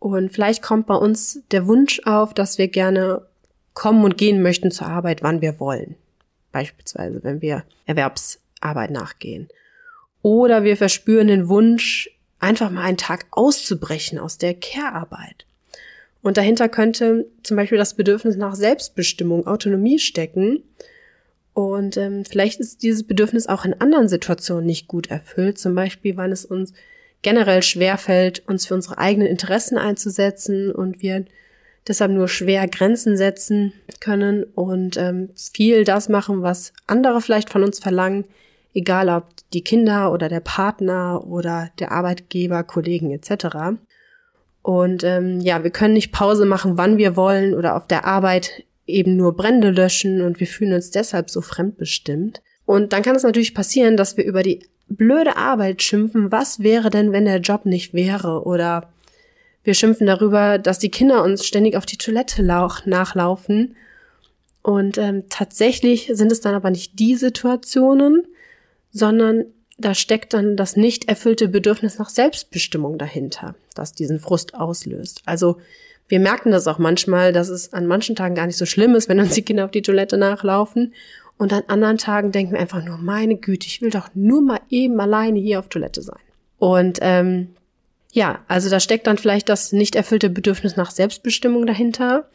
Und 0.00 0.32
vielleicht 0.32 0.60
kommt 0.60 0.88
bei 0.88 0.96
uns 0.96 1.44
der 1.52 1.68
Wunsch 1.68 2.00
auf, 2.04 2.34
dass 2.34 2.58
wir 2.58 2.66
gerne 2.66 3.24
kommen 3.74 4.02
und 4.02 4.18
gehen 4.18 4.42
möchten 4.42 4.72
zur 4.72 4.88
Arbeit, 4.88 5.22
wann 5.22 5.40
wir 5.40 5.60
wollen. 5.60 5.94
Beispielsweise, 6.50 7.22
wenn 7.22 7.42
wir 7.42 7.62
Erwerbsarbeit 7.86 8.90
nachgehen. 8.90 9.48
Oder 10.20 10.64
wir 10.64 10.76
verspüren 10.76 11.28
den 11.28 11.48
Wunsch, 11.48 12.10
einfach 12.40 12.72
mal 12.72 12.82
einen 12.82 12.96
Tag 12.96 13.26
auszubrechen 13.30 14.18
aus 14.18 14.36
der 14.36 14.54
Care-Arbeit. 14.54 15.46
Und 16.22 16.38
dahinter 16.38 16.68
könnte 16.68 17.26
zum 17.44 17.56
Beispiel 17.56 17.78
das 17.78 17.94
Bedürfnis 17.94 18.34
nach 18.34 18.56
Selbstbestimmung, 18.56 19.46
Autonomie 19.46 20.00
stecken. 20.00 20.64
Und 21.54 21.96
ähm, 21.96 22.24
vielleicht 22.24 22.60
ist 22.60 22.82
dieses 22.82 23.06
Bedürfnis 23.06 23.46
auch 23.46 23.64
in 23.64 23.78
anderen 23.80 24.08
Situationen 24.08 24.64
nicht 24.64 24.88
gut 24.88 25.10
erfüllt. 25.10 25.58
Zum 25.58 25.74
Beispiel, 25.74 26.16
weil 26.16 26.32
es 26.32 26.44
uns 26.44 26.72
generell 27.20 27.62
schwerfällt, 27.62 28.42
uns 28.48 28.66
für 28.66 28.74
unsere 28.74 28.98
eigenen 28.98 29.28
Interessen 29.28 29.78
einzusetzen 29.78 30.72
und 30.72 31.02
wir 31.02 31.24
deshalb 31.86 32.12
nur 32.12 32.28
schwer 32.28 32.66
Grenzen 32.68 33.16
setzen 33.16 33.72
können 34.00 34.44
und 34.44 34.96
ähm, 34.96 35.30
viel 35.34 35.84
das 35.84 36.08
machen, 36.08 36.42
was 36.42 36.72
andere 36.86 37.20
vielleicht 37.20 37.50
von 37.50 37.62
uns 37.64 37.78
verlangen, 37.80 38.24
egal 38.74 39.08
ob 39.08 39.26
die 39.52 39.62
Kinder 39.62 40.12
oder 40.12 40.28
der 40.28 40.40
Partner 40.40 41.24
oder 41.26 41.70
der 41.78 41.92
Arbeitgeber, 41.92 42.62
Kollegen 42.64 43.10
etc. 43.10 43.78
Und 44.62 45.02
ähm, 45.04 45.40
ja, 45.40 45.64
wir 45.64 45.70
können 45.70 45.94
nicht 45.94 46.12
Pause 46.12 46.46
machen, 46.46 46.78
wann 46.78 46.98
wir 46.98 47.16
wollen 47.16 47.54
oder 47.54 47.76
auf 47.76 47.86
der 47.86 48.04
Arbeit 48.04 48.64
eben 48.86 49.16
nur 49.16 49.36
Brände 49.36 49.70
löschen 49.70 50.22
und 50.22 50.40
wir 50.40 50.46
fühlen 50.46 50.74
uns 50.74 50.90
deshalb 50.90 51.30
so 51.30 51.40
fremdbestimmt. 51.40 52.42
Und 52.64 52.92
dann 52.92 53.02
kann 53.02 53.16
es 53.16 53.22
natürlich 53.22 53.54
passieren, 53.54 53.96
dass 53.96 54.16
wir 54.16 54.24
über 54.24 54.42
die 54.42 54.66
blöde 54.88 55.36
Arbeit 55.36 55.82
schimpfen, 55.82 56.32
was 56.32 56.60
wäre 56.60 56.90
denn, 56.90 57.12
wenn 57.12 57.24
der 57.24 57.40
Job 57.40 57.64
nicht 57.64 57.94
wäre? 57.94 58.44
Oder 58.44 58.92
wir 59.64 59.74
schimpfen 59.74 60.06
darüber, 60.06 60.58
dass 60.58 60.78
die 60.78 60.90
Kinder 60.90 61.22
uns 61.22 61.46
ständig 61.46 61.76
auf 61.76 61.86
die 61.86 61.98
Toilette 61.98 62.42
nachlaufen. 62.42 63.76
Und 64.62 64.98
ähm, 64.98 65.24
tatsächlich 65.28 66.10
sind 66.12 66.32
es 66.32 66.40
dann 66.40 66.54
aber 66.54 66.70
nicht 66.70 66.98
die 66.98 67.16
Situationen, 67.16 68.26
sondern 68.90 69.46
da 69.78 69.94
steckt 69.94 70.34
dann 70.34 70.56
das 70.56 70.76
nicht 70.76 71.08
erfüllte 71.08 71.48
Bedürfnis 71.48 71.98
nach 71.98 72.08
Selbstbestimmung 72.08 72.98
dahinter, 72.98 73.54
das 73.74 73.92
diesen 73.92 74.20
Frust 74.20 74.54
auslöst. 74.54 75.22
Also 75.24 75.58
wir 76.12 76.20
merken 76.20 76.50
das 76.50 76.68
auch 76.68 76.76
manchmal, 76.76 77.32
dass 77.32 77.48
es 77.48 77.72
an 77.72 77.86
manchen 77.86 78.14
Tagen 78.14 78.34
gar 78.34 78.46
nicht 78.46 78.58
so 78.58 78.66
schlimm 78.66 78.94
ist, 78.94 79.08
wenn 79.08 79.18
uns 79.18 79.32
die 79.32 79.40
Kinder 79.40 79.64
auf 79.64 79.70
die 79.70 79.80
Toilette 79.80 80.18
nachlaufen. 80.18 80.92
Und 81.38 81.54
an 81.54 81.62
anderen 81.68 81.96
Tagen 81.96 82.32
denken 82.32 82.52
wir 82.52 82.60
einfach 82.60 82.84
nur, 82.84 82.98
meine 82.98 83.36
Güte, 83.36 83.66
ich 83.66 83.80
will 83.80 83.88
doch 83.88 84.10
nur 84.12 84.42
mal 84.42 84.60
eben 84.68 85.00
alleine 85.00 85.38
hier 85.38 85.58
auf 85.58 85.68
Toilette 85.68 86.02
sein. 86.02 86.20
Und 86.58 86.98
ähm, 87.00 87.54
ja, 88.12 88.40
also 88.46 88.68
da 88.68 88.78
steckt 88.78 89.06
dann 89.06 89.16
vielleicht 89.16 89.48
das 89.48 89.72
nicht 89.72 89.96
erfüllte 89.96 90.28
Bedürfnis 90.28 90.76
nach 90.76 90.90
Selbstbestimmung 90.90 91.64
dahinter. 91.64 92.28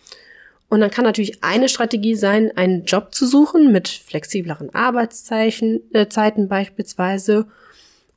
Und 0.70 0.82
dann 0.82 0.90
kann 0.90 1.06
natürlich 1.06 1.44
eine 1.44 1.70
Strategie 1.70 2.16
sein, 2.16 2.50
einen 2.56 2.86
Job 2.86 3.14
zu 3.14 3.28
suchen 3.28 3.72
mit 3.72 3.90
flexibleren 3.90 4.74
Arbeitszeiten 4.74 5.82
äh, 5.94 6.48
beispielsweise. 6.48 7.46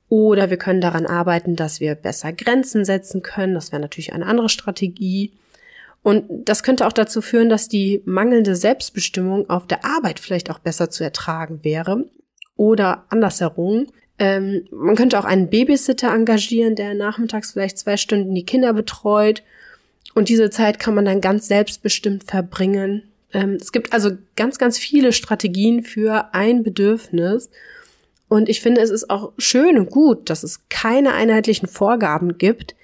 Oder 0.08 0.48
wir 0.48 0.56
können 0.56 0.80
daran 0.80 1.04
arbeiten, 1.04 1.54
dass 1.54 1.80
wir 1.80 1.96
besser 1.96 2.32
Grenzen 2.32 2.86
setzen 2.86 3.20
können. 3.20 3.52
Das 3.52 3.72
wäre 3.72 3.82
natürlich 3.82 4.14
eine 4.14 4.24
andere 4.24 4.48
Strategie. 4.48 5.32
Und 6.02 6.24
das 6.48 6.62
könnte 6.62 6.86
auch 6.86 6.92
dazu 6.92 7.20
führen, 7.20 7.48
dass 7.48 7.68
die 7.68 8.02
mangelnde 8.04 8.56
Selbstbestimmung 8.56 9.50
auf 9.50 9.66
der 9.66 9.84
Arbeit 9.84 10.18
vielleicht 10.18 10.50
auch 10.50 10.58
besser 10.58 10.90
zu 10.90 11.04
ertragen 11.04 11.60
wäre. 11.62 12.06
Oder 12.56 13.04
andersherum. 13.10 13.86
Ähm, 14.18 14.66
man 14.70 14.96
könnte 14.96 15.18
auch 15.18 15.24
einen 15.24 15.50
Babysitter 15.50 16.12
engagieren, 16.12 16.74
der 16.74 16.94
nachmittags 16.94 17.52
vielleicht 17.52 17.78
zwei 17.78 17.96
Stunden 17.96 18.34
die 18.34 18.44
Kinder 18.44 18.72
betreut 18.72 19.42
und 20.14 20.28
diese 20.28 20.50
Zeit 20.50 20.78
kann 20.78 20.94
man 20.94 21.04
dann 21.04 21.20
ganz 21.20 21.48
selbstbestimmt 21.48 22.24
verbringen. 22.24 23.04
Ähm, 23.32 23.58
es 23.60 23.72
gibt 23.72 23.92
also 23.92 24.10
ganz, 24.36 24.58
ganz 24.58 24.78
viele 24.78 25.12
Strategien 25.12 25.82
für 25.82 26.34
ein 26.34 26.62
Bedürfnis. 26.62 27.50
Und 28.28 28.48
ich 28.48 28.60
finde, 28.60 28.80
es 28.80 28.90
ist 28.90 29.10
auch 29.10 29.32
schön 29.38 29.78
und 29.78 29.90
gut, 29.90 30.30
dass 30.30 30.42
es 30.42 30.68
keine 30.68 31.12
einheitlichen 31.12 31.68
Vorgaben 31.68 32.38
gibt, 32.38 32.74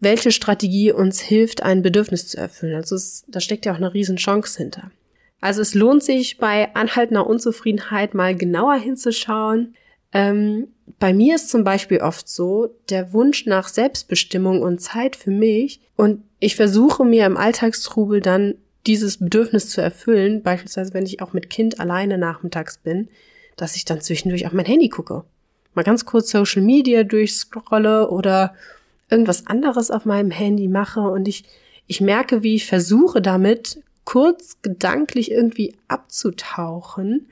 welche 0.00 0.32
Strategie 0.32 0.92
uns 0.92 1.20
hilft, 1.20 1.62
ein 1.62 1.82
Bedürfnis 1.82 2.26
zu 2.26 2.38
erfüllen. 2.38 2.74
Also 2.74 2.96
es, 2.96 3.24
da 3.28 3.40
steckt 3.40 3.66
ja 3.66 3.72
auch 3.72 3.76
eine 3.76 3.94
riesen 3.94 4.16
Chance 4.16 4.58
hinter. 4.58 4.90
Also 5.40 5.60
es 5.62 5.74
lohnt 5.74 6.02
sich 6.02 6.38
bei 6.38 6.74
anhaltender 6.74 7.26
Unzufriedenheit 7.26 8.14
mal 8.14 8.34
genauer 8.34 8.76
hinzuschauen. 8.76 9.74
Ähm, 10.12 10.68
bei 10.98 11.12
mir 11.14 11.36
ist 11.36 11.50
zum 11.50 11.64
Beispiel 11.64 11.98
oft 11.98 12.28
so 12.28 12.74
der 12.88 13.12
Wunsch 13.12 13.46
nach 13.46 13.68
Selbstbestimmung 13.68 14.60
und 14.62 14.80
Zeit 14.80 15.16
für 15.16 15.30
mich 15.30 15.80
und 15.96 16.22
ich 16.40 16.56
versuche 16.56 17.04
mir 17.04 17.26
im 17.26 17.36
Alltagstrubel 17.36 18.20
dann 18.20 18.54
dieses 18.86 19.18
Bedürfnis 19.18 19.68
zu 19.68 19.80
erfüllen, 19.80 20.42
beispielsweise 20.42 20.94
wenn 20.94 21.06
ich 21.06 21.20
auch 21.22 21.32
mit 21.32 21.50
Kind 21.50 21.78
alleine 21.80 22.18
nachmittags 22.18 22.78
bin, 22.78 23.08
dass 23.56 23.76
ich 23.76 23.84
dann 23.84 24.00
zwischendurch 24.00 24.46
auf 24.46 24.52
mein 24.52 24.64
Handy 24.64 24.88
gucke. 24.88 25.24
Mal 25.74 25.82
ganz 25.84 26.04
kurz 26.06 26.30
Social 26.30 26.62
Media 26.62 27.04
durchscrolle 27.04 28.10
oder 28.10 28.54
irgendwas 29.10 29.46
anderes 29.46 29.90
auf 29.90 30.04
meinem 30.04 30.30
Handy 30.30 30.68
mache 30.68 31.00
und 31.00 31.28
ich, 31.28 31.44
ich 31.86 32.00
merke, 32.00 32.42
wie 32.42 32.54
ich 32.54 32.66
versuche 32.66 33.20
damit 33.20 33.82
kurz 34.04 34.62
gedanklich 34.62 35.30
irgendwie 35.30 35.76
abzutauchen 35.88 37.28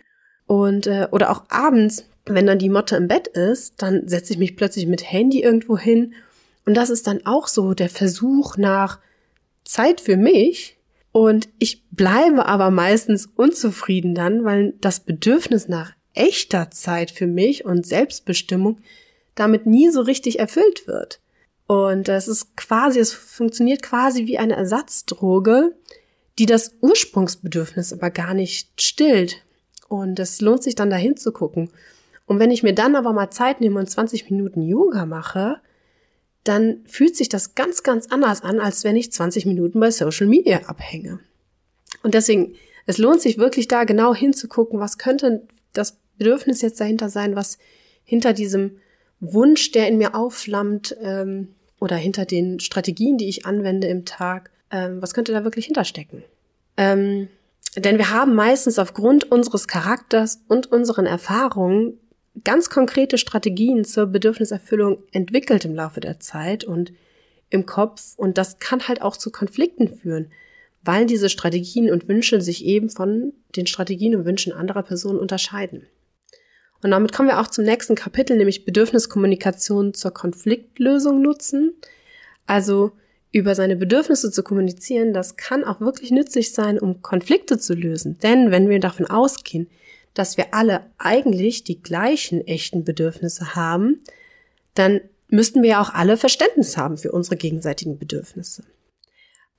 und 0.47 0.87
äh, 0.87 1.09
oder 1.11 1.31
auch 1.31 1.45
abends, 1.49 2.09
wenn 2.27 2.47
dann 2.47 2.59
die 2.59 2.69
Motte 2.69 2.97
im 2.97 3.09
Bett 3.09 3.29
ist, 3.29 3.81
dann 3.83 4.07
setze 4.09 4.33
ich 4.33 4.39
mich 4.39 4.57
plötzlich 4.57 4.87
mit 4.87 5.11
Handy 5.11 5.43
irgendwo 5.43 5.79
hin 5.79 6.15
und 6.67 6.75
das 6.75 6.91
ist 6.91 7.07
dann 7.07 7.25
auch 7.25 7.49
so 7.49 7.75
der 7.75 7.89
Versuch 7.89 8.57
nach 8.57 8.99
Zeit 9.65 10.01
für 10.01 10.17
mich 10.17 10.77
und 11.13 11.49
ich 11.59 11.83
bleibe 11.91 12.47
aber 12.47 12.71
meistens 12.71 13.27
unzufrieden 13.27 14.15
dann, 14.15 14.45
weil 14.45 14.75
das 14.81 15.01
Bedürfnis 15.01 15.69
nach 15.69 15.93
echter 16.15 16.71
Zeit 16.71 17.11
für 17.11 17.27
mich 17.27 17.65
und 17.65 17.87
Selbstbestimmung 17.87 18.79
damit 19.35 19.67
nie 19.67 19.89
so 19.91 20.01
richtig 20.03 20.39
erfüllt 20.39 20.87
wird. 20.87 21.21
Und 21.69 22.09
es 22.09 22.29
ist 22.29 22.57
quasi, 22.57 22.99
es 22.99 23.13
funktioniert 23.13 23.83
quasi 23.83 24.27
wie 24.27 24.39
eine 24.39 24.57
Ersatzdroge, 24.57 25.77
die 26.39 26.47
das 26.47 26.75
Ursprungsbedürfnis 26.81 27.93
aber 27.93 28.11
gar 28.11 28.33
nicht 28.33 28.81
stillt. 28.81 29.45
Und 29.87 30.19
es 30.19 30.41
lohnt 30.41 30.63
sich 30.63 30.77
dann 30.77 30.89
dahin 30.89 31.19
zu 31.19 31.31
gucken. 31.31 31.71
Und 32.25 32.39
wenn 32.39 32.51
ich 32.51 32.63
mir 32.63 32.75
dann 32.75 32.97
aber 32.97 33.13
mal 33.13 33.31
Zeit 33.31 33.61
nehme 33.61 33.79
und 33.79 33.89
20 33.89 34.31
Minuten 34.31 34.63
Yoga 34.63 35.05
mache, 35.05 35.61
dann 36.43 36.81
fühlt 36.87 37.15
sich 37.15 37.29
das 37.29 37.55
ganz, 37.55 37.83
ganz 37.83 38.07
anders 38.07 38.43
an, 38.43 38.61
als 38.61 38.83
wenn 38.83 38.97
ich 38.97 39.13
20 39.13 39.45
Minuten 39.45 39.79
bei 39.79 39.91
Social 39.91 40.27
Media 40.27 40.61
abhänge. 40.69 41.21
Und 42.03 42.15
deswegen, 42.15 42.55
es 42.87 42.97
lohnt 42.97 43.21
sich 43.21 43.37
wirklich 43.37 43.69
da 43.69 43.85
genau 43.85 44.15
hinzugucken, 44.15 44.81
was 44.81 44.97
könnte 44.97 45.47
das 45.75 45.99
Bedürfnis 46.17 46.63
jetzt 46.63 46.81
dahinter 46.81 47.11
sein, 47.11 47.37
was 47.37 47.59
hinter 48.05 48.33
diesem 48.33 48.79
Wunsch, 49.21 49.71
der 49.73 49.87
in 49.87 49.99
mir 49.99 50.15
aufflammt, 50.15 50.97
ähm, 51.03 51.55
oder 51.81 51.97
hinter 51.97 52.25
den 52.25 52.61
Strategien, 52.61 53.19
die 53.19 53.29
ich 53.29 53.47
anwende 53.47 53.89
im 53.89 54.05
Tag, 54.05 54.51
ähm, 54.71 55.01
was 55.01 55.15
könnte 55.15 55.33
da 55.33 55.45
wirklich 55.45 55.67
hinterstecken? 55.67 56.23
Ähm, 56.77 57.29
denn 57.77 57.99
wir 57.99 58.11
haben 58.11 58.35
meistens 58.35 58.79
aufgrund 58.79 59.31
unseres 59.31 59.69
Charakters 59.69 60.43
und 60.49 60.71
unseren 60.73 61.07
Erfahrungen 61.07 61.99
ganz 62.45 62.71
konkrete 62.71 63.19
Strategien 63.19 63.85
zur 63.85 64.07
Bedürfniserfüllung 64.07 64.99
entwickelt 65.13 65.65
im 65.65 65.75
Laufe 65.75 66.01
der 66.01 66.21
Zeit 66.21 66.65
und 66.65 66.93
im 67.51 67.67
Kopf. 67.67 68.15
Und 68.17 68.39
das 68.39 68.59
kann 68.59 68.87
halt 68.87 69.03
auch 69.03 69.17
zu 69.17 69.31
Konflikten 69.31 69.89
führen, 69.89 70.31
weil 70.83 71.07
diese 71.07 71.29
Strategien 71.29 71.91
und 71.91 72.09
Wünsche 72.09 72.41
sich 72.41 72.65
eben 72.65 72.91
von 72.91 73.33
den 73.57 73.67
Strategien 73.67 74.15
und 74.15 74.25
Wünschen 74.25 74.53
anderer 74.53 74.83
Personen 74.83 75.19
unterscheiden. 75.19 75.87
Und 76.83 76.91
damit 76.93 77.13
kommen 77.13 77.29
wir 77.29 77.41
auch 77.41 77.49
zum 77.49 77.65
nächsten 77.65 77.95
Kapitel, 77.95 78.37
nämlich 78.37 78.65
Bedürfniskommunikation 78.65 79.95
zur 79.95 80.13
Konfliktlösung 80.13 81.21
nutzen. 81.23 81.75
Also 82.47 82.93
über 83.33 83.55
seine 83.55 83.77
Bedürfnisse 83.77 84.31
zu 84.31 84.43
kommunizieren, 84.43 85.13
das 85.13 85.37
kann 85.37 85.65
auch 85.65 85.81
wirklich 85.81 86.11
nützlich 86.11 86.53
sein, 86.53 86.79
um 86.79 87.03
Konflikte 87.03 87.59
zu 87.59 87.75
lösen. 87.75 88.19
Denn 88.19 88.51
wenn 88.51 88.69
wir 88.69 88.81
davon 88.81 89.07
ausgehen, 89.07 89.69
dass 90.15 90.37
wir 90.37 90.55
alle 90.55 90.87
eigentlich 90.99 91.65
die 91.65 91.83
gleichen 91.83 92.47
echten 92.47 92.85
Bedürfnisse 92.85 93.55
haben, 93.55 94.03
dann 94.75 95.01
müssten 95.29 95.63
wir 95.63 95.71
ja 95.71 95.83
auch 95.83 95.93
alle 95.93 96.17
Verständnis 96.17 96.77
haben 96.77 96.97
für 96.97 97.13
unsere 97.13 97.37
gegenseitigen 97.37 97.99
Bedürfnisse. 97.99 98.65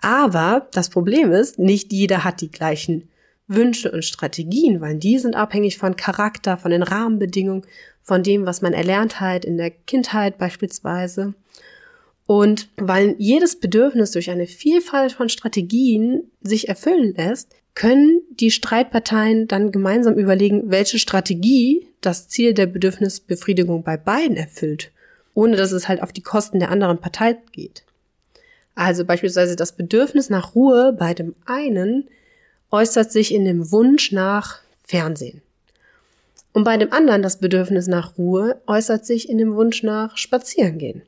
Aber 0.02 0.68
das 0.72 0.90
Problem 0.90 1.32
ist, 1.32 1.60
nicht 1.60 1.92
jeder 1.92 2.24
hat 2.24 2.42
die 2.42 2.52
gleichen 2.52 3.10
Wünsche 3.50 3.92
und 3.92 4.06
Strategien, 4.06 4.80
weil 4.80 4.96
die 4.96 5.20
sind 5.20 5.36
abhängig 5.36 5.78
von 5.78 5.96
Charakter, 5.96 6.58
von 6.58 6.72
den 6.72 6.84
Rahmenbedingungen, 6.84 7.64
von 8.02 8.24
dem, 8.24 8.46
was 8.46 8.62
man 8.62 8.74
erlernt 8.74 9.20
hat 9.20 9.44
in 9.44 9.58
der 9.58 9.72
Kindheit 9.72 10.38
beispielsweise. 10.38 11.34
Und 12.26 12.70
weil 12.78 13.16
jedes 13.18 13.60
Bedürfnis 13.60 14.12
durch 14.12 14.30
eine 14.30 14.46
Vielfalt 14.46 15.12
von 15.12 15.30
Strategien 15.30 16.30
sich 16.42 16.70
erfüllen 16.70 17.16
lässt, 17.18 17.56
können 17.74 18.22
die 18.30 18.52
Streitparteien 18.52 19.48
dann 19.48 19.72
gemeinsam 19.72 20.16
überlegen, 20.16 20.70
welche 20.70 21.00
Strategie 21.00 21.88
das 22.02 22.28
Ziel 22.30 22.54
der 22.54 22.68
Bedürfnisbefriedigung 22.68 23.84
bei 23.84 23.98
beiden 23.98 24.38
erfüllt, 24.38 24.92
ohne 25.34 25.56
dass 25.56 25.72
es 25.72 25.88
halt 25.88 26.04
auf 26.04 26.14
die 26.14 26.22
Kosten 26.22 26.60
der 26.60 26.70
anderen 26.70 27.00
Partei 27.00 27.38
geht. 27.52 27.84
Also 28.76 29.06
beispielsweise 29.06 29.56
das 29.56 29.72
Bedürfnis 29.72 30.30
nach 30.30 30.56
Ruhe 30.56 30.96
bei 30.98 31.14
dem 31.14 31.36
einen 31.46 32.10
äußert 32.72 33.12
sich 33.12 33.34
in 33.34 33.46
dem 33.46 33.72
Wunsch 33.72 34.12
nach 34.12 34.60
Fernsehen. 34.84 35.42
Und 36.52 36.64
bei 36.64 36.78
dem 36.78 36.92
anderen 36.92 37.22
das 37.22 37.40
Bedürfnis 37.40 37.88
nach 37.88 38.18
Ruhe 38.18 38.62
äußert 38.68 39.06
sich 39.06 39.30
in 39.30 39.38
dem 39.38 39.56
Wunsch 39.56 39.84
nach 39.84 40.18
Spazierengehen. 40.18 41.04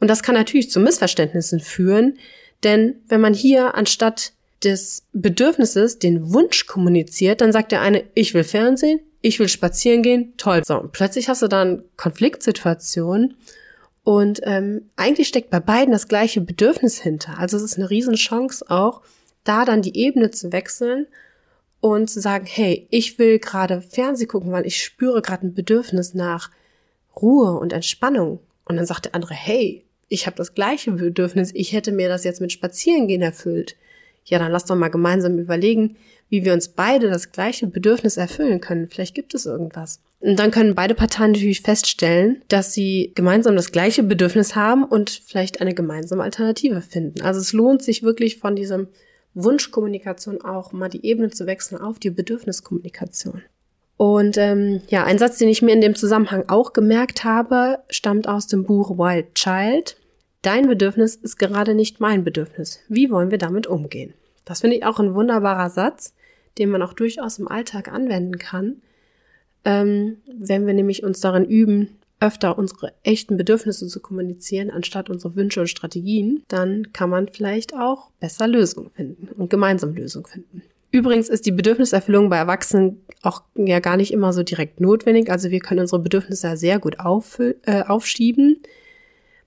Und 0.00 0.08
das 0.08 0.22
kann 0.22 0.34
natürlich 0.34 0.70
zu 0.70 0.80
Missverständnissen 0.80 1.60
führen, 1.60 2.18
denn 2.64 2.96
wenn 3.08 3.20
man 3.20 3.34
hier 3.34 3.74
anstatt 3.74 4.32
des 4.64 5.04
Bedürfnisses 5.12 5.98
den 5.98 6.32
Wunsch 6.32 6.66
kommuniziert, 6.66 7.40
dann 7.40 7.52
sagt 7.52 7.72
der 7.72 7.80
eine, 7.80 8.04
ich 8.14 8.34
will 8.34 8.44
Fernsehen, 8.44 9.00
ich 9.20 9.38
will 9.38 9.48
spazieren 9.48 10.02
gehen, 10.02 10.34
toll. 10.36 10.62
So, 10.64 10.80
und 10.80 10.92
plötzlich 10.92 11.28
hast 11.28 11.42
du 11.42 11.48
dann 11.48 11.84
Konfliktsituation 11.96 13.34
und 14.04 14.40
ähm, 14.44 14.90
eigentlich 14.96 15.28
steckt 15.28 15.50
bei 15.50 15.60
beiden 15.60 15.92
das 15.92 16.08
gleiche 16.08 16.40
Bedürfnis 16.40 16.98
hinter. 16.98 17.38
Also 17.38 17.56
es 17.56 17.62
ist 17.62 17.76
eine 17.76 17.90
Riesenchance 17.90 18.64
auch, 18.68 19.02
da 19.48 19.64
dann 19.64 19.82
die 19.82 19.96
Ebene 19.96 20.30
zu 20.30 20.52
wechseln 20.52 21.06
und 21.80 22.10
zu 22.10 22.20
sagen, 22.20 22.46
hey, 22.46 22.86
ich 22.90 23.18
will 23.18 23.38
gerade 23.38 23.80
Fernseh 23.80 24.26
gucken, 24.26 24.52
weil 24.52 24.66
ich 24.66 24.82
spüre 24.82 25.22
gerade 25.22 25.46
ein 25.46 25.54
Bedürfnis 25.54 26.14
nach 26.14 26.50
Ruhe 27.20 27.58
und 27.58 27.72
Entspannung. 27.72 28.40
Und 28.64 28.76
dann 28.76 28.86
sagt 28.86 29.06
der 29.06 29.14
andere, 29.14 29.34
hey, 29.34 29.84
ich 30.08 30.26
habe 30.26 30.36
das 30.36 30.54
gleiche 30.54 30.92
Bedürfnis, 30.92 31.52
ich 31.54 31.72
hätte 31.72 31.92
mir 31.92 32.08
das 32.08 32.24
jetzt 32.24 32.40
mit 32.40 32.52
Spazierengehen 32.52 33.22
erfüllt. 33.22 33.76
Ja, 34.24 34.38
dann 34.38 34.52
lass 34.52 34.66
doch 34.66 34.76
mal 34.76 34.88
gemeinsam 34.88 35.38
überlegen, 35.38 35.96
wie 36.28 36.44
wir 36.44 36.52
uns 36.52 36.68
beide 36.68 37.08
das 37.08 37.32
gleiche 37.32 37.66
Bedürfnis 37.66 38.16
erfüllen 38.18 38.60
können. 38.60 38.88
Vielleicht 38.88 39.14
gibt 39.14 39.34
es 39.34 39.46
irgendwas. 39.46 40.00
Und 40.20 40.38
dann 40.38 40.50
können 40.50 40.74
beide 40.74 40.94
Parteien 40.94 41.32
natürlich 41.32 41.62
feststellen, 41.62 42.42
dass 42.48 42.74
sie 42.74 43.12
gemeinsam 43.14 43.56
das 43.56 43.72
gleiche 43.72 44.02
Bedürfnis 44.02 44.54
haben 44.54 44.84
und 44.84 45.10
vielleicht 45.10 45.60
eine 45.60 45.74
gemeinsame 45.74 46.22
Alternative 46.22 46.82
finden. 46.82 47.22
Also 47.22 47.40
es 47.40 47.52
lohnt 47.52 47.82
sich 47.82 48.02
wirklich 48.02 48.38
von 48.38 48.56
diesem 48.56 48.88
Wunschkommunikation 49.34 50.42
auch 50.42 50.72
mal 50.72 50.88
die 50.88 51.04
Ebene 51.04 51.30
zu 51.30 51.46
wechseln 51.46 51.80
auf 51.80 51.98
die 51.98 52.10
Bedürfniskommunikation. 52.10 53.42
Und 53.96 54.36
ähm, 54.38 54.80
ja, 54.88 55.04
ein 55.04 55.18
Satz, 55.18 55.38
den 55.38 55.48
ich 55.48 55.60
mir 55.60 55.72
in 55.72 55.80
dem 55.80 55.96
Zusammenhang 55.96 56.44
auch 56.48 56.72
gemerkt 56.72 57.24
habe, 57.24 57.80
stammt 57.90 58.28
aus 58.28 58.46
dem 58.46 58.64
Buch 58.64 58.96
Wild 58.96 59.34
Child. 59.34 59.96
Dein 60.42 60.68
Bedürfnis 60.68 61.16
ist 61.16 61.36
gerade 61.36 61.74
nicht 61.74 61.98
mein 62.00 62.22
Bedürfnis. 62.22 62.80
Wie 62.88 63.10
wollen 63.10 63.32
wir 63.32 63.38
damit 63.38 63.66
umgehen? 63.66 64.14
Das 64.44 64.60
finde 64.60 64.76
ich 64.76 64.84
auch 64.84 65.00
ein 65.00 65.14
wunderbarer 65.14 65.68
Satz, 65.68 66.14
den 66.58 66.70
man 66.70 66.80
auch 66.82 66.92
durchaus 66.92 67.38
im 67.38 67.48
Alltag 67.48 67.92
anwenden 67.92 68.38
kann, 68.38 68.82
ähm, 69.64 70.18
wenn 70.32 70.66
wir 70.66 70.74
nämlich 70.74 71.02
uns 71.02 71.20
darin 71.20 71.44
üben, 71.44 71.97
öfter 72.20 72.58
unsere 72.58 72.92
echten 73.02 73.36
Bedürfnisse 73.36 73.86
zu 73.86 74.00
kommunizieren, 74.00 74.70
anstatt 74.70 75.10
unsere 75.10 75.36
Wünsche 75.36 75.60
und 75.60 75.68
Strategien, 75.68 76.42
dann 76.48 76.92
kann 76.92 77.10
man 77.10 77.28
vielleicht 77.28 77.74
auch 77.74 78.10
besser 78.20 78.48
Lösungen 78.48 78.90
finden 78.90 79.28
und 79.28 79.50
gemeinsam 79.50 79.94
Lösungen 79.94 80.26
finden. 80.26 80.62
Übrigens 80.90 81.28
ist 81.28 81.44
die 81.44 81.52
Bedürfniserfüllung 81.52 82.30
bei 82.30 82.38
Erwachsenen 82.38 83.02
auch 83.22 83.42
ja 83.54 83.78
gar 83.80 83.96
nicht 83.96 84.12
immer 84.12 84.32
so 84.32 84.42
direkt 84.42 84.80
notwendig. 84.80 85.30
Also 85.30 85.50
wir 85.50 85.60
können 85.60 85.80
unsere 85.80 86.00
Bedürfnisse 86.00 86.56
sehr 86.56 86.78
gut 86.78 86.96
äh, 86.98 87.82
aufschieben. 87.82 88.62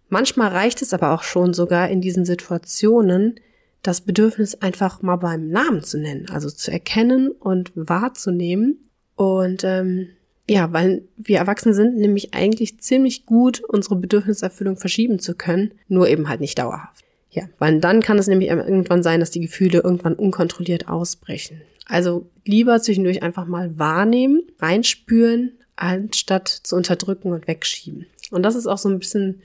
Manchmal 0.10 0.50
reicht 0.50 0.82
es 0.82 0.94
aber 0.94 1.12
auch 1.14 1.24
schon 1.24 1.54
sogar 1.54 1.90
in 1.90 2.02
diesen 2.02 2.26
Situationen, 2.26 3.40
das 3.82 4.02
Bedürfnis 4.02 4.56
einfach 4.56 5.02
mal 5.02 5.16
beim 5.16 5.48
Namen 5.50 5.82
zu 5.82 5.98
nennen, 5.98 6.28
also 6.30 6.50
zu 6.50 6.72
erkennen 6.72 7.32
und 7.32 7.72
wahrzunehmen. 7.76 8.90
Und 9.16 9.64
ähm, 9.64 10.10
ja, 10.52 10.74
weil 10.74 11.04
wir 11.16 11.38
Erwachsene 11.38 11.74
sind 11.74 11.96
nämlich 11.96 12.34
eigentlich 12.34 12.82
ziemlich 12.82 13.26
gut, 13.26 13.64
unsere 13.64 13.96
Bedürfniserfüllung 13.96 14.76
verschieben 14.76 15.18
zu 15.18 15.34
können, 15.34 15.72
nur 15.88 16.10
eben 16.10 16.28
halt 16.28 16.42
nicht 16.42 16.60
dauerhaft. 16.60 17.06
Ja, 17.30 17.44
weil 17.58 17.80
dann 17.80 18.02
kann 18.02 18.20
es 18.20 18.28
nämlich 18.28 18.50
irgendwann 18.50 19.02
sein, 19.02 19.22
dass 19.22 19.32
die 19.32 19.40
Gefühle 19.40 19.80
irgendwann 19.80 20.14
unkontrolliert 20.14 20.90
ausbrechen. 20.90 21.62
Also 21.86 22.28
lieber 22.44 22.82
zwischendurch 22.82 23.24
einfach 23.24 23.46
mal 23.46 23.80
wahrnehmen, 23.80 24.44
reinspüren, 24.60 25.54
anstatt 25.78 26.50
zu 26.50 26.76
unterdrücken 26.76 27.32
und 27.32 27.48
wegschieben. 27.48 28.06
Und 28.30 28.44
das 28.44 28.56
ist 28.56 28.68
auch 28.68 28.78
so 28.78 28.90
ein 28.90 29.00
bisschen 29.00 29.42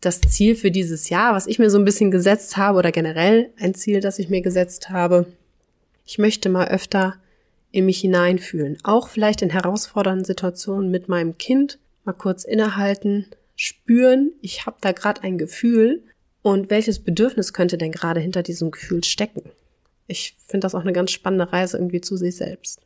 das 0.00 0.22
Ziel 0.22 0.56
für 0.56 0.70
dieses 0.70 1.10
Jahr, 1.10 1.34
was 1.34 1.46
ich 1.46 1.58
mir 1.58 1.68
so 1.68 1.78
ein 1.78 1.84
bisschen 1.84 2.10
gesetzt 2.10 2.56
habe 2.56 2.78
oder 2.78 2.92
generell 2.92 3.50
ein 3.58 3.74
Ziel, 3.74 4.00
das 4.00 4.18
ich 4.18 4.30
mir 4.30 4.40
gesetzt 4.40 4.88
habe. 4.88 5.26
Ich 6.06 6.16
möchte 6.16 6.48
mal 6.48 6.68
öfter 6.68 7.16
in 7.76 7.84
mich 7.84 8.00
hineinfühlen, 8.00 8.78
auch 8.84 9.08
vielleicht 9.08 9.42
in 9.42 9.50
herausfordernden 9.50 10.24
Situationen 10.24 10.90
mit 10.90 11.08
meinem 11.08 11.36
Kind, 11.36 11.78
mal 12.04 12.14
kurz 12.14 12.44
innehalten, 12.44 13.26
spüren, 13.54 14.32
ich 14.40 14.64
habe 14.64 14.78
da 14.80 14.92
gerade 14.92 15.22
ein 15.22 15.36
Gefühl 15.36 16.02
und 16.40 16.70
welches 16.70 17.00
Bedürfnis 17.00 17.52
könnte 17.52 17.76
denn 17.76 17.92
gerade 17.92 18.20
hinter 18.20 18.42
diesem 18.42 18.70
Gefühl 18.70 19.04
stecken? 19.04 19.42
Ich 20.06 20.36
finde 20.46 20.64
das 20.64 20.74
auch 20.74 20.80
eine 20.80 20.94
ganz 20.94 21.10
spannende 21.10 21.52
Reise 21.52 21.76
irgendwie 21.76 22.00
zu 22.00 22.16
sich 22.16 22.36
selbst. 22.36 22.80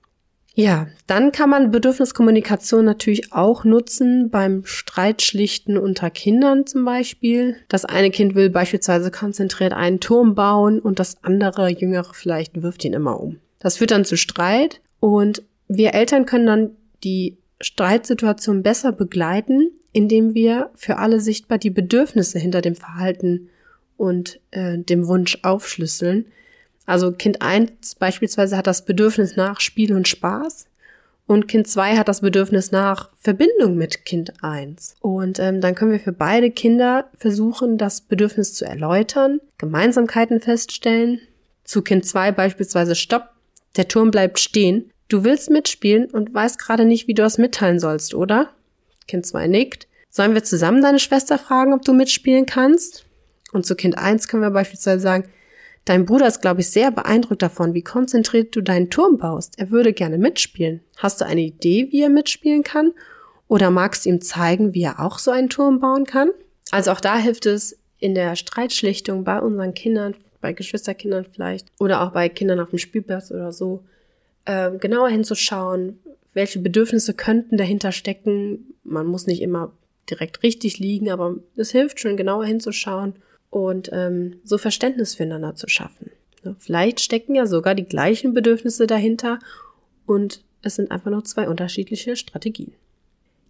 Ja, 0.55 0.89
dann 1.07 1.31
kann 1.31 1.51
man 1.51 1.71
Bedürfniskommunikation 1.71 2.85
natürlich 2.85 3.33
auch 3.33 3.63
nutzen 3.65 4.31
beim 4.31 4.65
Streitschlichten 4.65 5.79
unter 5.79 6.11
Kindern 6.11 6.67
zum 6.67 6.85
Beispiel. 6.85 7.57
Das 7.69 7.85
eine 7.85 8.11
Kind 8.11 8.35
will 8.35 8.51
beispielsweise 8.51 9.13
konzentriert 9.13 9.73
einen 9.73 10.01
Turm 10.01 10.35
bauen 10.35 10.81
und 10.81 10.99
das 10.99 11.23
andere 11.23 11.69
Jüngere 11.69 12.13
vielleicht 12.13 12.63
wirft 12.63 12.85
ihn 12.85 12.95
immer 12.95 13.21
um. 13.21 13.39
Das 13.61 13.77
führt 13.77 13.93
dann 13.93 14.05
zu 14.05 14.17
Streit 14.17 14.81
und 14.99 15.43
wir 15.69 15.95
Eltern 15.95 16.27
können 16.27 16.47
dann 16.47 16.71
die 17.05 17.39
Streitsituation 17.61 18.63
besser 18.63 18.91
begleiten, 18.91 19.71
indem 19.93 20.35
wir 20.35 20.71
für 20.75 20.97
alle 20.97 21.21
sichtbar 21.21 21.59
die 21.59 21.71
Bedürfnisse 21.71 22.39
hinter 22.39 22.61
dem 22.61 22.75
Verhalten 22.75 23.49
und 23.97 24.41
äh, 24.51 24.79
dem 24.79 25.07
Wunsch 25.07 25.39
aufschlüsseln. 25.43 26.27
Also 26.87 27.13
Kind 27.13 27.43
1 27.43 27.95
beispielsweise 27.97 28.57
hat 28.57 28.67
das 28.67 28.85
Bedürfnis 28.85 29.37
nach 29.37 29.61
Spiel 29.61 29.95
und 29.95 30.09
Spaß 30.09 30.67
und 31.31 31.47
Kind 31.47 31.69
2 31.69 31.97
hat 31.97 32.09
das 32.09 32.23
Bedürfnis 32.23 32.73
nach 32.73 33.11
Verbindung 33.21 33.77
mit 33.77 34.05
Kind 34.05 34.33
1. 34.43 34.97
Und 35.01 35.39
ähm, 35.39 35.61
dann 35.61 35.77
können 35.77 35.93
wir 35.93 36.01
für 36.01 36.11
beide 36.11 36.51
Kinder 36.51 37.09
versuchen, 37.19 37.79
das 37.79 38.01
Bedürfnis 38.01 38.55
zu 38.55 38.65
erläutern, 38.65 39.41
Gemeinsamkeiten 39.57 40.41
feststellen. 40.41 41.21
Zu 41.63 41.83
Kind 41.83 42.05
2 42.05 42.33
beispielsweise 42.33 42.97
Stopp, 42.97 43.29
der 43.77 43.89
Turm 43.89 44.11
bleibt 44.11 44.39
stehen. 44.39 44.93
Du 45.09 45.25
willst 45.25 45.51
mitspielen 45.51 46.07
und 46.07 46.33
weißt 46.33 46.59
gerade 46.59 46.85
nicht, 46.85 47.09
wie 47.09 47.15
du 47.15 47.23
das 47.23 47.39
mitteilen 47.39 47.79
sollst, 47.79 48.15
oder? 48.15 48.51
Kind 49.09 49.27
2 49.27 49.47
nickt. 49.49 49.89
Sollen 50.09 50.35
wir 50.35 50.45
zusammen 50.45 50.83
deine 50.83 50.99
Schwester 50.99 51.39
fragen, 51.39 51.73
ob 51.73 51.83
du 51.83 51.93
mitspielen 51.93 52.47
kannst? 52.47 53.05
Und 53.53 53.67
zu 53.67 53.75
Kind 53.75 53.99
1 53.99 54.29
können 54.29 54.43
wir 54.43 54.51
beispielsweise 54.51 55.01
sagen, 55.01 55.29
dein 55.85 56.05
Bruder 56.05 56.27
ist, 56.27 56.41
glaube 56.41 56.61
ich, 56.61 56.71
sehr 56.71 56.91
beeindruckt 56.91 57.43
davon, 57.43 57.75
wie 57.75 57.83
konzentriert 57.83 58.55
du 58.55 58.61
deinen 58.61 58.91
Turm 58.91 59.19
baust. 59.19 59.59
Er 59.59 59.71
würde 59.71 59.93
gerne 59.93 60.19
mitspielen. 60.19 60.81
Hast 60.97 61.21
du 61.21 61.27
eine 61.27 61.41
Idee, 61.41 61.89
wie 61.91 62.03
er 62.03 62.09
mitspielen 62.09 62.63
kann? 62.63 62.93
Oder 63.49 63.71
magst 63.71 64.05
du 64.05 64.11
ihm 64.11 64.21
zeigen, 64.21 64.75
wie 64.75 64.83
er 64.83 65.01
auch 65.01 65.19
so 65.19 65.33
einen 65.33 65.49
Turm 65.49 65.81
bauen 65.81 66.05
kann? 66.05 66.31
Also 66.71 66.93
auch 66.93 67.01
da 67.01 67.19
hilft 67.19 67.47
es 67.47 67.79
in 67.99 68.15
der 68.15 68.37
Streitschlichtung 68.37 69.25
bei 69.25 69.41
unseren 69.41 69.75
Kindern, 69.75 70.15
bei 70.41 70.53
Geschwisterkindern 70.53 71.27
vielleicht, 71.31 71.69
oder 71.79 72.03
auch 72.03 72.13
bei 72.13 72.29
Kindern 72.29 72.61
auf 72.61 72.71
dem 72.71 72.79
Spielplatz 72.79 73.31
oder 73.31 73.53
so, 73.53 73.85
äh, 74.45 74.71
genauer 74.79 75.09
hinzuschauen, 75.09 75.99
welche 76.33 76.59
Bedürfnisse 76.59 77.15
könnten 77.15 77.57
dahinter 77.57 77.93
stecken. 77.93 78.75
Man 78.85 79.07
muss 79.07 79.27
nicht 79.27 79.43
immer 79.43 79.73
direkt 80.09 80.43
richtig 80.43 80.79
liegen, 80.79 81.11
aber 81.11 81.37
es 81.57 81.71
hilft 81.71 82.01
schon 82.01 82.17
genauer 82.17 82.45
hinzuschauen 82.45 83.15
und 83.51 83.91
ähm, 83.93 84.41
so 84.45 84.59
Verständnis 84.59 85.15
füreinander 85.15 85.55
zu 85.55 85.69
schaffen. 85.69 86.11
Vielleicht 86.59 87.01
stecken 87.01 87.35
ja 87.35 87.47
sogar 87.47 87.75
die 87.75 87.85
gleichen 87.85 88.33
Bedürfnisse 88.33 88.87
dahinter 88.87 89.39
und 90.07 90.43
es 90.63 90.77
sind 90.77 90.91
einfach 90.91 91.11
nur 91.11 91.25
zwei 91.25 91.49
unterschiedliche 91.49 92.17
Strategien. 92.17 92.73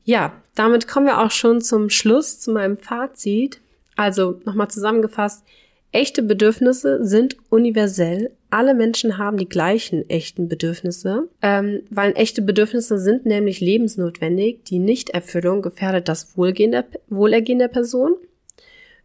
Ja, 0.04 0.32
damit 0.54 0.88
kommen 0.88 1.06
wir 1.06 1.20
auch 1.20 1.30
schon 1.30 1.60
zum 1.60 1.90
Schluss, 1.90 2.40
zu 2.40 2.52
meinem 2.52 2.76
Fazit. 2.76 3.60
Also 3.96 4.40
nochmal 4.44 4.68
zusammengefasst, 4.68 5.44
echte 5.92 6.22
Bedürfnisse 6.22 7.04
sind 7.04 7.36
universell. 7.50 8.30
Alle 8.50 8.74
Menschen 8.74 9.18
haben 9.18 9.36
die 9.36 9.48
gleichen 9.48 10.08
echten 10.08 10.48
Bedürfnisse, 10.48 11.28
ähm, 11.42 11.82
weil 11.90 12.12
echte 12.16 12.42
Bedürfnisse 12.42 12.98
sind 12.98 13.26
nämlich 13.26 13.60
lebensnotwendig. 13.60 14.64
Die 14.64 14.78
Nichterfüllung 14.78 15.62
gefährdet 15.62 16.08
das 16.08 16.36
Wohlgehen 16.36 16.72
der, 16.72 16.86
Wohlergehen 17.08 17.58
der 17.58 17.68
Person 17.68 18.16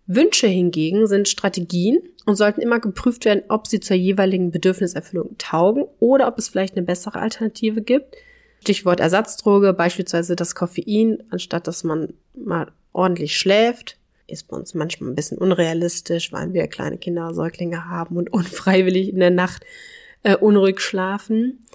Wünsche 0.07 0.47
hingegen 0.47 1.07
sind 1.07 1.27
Strategien 1.27 1.99
und 2.25 2.35
sollten 2.35 2.61
immer 2.61 2.79
geprüft 2.79 3.25
werden, 3.25 3.43
ob 3.49 3.67
sie 3.67 3.79
zur 3.79 3.95
jeweiligen 3.95 4.51
Bedürfniserfüllung 4.51 5.35
taugen 5.37 5.85
oder 5.99 6.27
ob 6.27 6.37
es 6.37 6.49
vielleicht 6.49 6.77
eine 6.77 6.85
bessere 6.85 7.19
Alternative 7.19 7.81
gibt. 7.81 8.15
Stichwort 8.61 8.99
Ersatzdroge, 8.99 9.73
beispielsweise 9.73 10.35
das 10.35 10.55
Koffein, 10.55 11.23
anstatt 11.29 11.67
dass 11.67 11.83
man 11.83 12.13
mal 12.35 12.71
ordentlich 12.93 13.37
schläft, 13.37 13.97
ist 14.27 14.47
bei 14.47 14.57
uns 14.57 14.73
manchmal 14.73 15.11
ein 15.11 15.15
bisschen 15.15 15.37
unrealistisch, 15.37 16.31
weil 16.31 16.53
wir 16.53 16.67
kleine 16.67 16.97
Kinder, 16.97 17.33
Säuglinge 17.33 17.89
haben 17.89 18.17
und 18.17 18.31
unfreiwillig 18.33 19.09
in 19.09 19.19
der 19.19 19.31
Nacht 19.31 19.65
äh, 20.23 20.35
unruhig 20.35 20.79
schlafen. 20.79 21.65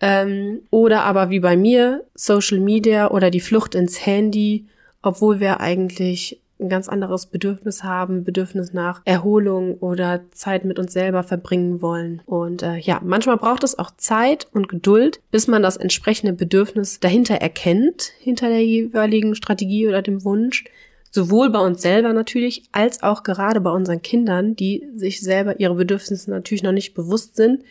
Ähm, 0.00 0.62
oder 0.70 1.02
aber 1.02 1.30
wie 1.30 1.40
bei 1.40 1.56
mir, 1.56 2.04
Social 2.14 2.58
Media 2.58 3.10
oder 3.10 3.30
die 3.30 3.40
Flucht 3.40 3.74
ins 3.74 4.04
Handy, 4.06 4.66
obwohl 5.02 5.40
wir 5.40 5.60
eigentlich 5.60 6.40
ein 6.60 6.68
ganz 6.68 6.88
anderes 6.88 7.26
Bedürfnis 7.26 7.82
haben, 7.82 8.24
Bedürfnis 8.24 8.72
nach 8.72 9.00
Erholung 9.04 9.78
oder 9.78 10.30
Zeit 10.30 10.64
mit 10.64 10.78
uns 10.78 10.92
selber 10.92 11.22
verbringen 11.22 11.80
wollen. 11.80 12.22
Und 12.26 12.62
äh, 12.62 12.76
ja, 12.76 13.00
manchmal 13.02 13.38
braucht 13.38 13.64
es 13.64 13.78
auch 13.78 13.90
Zeit 13.96 14.46
und 14.52 14.68
Geduld, 14.68 15.20
bis 15.30 15.48
man 15.48 15.62
das 15.62 15.76
entsprechende 15.76 16.32
Bedürfnis 16.32 17.00
dahinter 17.00 17.36
erkennt, 17.36 18.12
hinter 18.18 18.48
der 18.48 18.64
jeweiligen 18.64 19.34
Strategie 19.34 19.88
oder 19.88 20.02
dem 20.02 20.24
Wunsch. 20.24 20.64
Sowohl 21.10 21.50
bei 21.50 21.58
uns 21.58 21.82
selber 21.82 22.12
natürlich, 22.12 22.62
als 22.72 23.02
auch 23.02 23.22
gerade 23.22 23.60
bei 23.60 23.70
unseren 23.70 24.02
Kindern, 24.02 24.54
die 24.54 24.86
sich 24.94 25.20
selber 25.20 25.58
ihre 25.58 25.74
Bedürfnisse 25.74 26.30
natürlich 26.30 26.62
noch 26.62 26.72
nicht 26.72 26.94
bewusst 26.94 27.36
sind 27.36 27.64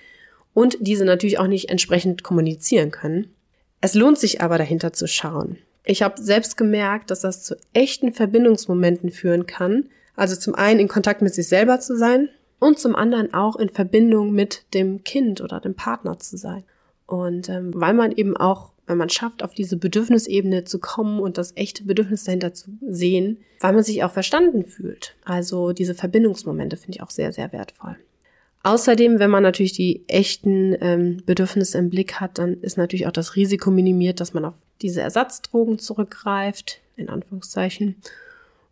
und 0.53 0.77
diese 0.81 1.05
natürlich 1.05 1.39
auch 1.39 1.47
nicht 1.47 1.69
entsprechend 1.69 2.23
kommunizieren 2.23 2.91
können. 2.91 3.33
Es 3.81 3.93
lohnt 3.93 4.19
sich 4.19 4.41
aber 4.41 4.57
dahinter 4.57 4.91
zu 4.91 5.07
schauen. 5.07 5.57
Ich 5.85 6.01
habe 6.01 6.21
selbst 6.21 6.57
gemerkt, 6.57 7.11
dass 7.11 7.21
das 7.21 7.43
zu 7.43 7.55
echten 7.73 8.13
Verbindungsmomenten 8.13 9.09
führen 9.09 9.45
kann. 9.45 9.89
Also 10.15 10.35
zum 10.35 10.53
einen 10.53 10.81
in 10.81 10.87
Kontakt 10.89 11.21
mit 11.21 11.33
sich 11.33 11.47
selber 11.47 11.79
zu 11.79 11.97
sein 11.97 12.29
und 12.59 12.77
zum 12.77 12.95
anderen 12.95 13.33
auch 13.33 13.55
in 13.55 13.69
Verbindung 13.69 14.31
mit 14.33 14.65
dem 14.73 15.03
Kind 15.03 15.39
oder 15.41 15.61
dem 15.61 15.75
Partner 15.75 16.19
zu 16.19 16.37
sein. 16.37 16.63
Und 17.05 17.49
ähm, 17.49 17.71
weil 17.73 17.93
man 17.93 18.11
eben 18.11 18.37
auch, 18.37 18.71
wenn 18.89 18.97
man 18.97 19.09
schafft, 19.09 19.43
auf 19.43 19.53
diese 19.53 19.77
Bedürfnisebene 19.77 20.63
zu 20.63 20.79
kommen 20.79 21.19
und 21.19 21.37
das 21.37 21.55
echte 21.55 21.83
Bedürfnis 21.83 22.23
dahinter 22.23 22.53
zu 22.53 22.71
sehen, 22.81 23.37
weil 23.59 23.73
man 23.73 23.83
sich 23.83 24.03
auch 24.03 24.11
verstanden 24.11 24.65
fühlt. 24.65 25.15
Also 25.23 25.71
diese 25.71 25.93
Verbindungsmomente 25.93 26.75
finde 26.75 26.97
ich 26.97 27.03
auch 27.03 27.11
sehr, 27.11 27.31
sehr 27.31 27.53
wertvoll. 27.53 27.95
Außerdem, 28.63 29.19
wenn 29.19 29.29
man 29.29 29.43
natürlich 29.43 29.73
die 29.73 30.03
echten 30.07 30.75
ähm, 30.81 31.21
Bedürfnisse 31.25 31.77
im 31.77 31.89
Blick 31.89 32.15
hat, 32.19 32.39
dann 32.39 32.55
ist 32.61 32.77
natürlich 32.77 33.07
auch 33.07 33.11
das 33.11 33.35
Risiko 33.35 33.71
minimiert, 33.71 34.19
dass 34.19 34.33
man 34.33 34.43
auf 34.43 34.55
diese 34.81 35.01
Ersatzdrogen 35.01 35.79
zurückgreift, 35.79 36.81
in 36.97 37.09
Anführungszeichen. 37.09 37.95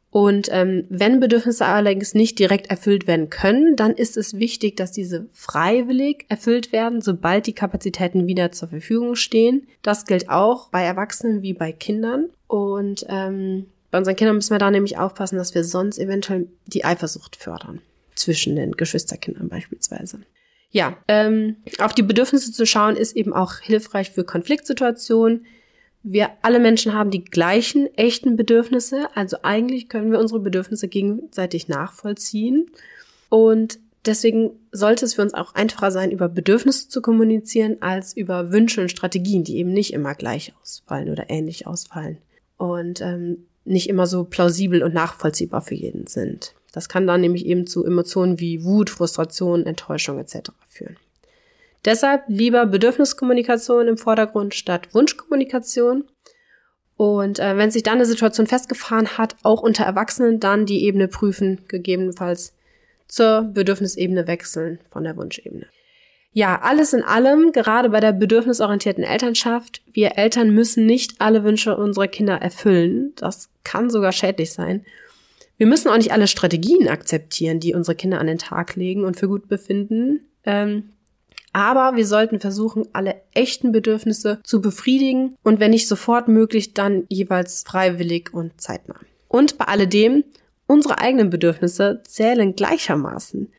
Und 0.10 0.48
ähm, 0.52 0.86
wenn 0.89 1.20
Bedürfnisse 1.20 1.65
allerdings 1.65 2.13
nicht 2.13 2.39
direkt 2.39 2.70
erfüllt 2.70 3.08
werden 3.08 3.30
können, 3.30 3.76
dann 3.76 3.91
ist 3.91 4.15
es 4.15 4.39
wichtig, 4.39 4.78
dass 4.78 4.91
diese 4.91 5.28
freiwillig 5.34 6.26
erfüllt 6.30 6.72
werden, 6.72 7.02
sobald 7.02 7.46
die 7.46 7.54
Kapazitäten 7.54 8.26
wieder 8.26 8.52
zur 8.52 8.70
Verfügung 8.70 9.15
stehen. 9.15 9.67
Das 9.82 10.06
gilt 10.06 10.30
auch 10.30 10.70
bei 10.70 10.84
Erwachsenen 10.84 11.41
wie 11.41 11.54
bei 11.54 11.72
Kindern. 11.72 12.30
Und 12.48 13.06
ähm, 13.10 13.67
bei 13.91 13.98
unseren 13.98 14.15
Kindern 14.15 14.38
müssen 14.38 14.54
wir 14.54 14.60
da 14.60 14.72
nämlich 14.72 14.98
aufpassen, 14.98 15.38
dass 15.38 15.54
wir 15.54 15.63
sonst 15.63 16.00
eventuell 16.00 16.48
die 16.65 16.86
Eifersucht 16.86 17.36
fördern. 17.36 17.82
Zwischen 18.15 18.56
den 18.56 18.72
Geschwisterkindern 18.72 19.50
beispielsweise. 19.50 20.22
Ja, 20.72 20.98
ähm, 21.08 21.58
auf 21.80 21.93
die 21.93 22.04
Bedürfnisse 22.04 22.52
zu 22.52 22.65
schauen, 22.65 22.96
ist 22.96 23.15
eben 23.15 23.34
auch 23.34 23.60
hilfreich 23.60 24.12
für 24.12 24.24
Konfliktsituationen 24.24 25.46
wir 26.10 26.29
alle 26.41 26.60
Menschen 26.60 26.93
haben 26.93 27.12
die 27.12 27.23
gleichen 27.23 27.93
echten 27.95 28.37
Bedürfnisse. 28.37 29.10
Also 29.13 29.37
eigentlich 29.43 29.89
können 29.89 30.12
wir 30.12 30.19
unsere 30.19 30.39
Bedürfnisse 30.39 30.87
gegenseitig 30.87 31.67
nachvollziehen. 31.67 32.71
Und 33.27 33.79
deswegen 34.05 34.51
sollte 34.71 35.03
es 35.03 35.15
für 35.15 35.21
uns 35.21 35.33
auch 35.33 35.53
einfacher 35.53 35.91
sein, 35.91 36.12
über 36.12 36.29
Bedürfnisse 36.29 36.87
zu 36.87 37.01
kommunizieren, 37.01 37.81
als 37.81 38.15
über 38.15 38.51
Wünsche 38.53 38.81
und 38.81 38.89
Strategien, 38.89 39.43
die 39.43 39.58
eben 39.58 39.73
nicht 39.73 39.91
immer 39.91 40.15
gleich 40.15 40.53
ausfallen 40.62 41.10
oder 41.10 41.29
ähnlich 41.29 41.67
ausfallen. 41.67 42.19
Und 42.58 43.01
ähm, 43.01 43.45
nicht 43.65 43.89
immer 43.89 44.08
so 44.08 44.23
plausibel 44.23 44.83
und 44.83 44.93
nachvollziehbar 44.93 45.62
für 45.62 45.75
jeden 45.75 46.08
sind. 46.08 46.53
Das 46.71 46.87
kann 46.87 47.05
dann 47.05 47.19
nämlich 47.19 47.45
eben 47.45 47.67
zu 47.67 47.83
Emotionen 47.85 48.39
wie 48.39 48.63
Wut, 48.63 48.89
Frustration, 48.89 49.65
Enttäuschung 49.65 50.19
etc. 50.19 50.51
führen. 50.69 50.95
Deshalb 51.88 52.25
lieber 52.27 52.65
Bedürfniskommunikation 52.65 53.88
im 53.88 53.98
Vordergrund 53.98 54.54
statt 54.54 54.90
Wunschkommunikation. 54.94 56.04
Und 56.98 57.40
äh, 57.40 57.56
wenn 57.56 57.71
sich 57.71 57.81
dann 57.81 57.96
eine 57.96 58.06
Situation 58.06 58.46
festgefahren 58.46 59.17
hat, 59.17 59.38
auch 59.44 59.62
unter 59.62 59.85
Erwachsenen 59.85 60.42
dann 60.42 60.65
die 60.65 60.83
Ebene 60.83 61.08
prüfen, 61.08 61.62
gegebenenfalls 61.69 62.58
zur 63.08 63.44
Bedürfnisebene 63.44 64.27
wechseln 64.27 64.79
von 64.90 65.06
der 65.06 65.15
Wunschebene. 65.15 65.67
Ja, 66.33 66.60
alles 66.62 66.92
in 66.92 67.04
allem, 67.04 67.54
gerade 67.54 67.90
bei 67.90 68.02
der 68.02 68.12
bedürfnisorientierten 68.12 69.06
Elternschaft, 69.06 69.81
wir 69.94 70.17
Eltern 70.17 70.50
müssen 70.50 70.85
nicht 70.85 71.21
alle 71.21 71.46
Wünsche 71.46 71.77
unserer 71.77 72.10
Kinder 72.10 72.35
erfüllen. 72.35 73.13
Das 73.15 73.48
kann 73.63 73.90
sogar 73.90 74.12
schädlich 74.12 74.52
sein. 74.52 74.85
Wir 75.56 75.67
müssen 75.67 75.88
auch 75.88 75.96
nicht 75.96 76.12
alle 76.12 76.27
Strategien 76.27 76.90
akzeptieren, 76.90 77.62
die 77.62 77.73
unsere 77.73 77.96
Kinder 77.96 78.19
an 78.19 78.27
den 78.27 78.40
Tag 78.40 78.75
legen 78.75 79.06
und 79.06 79.15
für 79.15 79.29
gut 79.29 79.48
befinden. 79.48 80.27
Ähm, 80.44 80.90
aber 81.58 81.95
wir 81.95 82.05
sollten 82.05 82.39
versuchen, 82.39 82.87
alle 82.93 83.15
echten 83.33 83.71
Bedürfnisse 83.71 84.39
zu 84.43 84.62
befriedigen 84.62 85.35
und 85.41 85.60
wenn 85.60 85.71
nicht 85.71 85.87
sofort 85.87 86.27
möglich, 86.27 86.75
dann 86.75 87.05
jeweils 87.10 87.63
freiwillig 87.63 88.31
und 88.31 88.62
zeitnah. 88.62 88.99
Und 89.27 89.58
bei 89.58 89.65
alledem, 89.65 90.23
unsere 90.67 90.99
eigenen 90.99 91.31
Bedürfnisse 91.31 92.03
zählen 92.08 92.55
gleichermaßen. 92.55 93.51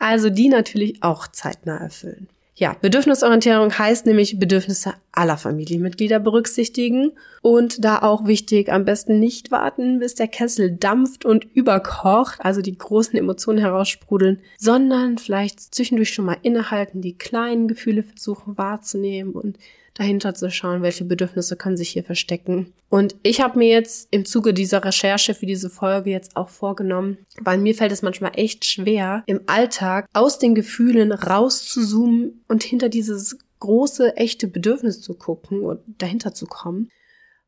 Also 0.00 0.30
die 0.30 0.48
natürlich 0.48 1.04
auch 1.04 1.28
zeitnah 1.28 1.76
erfüllen. 1.76 2.28
Ja, 2.56 2.76
Bedürfnisorientierung 2.80 3.76
heißt 3.76 4.06
nämlich 4.06 4.38
Bedürfnisse 4.38 4.94
aller 5.10 5.36
Familienmitglieder 5.36 6.20
berücksichtigen 6.20 7.10
und 7.42 7.84
da 7.84 8.02
auch 8.02 8.26
wichtig, 8.26 8.70
am 8.70 8.84
besten 8.84 9.18
nicht 9.18 9.50
warten, 9.50 9.98
bis 9.98 10.14
der 10.14 10.28
Kessel 10.28 10.70
dampft 10.70 11.24
und 11.24 11.46
überkocht, 11.52 12.44
also 12.44 12.62
die 12.62 12.78
großen 12.78 13.18
Emotionen 13.18 13.58
heraussprudeln, 13.58 14.40
sondern 14.56 15.18
vielleicht 15.18 15.74
zwischendurch 15.74 16.14
schon 16.14 16.26
mal 16.26 16.36
innehalten, 16.42 17.00
die 17.00 17.18
kleinen 17.18 17.66
Gefühle 17.66 18.04
versuchen 18.04 18.56
wahrzunehmen 18.56 19.32
und 19.32 19.58
dahinter 19.94 20.34
zu 20.34 20.50
schauen, 20.50 20.82
welche 20.82 21.04
Bedürfnisse 21.04 21.56
können 21.56 21.76
sich 21.76 21.90
hier 21.90 22.04
verstecken. 22.04 22.72
Und 22.90 23.14
ich 23.22 23.40
habe 23.40 23.58
mir 23.58 23.68
jetzt 23.68 24.08
im 24.10 24.24
Zuge 24.24 24.52
dieser 24.52 24.84
Recherche 24.84 25.34
für 25.34 25.46
diese 25.46 25.70
Folge 25.70 26.10
jetzt 26.10 26.36
auch 26.36 26.48
vorgenommen, 26.48 27.18
weil 27.40 27.58
mir 27.58 27.74
fällt 27.74 27.92
es 27.92 28.02
manchmal 28.02 28.32
echt 28.34 28.64
schwer, 28.64 29.22
im 29.26 29.40
Alltag 29.46 30.06
aus 30.12 30.38
den 30.38 30.54
Gefühlen 30.54 31.12
rauszuzoomen 31.12 32.44
und 32.48 32.62
hinter 32.64 32.88
dieses 32.88 33.38
große, 33.60 34.16
echte 34.16 34.48
Bedürfnis 34.48 35.00
zu 35.00 35.14
gucken 35.14 35.62
und 35.62 35.80
dahinter 35.98 36.34
zu 36.34 36.46
kommen. 36.46 36.90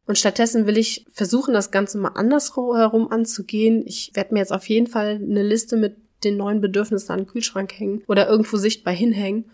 Und 0.06 0.16
stattdessen 0.16 0.66
will 0.66 0.78
ich 0.78 1.04
versuchen, 1.12 1.52
das 1.52 1.72
Ganze 1.72 1.98
mal 1.98 2.12
andersherum 2.14 3.10
anzugehen. 3.10 3.82
Ich 3.86 4.12
werde 4.14 4.34
mir 4.34 4.40
jetzt 4.40 4.52
auf 4.52 4.68
jeden 4.68 4.86
Fall 4.86 5.20
eine 5.20 5.42
Liste 5.42 5.76
mit 5.76 5.96
den 6.22 6.36
neuen 6.36 6.60
Bedürfnissen 6.60 7.10
an 7.10 7.20
den 7.20 7.26
Kühlschrank 7.26 7.72
hängen 7.78 8.02
oder 8.06 8.28
irgendwo 8.28 8.56
sichtbar 8.56 8.94
hinhängen 8.94 9.46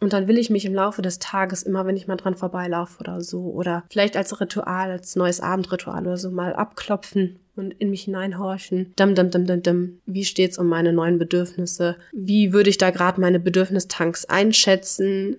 und 0.00 0.12
dann 0.12 0.28
will 0.28 0.38
ich 0.38 0.50
mich 0.50 0.64
im 0.64 0.74
Laufe 0.74 1.02
des 1.02 1.18
Tages 1.18 1.62
immer, 1.62 1.86
wenn 1.86 1.96
ich 1.96 2.06
mal 2.06 2.16
dran 2.16 2.34
vorbeilaufe 2.34 3.00
oder 3.00 3.20
so, 3.20 3.50
oder 3.50 3.84
vielleicht 3.88 4.16
als 4.16 4.40
Ritual, 4.40 4.90
als 4.90 5.16
neues 5.16 5.40
Abendritual 5.40 6.06
oder 6.06 6.16
so 6.16 6.30
mal 6.30 6.54
abklopfen 6.54 7.38
und 7.56 7.72
in 7.72 7.90
mich 7.90 8.02
hineinhorchen. 8.02 8.92
Dum, 8.96 9.14
dum, 9.14 9.30
dum, 9.30 9.46
dum, 9.46 9.62
dum. 9.62 10.00
Wie 10.06 10.24
steht's 10.24 10.58
um 10.58 10.68
meine 10.68 10.92
neuen 10.92 11.18
Bedürfnisse? 11.18 11.96
Wie 12.12 12.52
würde 12.52 12.70
ich 12.70 12.78
da 12.78 12.90
gerade 12.90 13.20
meine 13.20 13.40
Bedürfnistanks 13.40 14.24
einschätzen? 14.24 15.36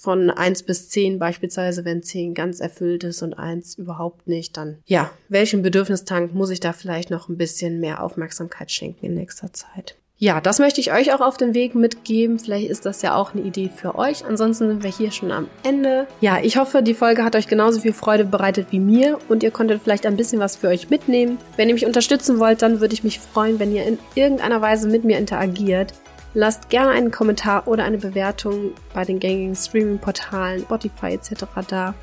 Von 0.00 0.30
eins 0.30 0.62
bis 0.62 0.88
zehn 0.88 1.18
beispielsweise, 1.18 1.84
wenn 1.84 2.04
zehn 2.04 2.32
ganz 2.32 2.60
erfüllt 2.60 3.02
ist 3.02 3.20
und 3.22 3.34
eins 3.34 3.76
überhaupt 3.76 4.28
nicht, 4.28 4.56
dann 4.56 4.78
ja, 4.86 5.10
welchem 5.28 5.60
Bedürfnistank 5.62 6.32
muss 6.34 6.50
ich 6.50 6.60
da 6.60 6.72
vielleicht 6.72 7.10
noch 7.10 7.28
ein 7.28 7.36
bisschen 7.36 7.80
mehr 7.80 8.02
Aufmerksamkeit 8.02 8.70
schenken 8.70 9.06
in 9.06 9.14
nächster 9.14 9.52
Zeit? 9.52 9.96
Ja, 10.20 10.40
das 10.40 10.58
möchte 10.58 10.80
ich 10.80 10.92
euch 10.92 11.14
auch 11.14 11.20
auf 11.20 11.36
den 11.36 11.54
Weg 11.54 11.76
mitgeben. 11.76 12.40
Vielleicht 12.40 12.68
ist 12.68 12.84
das 12.84 13.02
ja 13.02 13.14
auch 13.14 13.34
eine 13.34 13.42
Idee 13.42 13.70
für 13.74 13.96
euch. 13.96 14.26
Ansonsten 14.26 14.66
sind 14.66 14.82
wir 14.82 14.90
hier 14.90 15.12
schon 15.12 15.30
am 15.30 15.46
Ende. 15.62 16.08
Ja, 16.20 16.38
ich 16.42 16.56
hoffe, 16.56 16.82
die 16.82 16.94
Folge 16.94 17.22
hat 17.22 17.36
euch 17.36 17.46
genauso 17.46 17.78
viel 17.78 17.92
Freude 17.92 18.24
bereitet 18.24 18.66
wie 18.70 18.80
mir 18.80 19.20
und 19.28 19.44
ihr 19.44 19.52
konntet 19.52 19.80
vielleicht 19.80 20.06
ein 20.06 20.16
bisschen 20.16 20.40
was 20.40 20.56
für 20.56 20.66
euch 20.66 20.90
mitnehmen. 20.90 21.38
Wenn 21.56 21.68
ihr 21.68 21.74
mich 21.74 21.86
unterstützen 21.86 22.40
wollt, 22.40 22.62
dann 22.62 22.80
würde 22.80 22.94
ich 22.94 23.04
mich 23.04 23.20
freuen, 23.20 23.60
wenn 23.60 23.72
ihr 23.72 23.86
in 23.86 23.96
irgendeiner 24.16 24.60
Weise 24.60 24.88
mit 24.88 25.04
mir 25.04 25.18
interagiert. 25.18 25.94
Lasst 26.34 26.68
gerne 26.68 26.90
einen 26.90 27.12
Kommentar 27.12 27.68
oder 27.68 27.84
eine 27.84 27.98
Bewertung 27.98 28.72
bei 28.94 29.04
den 29.04 29.20
gängigen 29.20 29.54
Streaming-Portalen, 29.54 30.62
Spotify 30.62 31.12
etc. 31.12 31.44
da. 31.68 31.94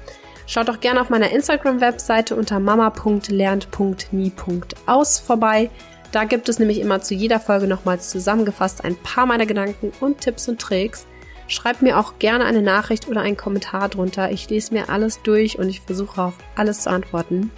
Schaut 0.48 0.70
auch 0.70 0.80
gerne 0.80 1.02
auf 1.02 1.10
meiner 1.10 1.32
Instagram-Webseite 1.32 2.38
unter 2.38 2.62
mama.lernt.nie.aus 2.62 5.20
vorbei. 5.20 5.70
Da 6.16 6.24
gibt 6.24 6.48
es 6.48 6.60
nämlich 6.60 6.80
immer 6.80 7.02
zu 7.02 7.14
jeder 7.14 7.42
Folge 7.42 7.68
nochmals 7.68 8.10
zusammengefasst 8.10 8.86
ein 8.86 8.96
paar 8.96 9.26
meiner 9.26 9.46
Gedanken 9.46 9.92
und 10.00 10.22
Tipps 10.22 10.48
und 10.48 10.62
Tricks. 10.62 11.06
Schreibt 11.50 11.82
mir 11.82 12.00
auch 12.00 12.20
gerne 12.20 12.46
eine 12.46 12.62
Nachricht 12.62 13.10
oder 13.10 13.20
einen 13.20 13.36
Kommentar 13.36 13.90
drunter. 13.90 14.32
Ich 14.32 14.50
lese 14.50 14.74
mir 14.74 14.88
alles 14.88 15.22
durch 15.24 15.60
und 15.60 15.68
ich 15.68 15.82
versuche 15.82 16.22
auf 16.22 16.36
alles 16.56 16.84
zu 16.84 16.90
antworten. 16.90 17.52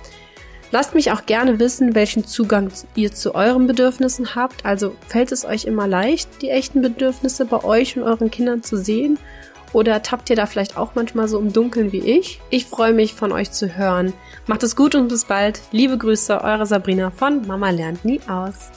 Lasst 0.71 0.95
mich 0.95 1.11
auch 1.11 1.27
gerne 1.27 1.59
wissen, 1.59 1.93
welchen 1.93 2.25
Zugang 2.25 2.71
ihr 2.95 3.11
zu 3.11 3.35
euren 3.35 3.67
Bedürfnissen 3.67 4.33
habt. 4.33 4.65
Also 4.65 4.95
fällt 5.07 5.31
es 5.31 5.45
euch 5.45 5.65
immer 5.65 5.85
leicht, 5.85 6.41
die 6.41 6.49
echten 6.49 6.81
Bedürfnisse 6.81 7.45
bei 7.45 7.63
euch 7.63 7.95
und 7.95 8.01
euren 8.01 8.31
Kindern 8.31 8.63
zu 8.63 8.75
sehen? 8.75 9.19
Oder 9.73 10.01
tappt 10.01 10.29
ihr 10.29 10.35
da 10.35 10.45
vielleicht 10.45 10.77
auch 10.77 10.95
manchmal 10.95 11.27
so 11.27 11.39
im 11.39 11.51
Dunkeln 11.51 11.91
wie 11.91 11.99
ich? 11.99 12.39
Ich 12.49 12.65
freue 12.65 12.93
mich 12.93 13.13
von 13.13 13.31
euch 13.31 13.51
zu 13.51 13.77
hören. 13.77 14.13
Macht 14.45 14.63
es 14.63 14.75
gut 14.75 14.95
und 14.95 15.07
bis 15.09 15.25
bald. 15.25 15.61
Liebe 15.71 15.97
Grüße, 15.97 16.41
eure 16.41 16.65
Sabrina 16.65 17.11
von 17.11 17.45
Mama 17.47 17.69
lernt 17.69 18.05
nie 18.05 18.21
aus. 18.27 18.71